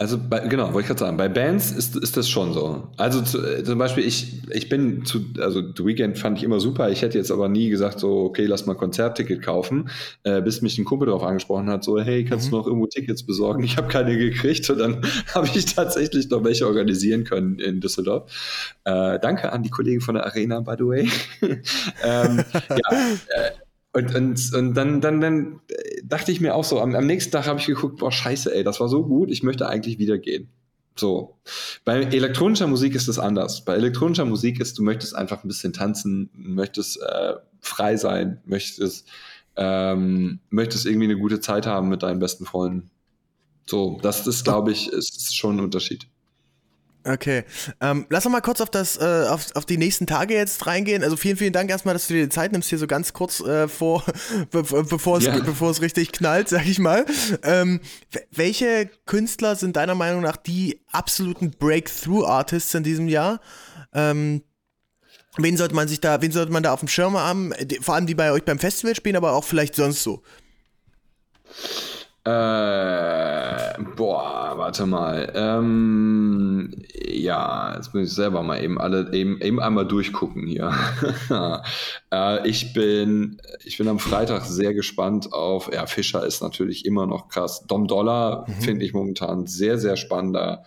Also 0.00 0.16
bei, 0.18 0.40
genau, 0.40 0.72
wollte 0.72 0.80
ich 0.80 0.86
gerade 0.86 1.00
sagen, 1.00 1.18
bei 1.18 1.28
Bands 1.28 1.72
ist, 1.72 1.94
ist 1.94 2.16
das 2.16 2.26
schon 2.26 2.54
so. 2.54 2.88
Also 2.96 3.20
zu, 3.20 3.44
äh, 3.44 3.62
zum 3.62 3.78
Beispiel, 3.78 4.02
ich, 4.02 4.40
ich 4.50 4.70
bin 4.70 5.04
zu, 5.04 5.26
also 5.38 5.60
The 5.60 5.84
Weekend 5.84 6.16
fand 6.16 6.38
ich 6.38 6.44
immer 6.44 6.58
super, 6.58 6.88
ich 6.88 7.02
hätte 7.02 7.18
jetzt 7.18 7.30
aber 7.30 7.50
nie 7.50 7.68
gesagt, 7.68 8.00
so, 8.00 8.20
okay, 8.20 8.46
lass 8.46 8.64
mal 8.64 8.72
Konzertticket 8.76 9.42
kaufen, 9.42 9.90
äh, 10.22 10.40
bis 10.40 10.62
mich 10.62 10.78
ein 10.78 10.86
Kumpel 10.86 11.04
darauf 11.04 11.22
angesprochen 11.22 11.68
hat, 11.68 11.84
so, 11.84 12.00
hey, 12.00 12.24
kannst 12.24 12.46
mhm. 12.46 12.52
du 12.52 12.56
noch 12.56 12.66
irgendwo 12.66 12.86
Tickets 12.86 13.24
besorgen? 13.24 13.62
Ich 13.62 13.76
habe 13.76 13.88
keine 13.88 14.16
gekriegt 14.16 14.70
und 14.70 14.78
dann 14.78 15.02
habe 15.34 15.46
ich 15.52 15.66
tatsächlich 15.66 16.30
noch 16.30 16.44
welche 16.44 16.66
organisieren 16.66 17.24
können 17.24 17.58
in 17.58 17.82
Düsseldorf. 17.82 18.72
Äh, 18.84 19.18
danke 19.18 19.52
an 19.52 19.62
die 19.62 19.70
Kollegen 19.70 20.00
von 20.00 20.14
der 20.14 20.24
Arena, 20.24 20.60
by 20.60 20.76
the 20.78 20.86
way. 20.86 21.10
ähm, 21.42 22.42
ja, 22.70 22.98
äh, 23.36 23.50
und, 23.92 24.14
und, 24.14 24.54
und 24.54 24.74
dann, 24.74 25.00
dann, 25.00 25.20
dann 25.20 25.60
dachte 26.04 26.30
ich 26.30 26.40
mir 26.40 26.54
auch 26.54 26.64
so, 26.64 26.80
am, 26.80 26.94
am 26.94 27.06
nächsten 27.06 27.32
Tag 27.32 27.46
habe 27.46 27.58
ich 27.58 27.66
geguckt, 27.66 27.98
boah, 27.98 28.12
scheiße, 28.12 28.54
ey, 28.54 28.62
das 28.62 28.78
war 28.80 28.88
so 28.88 29.04
gut, 29.04 29.30
ich 29.30 29.42
möchte 29.42 29.68
eigentlich 29.68 29.98
wieder 29.98 30.18
gehen. 30.18 30.48
So. 30.96 31.38
Bei 31.84 32.00
elektronischer 32.00 32.66
Musik 32.66 32.94
ist 32.94 33.08
das 33.08 33.18
anders. 33.18 33.64
Bei 33.64 33.74
elektronischer 33.74 34.26
Musik 34.26 34.60
ist, 34.60 34.78
du 34.78 34.82
möchtest 34.82 35.14
einfach 35.14 35.42
ein 35.42 35.48
bisschen 35.48 35.72
tanzen, 35.72 36.30
möchtest 36.34 37.00
äh, 37.02 37.34
frei 37.60 37.96
sein, 37.96 38.40
möchtest, 38.44 39.08
ähm, 39.56 40.40
möchtest 40.50 40.86
irgendwie 40.86 41.06
eine 41.06 41.18
gute 41.18 41.40
Zeit 41.40 41.66
haben 41.66 41.88
mit 41.88 42.02
deinen 42.02 42.20
besten 42.20 42.44
Freunden. 42.44 42.90
So, 43.66 43.98
das 44.02 44.26
ist, 44.26 44.44
glaube 44.44 44.72
ich, 44.72 44.92
ist 44.92 45.36
schon 45.36 45.56
ein 45.56 45.64
Unterschied. 45.64 46.06
Okay. 47.04 47.44
Ähm, 47.80 48.06
lass 48.10 48.26
uns 48.26 48.32
mal 48.32 48.40
kurz 48.40 48.60
auf 48.60 48.70
das, 48.70 48.98
äh, 48.98 49.26
auf, 49.28 49.46
auf 49.54 49.64
die 49.64 49.78
nächsten 49.78 50.06
Tage 50.06 50.34
jetzt 50.34 50.66
reingehen. 50.66 51.02
Also 51.02 51.16
vielen, 51.16 51.36
vielen 51.36 51.52
Dank 51.52 51.70
erstmal, 51.70 51.94
dass 51.94 52.06
du 52.08 52.14
dir 52.14 52.24
die 52.24 52.28
Zeit 52.28 52.52
nimmst, 52.52 52.68
hier 52.68 52.78
so 52.78 52.86
ganz 52.86 53.12
kurz 53.12 53.40
äh, 53.40 53.68
vor, 53.68 54.04
be 54.50 54.62
bevor 54.62 55.18
es, 55.18 55.24
ja. 55.24 55.38
bevor 55.38 55.70
es 55.70 55.80
richtig 55.80 56.12
knallt, 56.12 56.48
sag 56.48 56.66
ich 56.66 56.78
mal. 56.78 57.06
Ähm, 57.42 57.80
welche 58.30 58.90
Künstler 59.06 59.56
sind 59.56 59.76
deiner 59.76 59.94
Meinung 59.94 60.20
nach 60.20 60.36
die 60.36 60.80
absoluten 60.92 61.52
Breakthrough-Artists 61.52 62.74
in 62.74 62.82
diesem 62.82 63.08
Jahr? 63.08 63.40
Ähm, 63.94 64.42
wen 65.38 65.56
sollte 65.56 65.74
man 65.74 65.88
sich 65.88 66.00
da, 66.00 66.20
wen 66.20 66.32
sollte 66.32 66.52
man 66.52 66.62
da 66.62 66.72
auf 66.72 66.80
dem 66.80 66.88
Schirm 66.88 67.16
haben? 67.16 67.52
Vor 67.80 67.94
allem 67.94 68.06
die 68.06 68.14
bei 68.14 68.30
euch 68.32 68.44
beim 68.44 68.58
Festival 68.58 68.94
spielen, 68.94 69.16
aber 69.16 69.32
auch 69.32 69.44
vielleicht 69.44 69.74
sonst 69.74 70.02
so. 70.02 70.22
Äh, 72.26 72.30
boah, 73.96 74.54
warte 74.56 74.86
mal. 74.86 75.32
Ähm, 75.34 76.72
ja, 76.94 77.74
jetzt 77.76 77.94
muss 77.94 78.08
ich 78.08 78.14
selber 78.14 78.42
mal 78.42 78.62
eben 78.62 78.80
alle 78.80 79.12
eben, 79.12 79.40
eben 79.40 79.60
einmal 79.60 79.86
durchgucken 79.86 80.46
hier. 80.46 80.72
äh, 82.12 82.48
ich 82.48 82.72
bin 82.72 83.40
ich 83.64 83.78
bin 83.78 83.88
am 83.88 83.98
Freitag 83.98 84.44
sehr 84.44 84.74
gespannt 84.74 85.32
auf. 85.32 85.70
Ja, 85.72 85.86
Fischer 85.86 86.24
ist 86.26 86.42
natürlich 86.42 86.84
immer 86.86 87.06
noch 87.06 87.28
krass. 87.28 87.64
Dom 87.66 87.86
Dollar 87.86 88.46
mhm. 88.48 88.62
finde 88.62 88.84
ich 88.84 88.92
momentan 88.92 89.46
sehr 89.46 89.78
sehr 89.78 89.96
spannender 89.96 90.64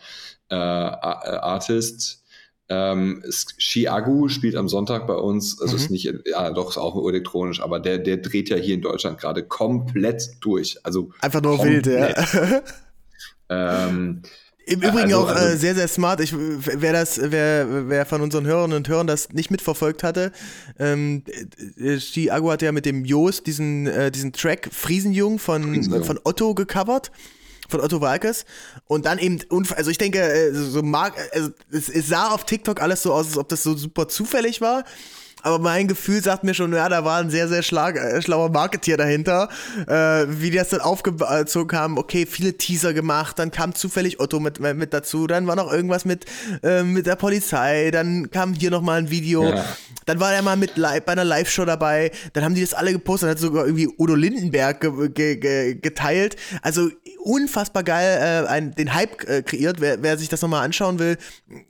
äh, 0.49 0.55
Artist. 0.55 2.23
Ähm, 2.69 3.23
Chiagu 3.57 4.29
spielt 4.29 4.55
am 4.55 4.69
Sonntag 4.69 5.05
bei 5.05 5.15
uns. 5.15 5.61
Also 5.61 5.75
mhm. 5.75 5.83
ist 5.83 5.89
nicht, 5.91 6.13
ja, 6.25 6.51
doch, 6.51 6.69
ist 6.69 6.77
auch 6.77 7.07
elektronisch, 7.07 7.61
aber 7.61 7.79
der, 7.79 7.97
der 7.97 8.17
dreht 8.17 8.49
ja 8.49 8.57
hier 8.57 8.75
in 8.75 8.81
Deutschland 8.81 9.19
gerade 9.19 9.43
komplett 9.43 10.37
durch. 10.41 10.77
Also 10.83 11.11
einfach 11.21 11.41
nur 11.41 11.57
komplett. 11.57 11.85
wild, 11.85 12.33
ja. 12.33 12.61
ähm, 13.49 14.21
im 14.65 14.81
Übrigen 14.81 15.13
also, 15.13 15.19
auch 15.19 15.29
also, 15.29 15.45
äh, 15.45 15.57
sehr, 15.57 15.75
sehr 15.75 15.87
smart. 15.87 16.21
Ich, 16.21 16.33
wer 16.33 16.93
das, 16.93 17.19
wer, 17.21 17.89
wer 17.89 18.05
von 18.05 18.21
unseren 18.21 18.45
Hörerinnen 18.45 18.77
und 18.77 18.87
Hörern 18.87 19.07
das 19.07 19.29
nicht 19.29 19.51
mitverfolgt 19.51 20.03
hatte, 20.03 20.31
ähm, 20.79 21.23
Chiago 21.97 22.51
hat 22.51 22.61
ja 22.61 22.71
mit 22.71 22.85
dem 22.85 23.03
Jos 23.03 23.43
diesen, 23.43 23.87
äh, 23.87 24.09
diesen 24.09 24.31
Track 24.31 24.69
Friesenjung 24.71 25.37
von, 25.39 25.63
Friesenjung. 25.63 26.03
von 26.05 26.19
Otto 26.23 26.53
gecovert 26.55 27.11
von 27.69 27.81
Otto 27.81 28.01
Walkes 28.01 28.45
und 28.85 29.05
dann 29.05 29.17
eben, 29.17 29.39
also 29.75 29.89
ich 29.89 29.97
denke, 29.97 30.19
äh, 30.19 30.53
so 30.53 30.83
mag, 30.83 31.13
also 31.33 31.49
es, 31.71 31.89
es 31.89 32.07
sah 32.07 32.29
auf 32.29 32.45
TikTok 32.45 32.81
alles 32.81 33.01
so 33.01 33.13
aus, 33.13 33.27
als 33.27 33.37
ob 33.37 33.49
das 33.49 33.63
so 33.63 33.75
super 33.75 34.07
zufällig 34.07 34.61
war 34.61 34.83
aber 35.43 35.59
mein 35.59 35.87
Gefühl 35.87 36.23
sagt 36.23 36.43
mir 36.43 36.53
schon, 36.53 36.73
ja, 36.73 36.89
da 36.89 37.05
war 37.05 37.19
ein 37.19 37.29
sehr, 37.29 37.47
sehr 37.47 37.63
schlag, 37.63 37.97
äh, 37.97 38.21
schlauer 38.21 38.49
Marketier 38.49 38.97
dahinter. 38.97 39.49
Äh, 39.87 40.25
wie 40.29 40.49
die 40.49 40.57
das 40.57 40.69
dann 40.69 40.81
aufgezogen 40.81 41.77
haben, 41.77 41.97
okay, 41.97 42.25
viele 42.25 42.57
Teaser 42.57 42.93
gemacht, 42.93 43.37
dann 43.39 43.51
kam 43.51 43.75
zufällig 43.75 44.19
Otto 44.19 44.39
mit, 44.39 44.59
mit 44.59 44.93
dazu, 44.93 45.27
dann 45.27 45.47
war 45.47 45.55
noch 45.55 45.71
irgendwas 45.71 46.05
mit, 46.05 46.25
äh, 46.63 46.83
mit 46.83 47.05
der 47.05 47.15
Polizei, 47.15 47.91
dann 47.91 48.31
kam 48.31 48.53
hier 48.53 48.71
nochmal 48.71 48.99
ein 48.99 49.09
Video, 49.09 49.49
ja. 49.49 49.65
dann 50.05 50.19
war 50.19 50.33
er 50.33 50.41
mal 50.41 50.55
mit 50.55 50.77
live, 50.77 51.03
bei 51.03 51.11
einer 51.11 51.25
Live-Show 51.25 51.65
dabei, 51.65 52.11
dann 52.33 52.43
haben 52.43 52.55
die 52.55 52.61
das 52.61 52.73
alle 52.73 52.93
gepostet, 52.93 53.27
dann 53.27 53.31
hat 53.31 53.39
sogar 53.39 53.65
irgendwie 53.65 53.89
Udo 53.97 54.15
Lindenberg 54.15 54.81
ge 54.81 55.09
ge 55.09 55.35
ge 55.35 55.75
geteilt. 55.75 56.35
Also 56.61 56.89
unfassbar 57.23 57.83
geil 57.83 58.45
äh, 58.45 58.47
ein, 58.47 58.75
den 58.75 58.93
Hype 58.93 59.27
äh, 59.27 59.41
kreiert. 59.41 59.79
Wer, 59.79 60.03
wer 60.03 60.17
sich 60.17 60.29
das 60.29 60.41
nochmal 60.41 60.65
anschauen 60.65 60.99
will, 60.99 61.17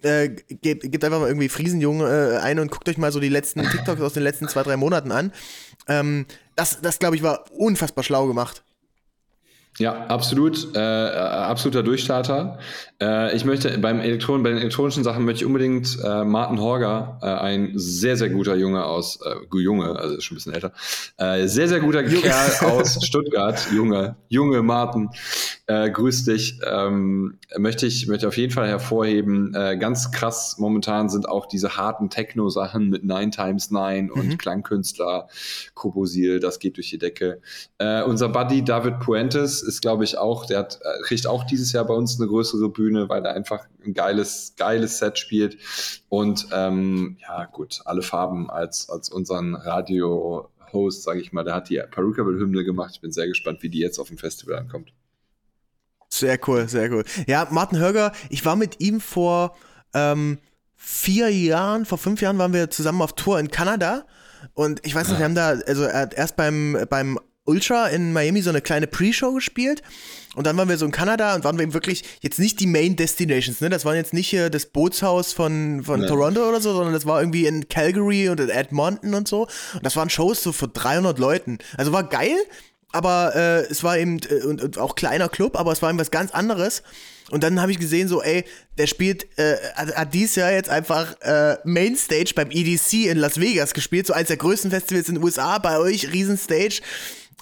äh, 0.01 0.29
gebt, 0.29 0.91
gebt 0.91 1.03
einfach 1.03 1.19
mal 1.19 1.27
irgendwie 1.27 1.49
Friesenjung 1.49 2.01
äh, 2.01 2.39
ein 2.41 2.59
und 2.59 2.71
guckt 2.71 2.89
euch 2.89 2.97
mal 2.97 3.11
so 3.11 3.19
die 3.19 3.29
letzten 3.29 3.61
TikToks 3.61 4.01
aus 4.01 4.13
den 4.13 4.23
letzten 4.23 4.47
zwei, 4.47 4.63
drei 4.63 4.77
Monaten 4.77 5.11
an. 5.11 5.31
Ähm, 5.87 6.25
das, 6.55 6.81
das 6.81 6.99
glaube 6.99 7.15
ich, 7.15 7.23
war 7.23 7.45
unfassbar 7.51 8.03
schlau 8.03 8.27
gemacht. 8.27 8.63
Ja, 9.79 10.05
absolut, 10.05 10.75
äh, 10.75 10.79
absoluter 10.79 11.81
Durchstarter. 11.81 12.59
Äh, 13.01 13.35
ich 13.35 13.43
möchte 13.43 13.75
beim 13.79 13.99
Elektron, 13.99 14.43
bei 14.43 14.49
den 14.49 14.59
elektronischen 14.59 15.03
Sachen 15.03 15.25
möchte 15.25 15.41
ich 15.41 15.45
unbedingt 15.45 15.97
äh, 16.03 16.23
Martin 16.23 16.59
Horger, 16.59 17.17
äh, 17.23 17.25
ein 17.25 17.71
sehr, 17.73 18.15
sehr 18.15 18.29
guter 18.29 18.55
Junge 18.55 18.85
aus, 18.85 19.19
äh, 19.25 19.57
Junge, 19.57 19.95
also 19.97 20.19
schon 20.21 20.35
ein 20.35 20.37
bisschen 20.37 20.53
älter, 20.53 20.73
äh, 21.17 21.47
sehr, 21.47 21.67
sehr 21.67 21.79
guter 21.79 22.03
Kerl 22.03 22.51
aus 22.71 23.03
Stuttgart, 23.03 23.67
Junge, 23.73 24.15
Junge 24.29 24.61
Martin, 24.61 25.09
äh, 25.65 25.89
grüß 25.89 26.25
dich. 26.25 26.59
Ähm, 26.69 27.39
möchte 27.57 27.87
ich 27.87 28.07
möchte 28.07 28.27
auf 28.27 28.37
jeden 28.37 28.53
Fall 28.53 28.67
hervorheben. 28.67 29.55
Äh, 29.55 29.77
ganz 29.77 30.11
krass 30.11 30.57
momentan 30.59 31.09
sind 31.09 31.27
auch 31.27 31.45
diese 31.47 31.77
harten 31.77 32.09
Techno-Sachen 32.09 32.89
mit 32.89 33.03
Nine 33.03 33.31
Times 33.31 33.71
Nine 33.71 34.11
und 34.13 34.27
mhm. 34.27 34.37
Klangkünstler, 34.37 35.27
Kobosil, 35.73 36.39
das 36.39 36.59
geht 36.59 36.77
durch 36.77 36.89
die 36.89 36.97
Decke. 36.97 37.41
Äh, 37.79 38.03
unser 38.03 38.29
Buddy 38.29 38.63
David 38.63 38.99
Puentes 38.99 39.62
ist, 39.63 39.81
glaube 39.81 40.03
ich, 40.03 40.17
auch, 40.17 40.45
der 40.45 40.59
hat, 40.59 40.79
äh, 40.81 41.01
kriegt 41.03 41.25
auch 41.27 41.43
dieses 41.43 41.71
Jahr 41.71 41.85
bei 41.85 41.93
uns 41.93 42.19
eine 42.19 42.27
größere 42.27 42.69
Bühne, 42.69 43.09
weil 43.09 43.25
er 43.25 43.33
einfach 43.33 43.65
ein 43.85 43.93
geiles, 43.93 44.53
geiles 44.57 44.99
Set 44.99 45.17
spielt. 45.17 45.57
Und 46.09 46.47
ähm, 46.51 47.17
ja, 47.21 47.45
gut, 47.45 47.81
alle 47.85 48.01
Farben 48.01 48.49
als, 48.49 48.89
als 48.89 49.09
unseren 49.09 49.55
Radio 49.55 50.49
Host, 50.71 51.03
sage 51.03 51.21
ich 51.21 51.31
mal, 51.31 51.43
der 51.43 51.55
hat 51.55 51.69
die 51.69 51.81
Perukaville-Hymne 51.89 52.63
gemacht. 52.63 52.91
Ich 52.95 53.01
bin 53.01 53.11
sehr 53.11 53.27
gespannt, 53.27 53.61
wie 53.61 53.69
die 53.69 53.79
jetzt 53.79 53.99
auf 53.99 54.07
dem 54.07 54.17
Festival 54.17 54.57
ankommt. 54.57 54.93
Sehr 56.09 56.39
cool, 56.47 56.67
sehr 56.67 56.91
cool. 56.91 57.03
Ja, 57.27 57.47
Martin 57.49 57.79
Höger, 57.79 58.11
ich 58.29 58.45
war 58.45 58.55
mit 58.55 58.79
ihm 58.79 58.99
vor 58.99 59.55
ähm, 59.93 60.37
vier 60.75 61.29
Jahren, 61.29 61.85
vor 61.85 61.97
fünf 61.97 62.21
Jahren 62.21 62.37
waren 62.37 62.53
wir 62.53 62.69
zusammen 62.69 63.01
auf 63.01 63.13
Tour 63.13 63.39
in 63.39 63.49
Kanada. 63.49 64.05
Und 64.53 64.85
ich 64.85 64.93
weiß 64.93 65.07
nicht, 65.07 65.19
wir 65.19 65.25
haben 65.25 65.35
da, 65.35 65.49
also 65.49 65.83
er 65.83 66.01
hat 66.01 66.13
erst 66.13 66.35
beim, 66.35 66.77
beim 66.89 67.19
Ultra 67.45 67.87
in 67.87 68.13
Miami 68.13 68.41
so 68.41 68.49
eine 68.49 68.61
kleine 68.61 68.87
Pre-Show 68.87 69.33
gespielt. 69.33 69.81
Und 70.35 70.47
dann 70.47 70.57
waren 70.57 70.69
wir 70.69 70.77
so 70.77 70.85
in 70.85 70.91
Kanada 70.91 71.35
und 71.35 71.43
waren 71.43 71.57
wir 71.57 71.63
eben 71.63 71.73
wirklich 71.73 72.03
jetzt 72.21 72.39
nicht 72.39 72.59
die 72.59 72.67
Main 72.67 72.95
Destinations, 72.95 73.61
ne? 73.61 73.69
Das 73.69 73.85
waren 73.85 73.95
jetzt 73.95 74.13
nicht 74.13 74.27
hier 74.27 74.49
das 74.49 74.65
Bootshaus 74.65 75.31
von, 75.33 75.83
von 75.83 76.01
nee. 76.01 76.07
Toronto 76.07 76.47
oder 76.47 76.59
so, 76.59 76.73
sondern 76.73 76.93
das 76.93 77.05
war 77.05 77.19
irgendwie 77.19 77.45
in 77.45 77.67
Calgary 77.67 78.29
und 78.29 78.39
in 78.39 78.49
Edmonton 78.49 79.13
und 79.13 79.27
so. 79.27 79.43
Und 79.73 79.85
das 79.85 79.95
waren 79.95 80.09
Shows 80.09 80.41
so 80.41 80.51
für 80.51 80.67
300 80.67 81.19
Leuten. 81.19 81.59
Also 81.77 81.91
war 81.91 82.03
geil, 82.09 82.35
aber 82.93 83.35
äh, 83.35 83.61
es 83.69 83.83
war 83.83 83.97
eben 83.97 84.19
äh, 84.29 84.45
und, 84.45 84.61
und, 84.61 84.77
auch 84.77 84.95
kleiner 84.95 85.27
Club, 85.27 85.57
aber 85.57 85.71
es 85.71 85.81
war 85.81 85.89
eben 85.89 85.99
was 85.99 86.11
ganz 86.11 86.31
anderes. 86.31 86.83
Und 87.29 87.43
dann 87.43 87.59
habe 87.61 87.71
ich 87.71 87.79
gesehen, 87.79 88.07
so, 88.07 88.21
ey, 88.21 88.45
der 88.77 88.85
spielt, 88.85 89.27
äh, 89.39 89.55
hat 89.75 90.13
dieses 90.13 90.35
Jahr 90.35 90.51
jetzt 90.51 90.69
einfach 90.69 91.19
äh, 91.21 91.57
Mainstage 91.63 92.33
beim 92.35 92.51
EDC 92.51 93.05
in 93.05 93.17
Las 93.17 93.39
Vegas 93.39 93.73
gespielt, 93.73 94.07
so 94.07 94.13
eins 94.13 94.27
der 94.27 94.37
größten 94.37 94.71
Festivals 94.71 95.09
in 95.09 95.15
den 95.15 95.23
USA, 95.23 95.57
bei 95.57 95.79
euch, 95.79 96.11
Riesenstage. 96.11 96.81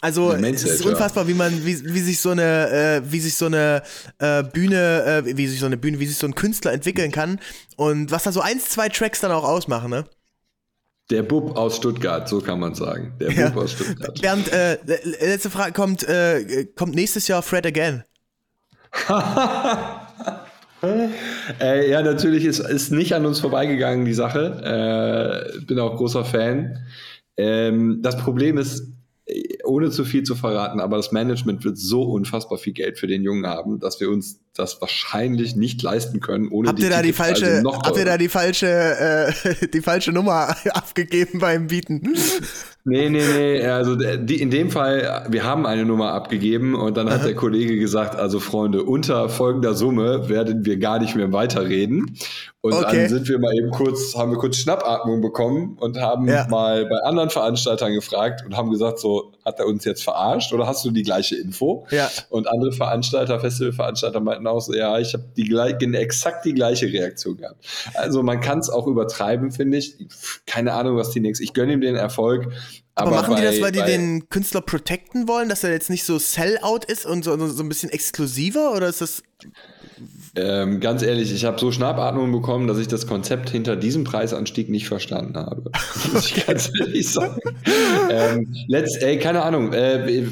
Also 0.01 0.33
es 0.33 0.63
ist 0.63 0.83
unfassbar, 0.83 1.27
wie 1.27 1.35
man, 1.35 1.63
wie, 1.63 1.93
wie 1.93 1.99
sich 1.99 2.19
so 2.19 2.31
eine, 2.31 3.01
äh, 3.03 3.11
wie 3.11 3.19
sich 3.19 3.35
so 3.35 3.45
eine 3.45 3.83
äh, 4.17 4.41
Bühne, 4.41 5.23
äh, 5.27 5.37
wie 5.37 5.45
sich 5.45 5.59
so 5.59 5.67
eine 5.67 5.77
Bühne, 5.77 5.99
wie 5.99 6.07
sich 6.07 6.17
so 6.17 6.25
ein 6.25 6.33
Künstler 6.33 6.73
entwickeln 6.73 7.11
kann 7.11 7.39
und 7.77 8.09
was 8.09 8.23
da 8.23 8.31
so 8.31 8.41
eins, 8.41 8.67
zwei 8.69 8.89
Tracks 8.89 9.21
dann 9.21 9.31
auch 9.31 9.43
ausmachen, 9.43 9.91
ne? 9.91 10.05
Der 11.11 11.21
Bub 11.21 11.55
aus 11.55 11.77
Stuttgart, 11.77 12.27
so 12.27 12.41
kann 12.41 12.59
man 12.59 12.73
sagen. 12.73 13.13
Der 13.19 13.31
ja. 13.31 13.49
Bub 13.49 13.63
aus 13.63 13.73
Stuttgart. 13.73 14.19
Bernd, 14.21 14.51
äh, 14.51 14.79
letzte 15.21 15.51
Frage 15.51 15.73
kommt, 15.73 16.01
äh, 16.03 16.65
kommt 16.75 16.95
nächstes 16.95 17.27
Jahr 17.27 17.43
Fred 17.43 17.67
Again? 17.67 18.03
äh, 21.61 21.91
ja, 21.91 22.01
natürlich 22.01 22.45
ist, 22.45 22.59
ist 22.59 22.91
nicht 22.91 23.13
an 23.13 23.27
uns 23.27 23.39
vorbeigegangen, 23.39 24.05
die 24.05 24.15
Sache. 24.15 25.51
Äh, 25.55 25.65
bin 25.65 25.79
auch 25.79 25.95
großer 25.95 26.25
Fan. 26.25 26.79
Ähm, 27.37 27.99
das 28.01 28.17
Problem 28.17 28.57
ist, 28.57 28.87
ohne 29.63 29.89
zu 29.89 30.03
viel 30.05 30.23
zu 30.23 30.35
verraten, 30.35 30.79
aber 30.79 30.97
das 30.97 31.11
Management 31.11 31.63
wird 31.63 31.77
so 31.77 32.03
unfassbar 32.03 32.57
viel 32.57 32.73
Geld 32.73 32.99
für 32.99 33.07
den 33.07 33.23
Jungen 33.23 33.45
haben, 33.45 33.79
dass 33.79 33.99
wir 33.99 34.09
uns 34.09 34.39
das 34.53 34.81
wahrscheinlich 34.81 35.55
nicht 35.55 35.81
leisten 35.81 36.19
können, 36.19 36.49
ohne 36.49 36.69
habt 36.69 36.79
die 36.79 36.83
ihr 36.83 36.89
da 36.89 37.01
die 37.01 37.13
falsche, 37.13 37.63
Habt 37.65 37.97
ihr 37.97 38.05
da 38.05 38.17
die 38.17 38.27
falsche, 38.27 38.67
äh, 38.67 39.67
die 39.73 39.81
falsche 39.81 40.11
Nummer 40.11 40.55
abgegeben 40.73 41.39
beim 41.39 41.67
Bieten? 41.67 42.15
Nee, 42.83 43.09
nee, 43.09 43.23
nee. 43.23 43.63
Also 43.63 43.95
die, 43.95 44.41
in 44.41 44.49
dem 44.49 44.71
Fall, 44.71 45.27
wir 45.29 45.43
haben 45.43 45.65
eine 45.65 45.85
Nummer 45.85 46.13
abgegeben 46.13 46.73
und 46.73 46.97
dann 46.97 47.11
hat 47.11 47.23
der 47.23 47.35
Kollege 47.35 47.77
gesagt, 47.77 48.15
also 48.15 48.39
Freunde, 48.39 48.83
unter 48.83 49.29
folgender 49.29 49.75
Summe 49.75 50.29
werden 50.29 50.65
wir 50.65 50.77
gar 50.77 50.99
nicht 50.99 51.15
mehr 51.15 51.31
weiterreden. 51.31 52.17
Und 52.61 52.73
okay. 52.73 53.07
dann 53.07 53.09
sind 53.09 53.27
wir 53.27 53.39
mal 53.39 53.55
eben 53.55 53.71
kurz, 53.71 54.15
haben 54.15 54.31
wir 54.31 54.37
kurz 54.37 54.57
Schnappatmung 54.57 55.21
bekommen 55.21 55.77
und 55.79 55.99
haben 55.99 56.27
ja. 56.27 56.47
mal 56.47 56.85
bei 56.85 56.97
anderen 57.03 57.31
Veranstaltern 57.31 57.93
gefragt 57.93 58.43
und 58.45 58.55
haben 58.55 58.69
gesagt, 58.69 58.99
so, 58.99 59.31
hat 59.43 59.59
er 59.59 59.65
uns 59.65 59.83
jetzt 59.83 60.03
verarscht 60.03 60.53
oder 60.53 60.67
hast 60.67 60.85
du 60.85 60.91
die 60.91 61.01
gleiche 61.01 61.35
Info? 61.35 61.87
Ja. 61.89 62.09
Und 62.29 62.47
andere 62.47 62.71
Veranstalter, 62.71 63.39
Festivalveranstalter 63.39 64.19
meinten 64.19 64.40
auch 64.47 64.61
so, 64.61 64.73
ja, 64.73 64.99
ich 64.99 65.13
habe 65.13 65.25
die 65.35 65.93
exakt 65.93 66.45
die 66.45 66.53
gleiche 66.53 66.87
Reaktion 66.87 67.37
gehabt. 67.37 67.65
Also 67.93 68.23
man 68.23 68.41
kann 68.41 68.59
es 68.59 68.69
auch 68.69 68.87
übertreiben, 68.87 69.51
finde 69.51 69.77
ich. 69.77 69.97
Keine 70.45 70.73
Ahnung, 70.73 70.97
was 70.97 71.11
die 71.11 71.19
nächste. 71.19 71.43
Ich 71.43 71.53
gönne 71.53 71.73
ihm 71.73 71.81
den 71.81 71.95
Erfolg. 71.95 72.51
Aber, 72.95 73.07
aber 73.07 73.21
machen 73.21 73.33
bei, 73.33 73.39
die 73.41 73.45
das, 73.45 73.61
weil 73.61 73.71
die 73.71 73.83
den 73.83 74.29
Künstler 74.29 74.61
protecten 74.61 75.27
wollen, 75.27 75.49
dass 75.49 75.63
er 75.63 75.71
jetzt 75.71 75.89
nicht 75.89 76.03
so 76.03 76.19
Sellout 76.19 76.81
ist 76.87 77.05
und 77.05 77.23
so, 77.23 77.35
so 77.47 77.63
ein 77.63 77.69
bisschen 77.69 77.89
exklusiver? 77.89 78.73
Oder 78.73 78.87
ist 78.87 79.01
das 79.01 79.23
ähm, 80.33 80.79
ganz 80.79 81.03
ehrlich, 81.03 81.33
ich 81.33 81.43
habe 81.43 81.59
so 81.59 81.73
Schnappatmung 81.73 82.31
bekommen, 82.31 82.67
dass 82.67 82.77
ich 82.77 82.87
das 82.87 83.05
Konzept 83.05 83.49
hinter 83.49 83.75
diesem 83.75 84.05
Preisanstieg 84.05 84.69
nicht 84.69 84.87
verstanden 84.87 85.35
habe. 85.35 85.71
Muss 86.13 86.31
ich 86.31 86.45
ganz 86.45 86.71
ehrlich 86.79 87.09
sagen. 87.09 87.41
ähm, 88.09 88.53
let's, 88.67 88.95
ey, 88.97 89.19
keine 89.19 89.43
Ahnung. 89.43 89.73
Äh, 89.73 90.23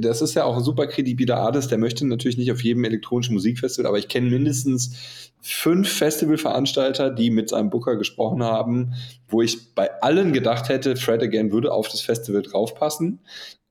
das 0.00 0.20
ist 0.20 0.34
ja 0.34 0.44
auch 0.44 0.58
ein 0.58 0.62
super 0.62 0.86
kredibiler 0.86 1.38
Artist. 1.38 1.70
Der 1.70 1.78
möchte 1.78 2.06
natürlich 2.06 2.36
nicht 2.36 2.52
auf 2.52 2.62
jedem 2.62 2.84
elektronischen 2.84 3.32
Musikfestival, 3.34 3.88
aber 3.88 3.98
ich 3.98 4.08
kenne 4.08 4.28
mindestens 4.28 5.30
fünf 5.40 5.90
Festivalveranstalter, 5.90 7.08
die 7.08 7.30
mit 7.30 7.48
seinem 7.48 7.70
Booker 7.70 7.96
gesprochen 7.96 8.42
haben, 8.42 8.92
wo 9.28 9.40
ich 9.40 9.74
bei 9.74 9.90
allen 10.02 10.34
gedacht 10.34 10.68
hätte, 10.68 10.96
Fred 10.96 11.22
Again 11.22 11.52
würde 11.52 11.72
auf 11.72 11.88
das 11.88 12.02
Festival 12.02 12.42
draufpassen. 12.42 13.20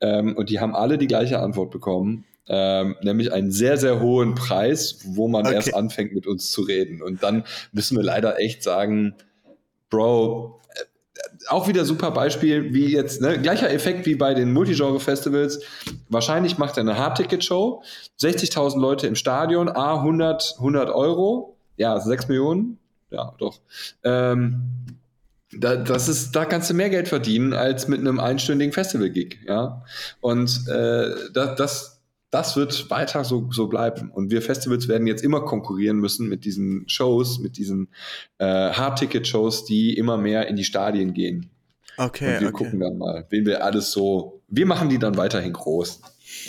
Ähm, 0.00 0.36
und 0.36 0.50
die 0.50 0.58
haben 0.58 0.74
alle 0.74 0.98
die 0.98 1.06
gleiche 1.06 1.38
Antwort 1.38 1.70
bekommen 1.70 2.24
ähm, 2.48 2.96
nämlich 3.02 3.32
einen 3.32 3.52
sehr, 3.52 3.76
sehr 3.76 4.00
hohen 4.00 4.34
Preis, 4.34 5.00
wo 5.04 5.28
man 5.28 5.46
okay. 5.46 5.54
erst 5.54 5.74
anfängt 5.74 6.12
mit 6.12 6.26
uns 6.26 6.50
zu 6.50 6.62
reden. 6.62 7.02
Und 7.02 7.22
dann 7.22 7.44
müssen 7.72 7.96
wir 7.96 8.04
leider 8.04 8.38
echt 8.38 8.62
sagen, 8.62 9.14
Bro, 9.90 10.60
äh, 10.74 10.80
auch 11.48 11.68
wieder 11.68 11.84
super 11.84 12.10
Beispiel, 12.10 12.72
wie 12.74 12.92
jetzt, 12.92 13.20
ne, 13.20 13.40
gleicher 13.40 13.70
Effekt 13.70 14.06
wie 14.06 14.14
bei 14.14 14.34
den 14.34 14.52
Multigenre-Festivals. 14.52 15.60
Wahrscheinlich 16.08 16.58
macht 16.58 16.76
er 16.76 16.80
eine 16.80 16.98
Hardticket-Show, 16.98 17.82
60.000 18.20 18.80
Leute 18.80 19.06
im 19.06 19.14
Stadion, 19.14 19.68
A, 19.68 19.96
100, 19.96 20.54
100 20.58 20.90
Euro, 20.90 21.56
ja, 21.76 22.00
6 22.00 22.28
Millionen, 22.28 22.78
ja, 23.10 23.34
doch. 23.38 23.60
Ähm, 24.02 24.62
da, 25.52 25.76
das 25.76 26.08
ist, 26.08 26.32
da 26.32 26.44
kannst 26.44 26.70
du 26.70 26.74
mehr 26.74 26.90
Geld 26.90 27.08
verdienen 27.08 27.52
als 27.52 27.86
mit 27.86 28.00
einem 28.00 28.18
einstündigen 28.18 28.72
Festival-Gig, 28.72 29.40
ja. 29.46 29.84
Und 30.20 30.66
äh, 30.68 31.10
das, 31.32 31.56
das, 31.56 31.91
das 32.32 32.56
wird 32.56 32.88
weiter 32.90 33.24
so, 33.24 33.48
so 33.52 33.68
bleiben. 33.68 34.10
Und 34.10 34.30
wir 34.30 34.40
Festivals 34.40 34.88
werden 34.88 35.06
jetzt 35.06 35.22
immer 35.22 35.42
konkurrieren 35.42 35.98
müssen 35.98 36.28
mit 36.28 36.46
diesen 36.46 36.88
Shows, 36.88 37.38
mit 37.38 37.58
diesen 37.58 37.88
äh, 38.38 38.72
Hard-Ticket-Shows, 38.72 39.66
die 39.66 39.94
immer 39.96 40.16
mehr 40.16 40.48
in 40.48 40.56
die 40.56 40.64
Stadien 40.64 41.12
gehen. 41.12 41.50
Okay. 41.98 42.34
Und 42.34 42.40
wir 42.40 42.48
okay. 42.48 42.64
gucken 42.64 42.80
dann 42.80 42.96
mal, 42.96 43.26
wen 43.28 43.44
wir 43.44 43.62
alles 43.62 43.92
so. 43.92 44.40
Wir 44.48 44.64
machen 44.64 44.88
die 44.88 44.98
dann 44.98 45.18
weiterhin 45.18 45.52
groß. 45.52 46.00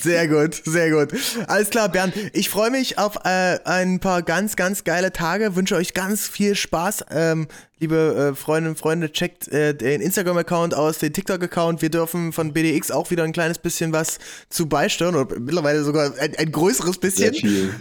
Sehr 0.02 0.28
gut, 0.28 0.62
sehr 0.66 0.92
gut. 0.92 1.14
Alles 1.48 1.70
klar, 1.70 1.90
Bernd. 1.90 2.14
Ich 2.34 2.50
freue 2.50 2.72
mich 2.72 2.98
auf 2.98 3.18
äh, 3.26 3.60
ein 3.66 4.00
paar 4.00 4.22
ganz, 4.22 4.56
ganz 4.56 4.84
geile 4.84 5.12
Tage. 5.12 5.56
Wünsche 5.56 5.76
euch 5.76 5.94
ganz 5.94 6.28
viel 6.28 6.56
Spaß. 6.56 7.06
Ähm, 7.12 7.48
liebe 7.80 8.32
äh, 8.32 8.36
Freundinnen 8.36 8.76
und 8.76 8.80
Freunde, 8.80 9.12
checkt 9.12 9.48
äh, 9.50 9.76
den 9.76 10.02
Instagram-Account 10.02 10.74
aus, 10.74 11.00
den 11.00 11.14
TikTok-Account. 11.14 11.82
Wir 11.82 11.90
dürfen 11.90 12.32
von 12.32 12.54
BDX 12.54 12.92
auch 12.92 13.12
wieder 13.12 13.24
ein 13.24 13.34
kleines 13.34 13.60
bisschen 13.60 13.92
was 13.92 14.20
zu 14.50 14.68
beisteuern 14.68 15.16
oder 15.16 15.40
mittlerweile 15.40 15.84
sogar 15.84 16.12
ein, 16.20 16.36
ein 16.38 16.52
größeres 16.52 16.98
bisschen. 16.98 17.34
Sehr 17.34 17.42
viel. 17.42 17.74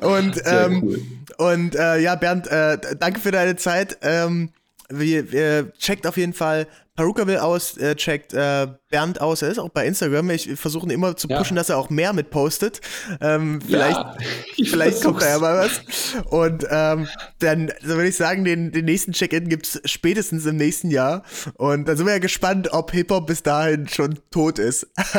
und 0.00 0.42
ähm, 0.44 0.82
cool. 0.82 1.02
und 1.38 1.74
äh, 1.74 1.98
ja, 2.00 2.14
Bernd, 2.14 2.46
äh, 2.46 2.78
danke 2.98 3.20
für 3.20 3.30
deine 3.30 3.56
Zeit. 3.56 3.98
Ähm, 4.02 4.50
wir, 4.90 5.32
wir 5.32 5.72
checkt 5.78 6.06
auf 6.06 6.16
jeden 6.16 6.34
Fall 6.34 6.66
Perukaville 6.94 7.42
aus, 7.42 7.78
äh, 7.78 7.94
checkt 7.96 8.34
äh, 8.34 8.66
Bernd 8.92 9.20
aus, 9.22 9.40
er 9.40 9.48
ist 9.48 9.58
auch 9.58 9.70
bei 9.70 9.86
Instagram. 9.86 10.28
Ich 10.30 10.50
versuche 10.56 10.92
immer 10.92 11.16
zu 11.16 11.26
pushen, 11.26 11.56
ja. 11.56 11.62
dass 11.62 11.70
er 11.70 11.78
auch 11.78 11.88
mehr 11.88 12.12
mit 12.12 12.28
postet. 12.28 12.82
Ähm, 13.22 13.60
vielleicht 13.66 13.96
ja, 13.96 14.16
vielleicht 14.66 15.02
kommt 15.02 15.22
da 15.22 15.28
ja 15.30 15.38
mal 15.38 15.56
was. 15.56 15.80
Und 16.30 16.66
ähm, 16.70 17.08
dann 17.38 17.72
so 17.80 17.94
würde 17.94 18.08
ich 18.08 18.16
sagen, 18.16 18.44
den, 18.44 18.70
den 18.70 18.84
nächsten 18.84 19.12
Check-In 19.12 19.48
gibt 19.48 19.66
es 19.66 19.90
spätestens 19.90 20.44
im 20.44 20.56
nächsten 20.56 20.90
Jahr. 20.90 21.22
Und 21.54 21.88
dann 21.88 21.96
sind 21.96 22.04
wir 22.04 22.12
ja 22.12 22.18
gespannt, 22.18 22.68
ob 22.72 22.92
Hip-Hop 22.92 23.26
bis 23.26 23.42
dahin 23.42 23.88
schon 23.88 24.18
tot 24.30 24.58
ist. 24.58 24.86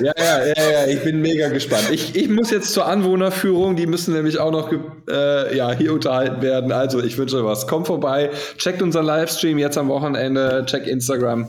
ja, 0.00 0.12
ja, 0.18 0.44
ja, 0.44 0.70
ja, 0.70 0.86
ich 0.86 1.02
bin 1.02 1.22
mega 1.22 1.48
gespannt. 1.48 1.88
Ich, 1.90 2.14
ich 2.14 2.28
muss 2.28 2.50
jetzt 2.50 2.74
zur 2.74 2.84
Anwohnerführung, 2.84 3.76
die 3.76 3.86
müssen 3.86 4.12
nämlich 4.12 4.38
auch 4.38 4.50
noch 4.50 4.70
äh, 5.08 5.56
ja, 5.56 5.72
hier 5.72 5.94
unterhalten 5.94 6.42
werden. 6.42 6.70
Also 6.70 7.02
ich 7.02 7.16
wünsche 7.16 7.38
euch 7.38 7.44
was. 7.44 7.66
Kommt 7.66 7.86
vorbei, 7.86 8.30
checkt 8.58 8.82
unseren 8.82 9.06
Livestream 9.06 9.56
jetzt 9.56 9.78
am 9.78 9.88
Wochenende, 9.88 10.66
check 10.74 10.86
Instagram 10.86 11.46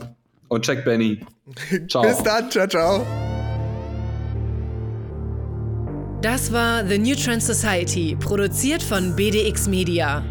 und 0.48 0.64
check 0.64 0.84
Benny. 0.84 1.20
Ciao. 1.88 2.02
Bis 2.02 2.22
dann, 2.22 2.50
ciao, 2.50 2.66
ciao. 2.66 3.06
Das 6.22 6.52
war 6.52 6.84
The 6.84 6.98
New 6.98 7.14
Trend 7.14 7.42
Society, 7.42 8.16
produziert 8.18 8.82
von 8.82 9.14
BDX 9.14 9.68
Media. 9.68 10.24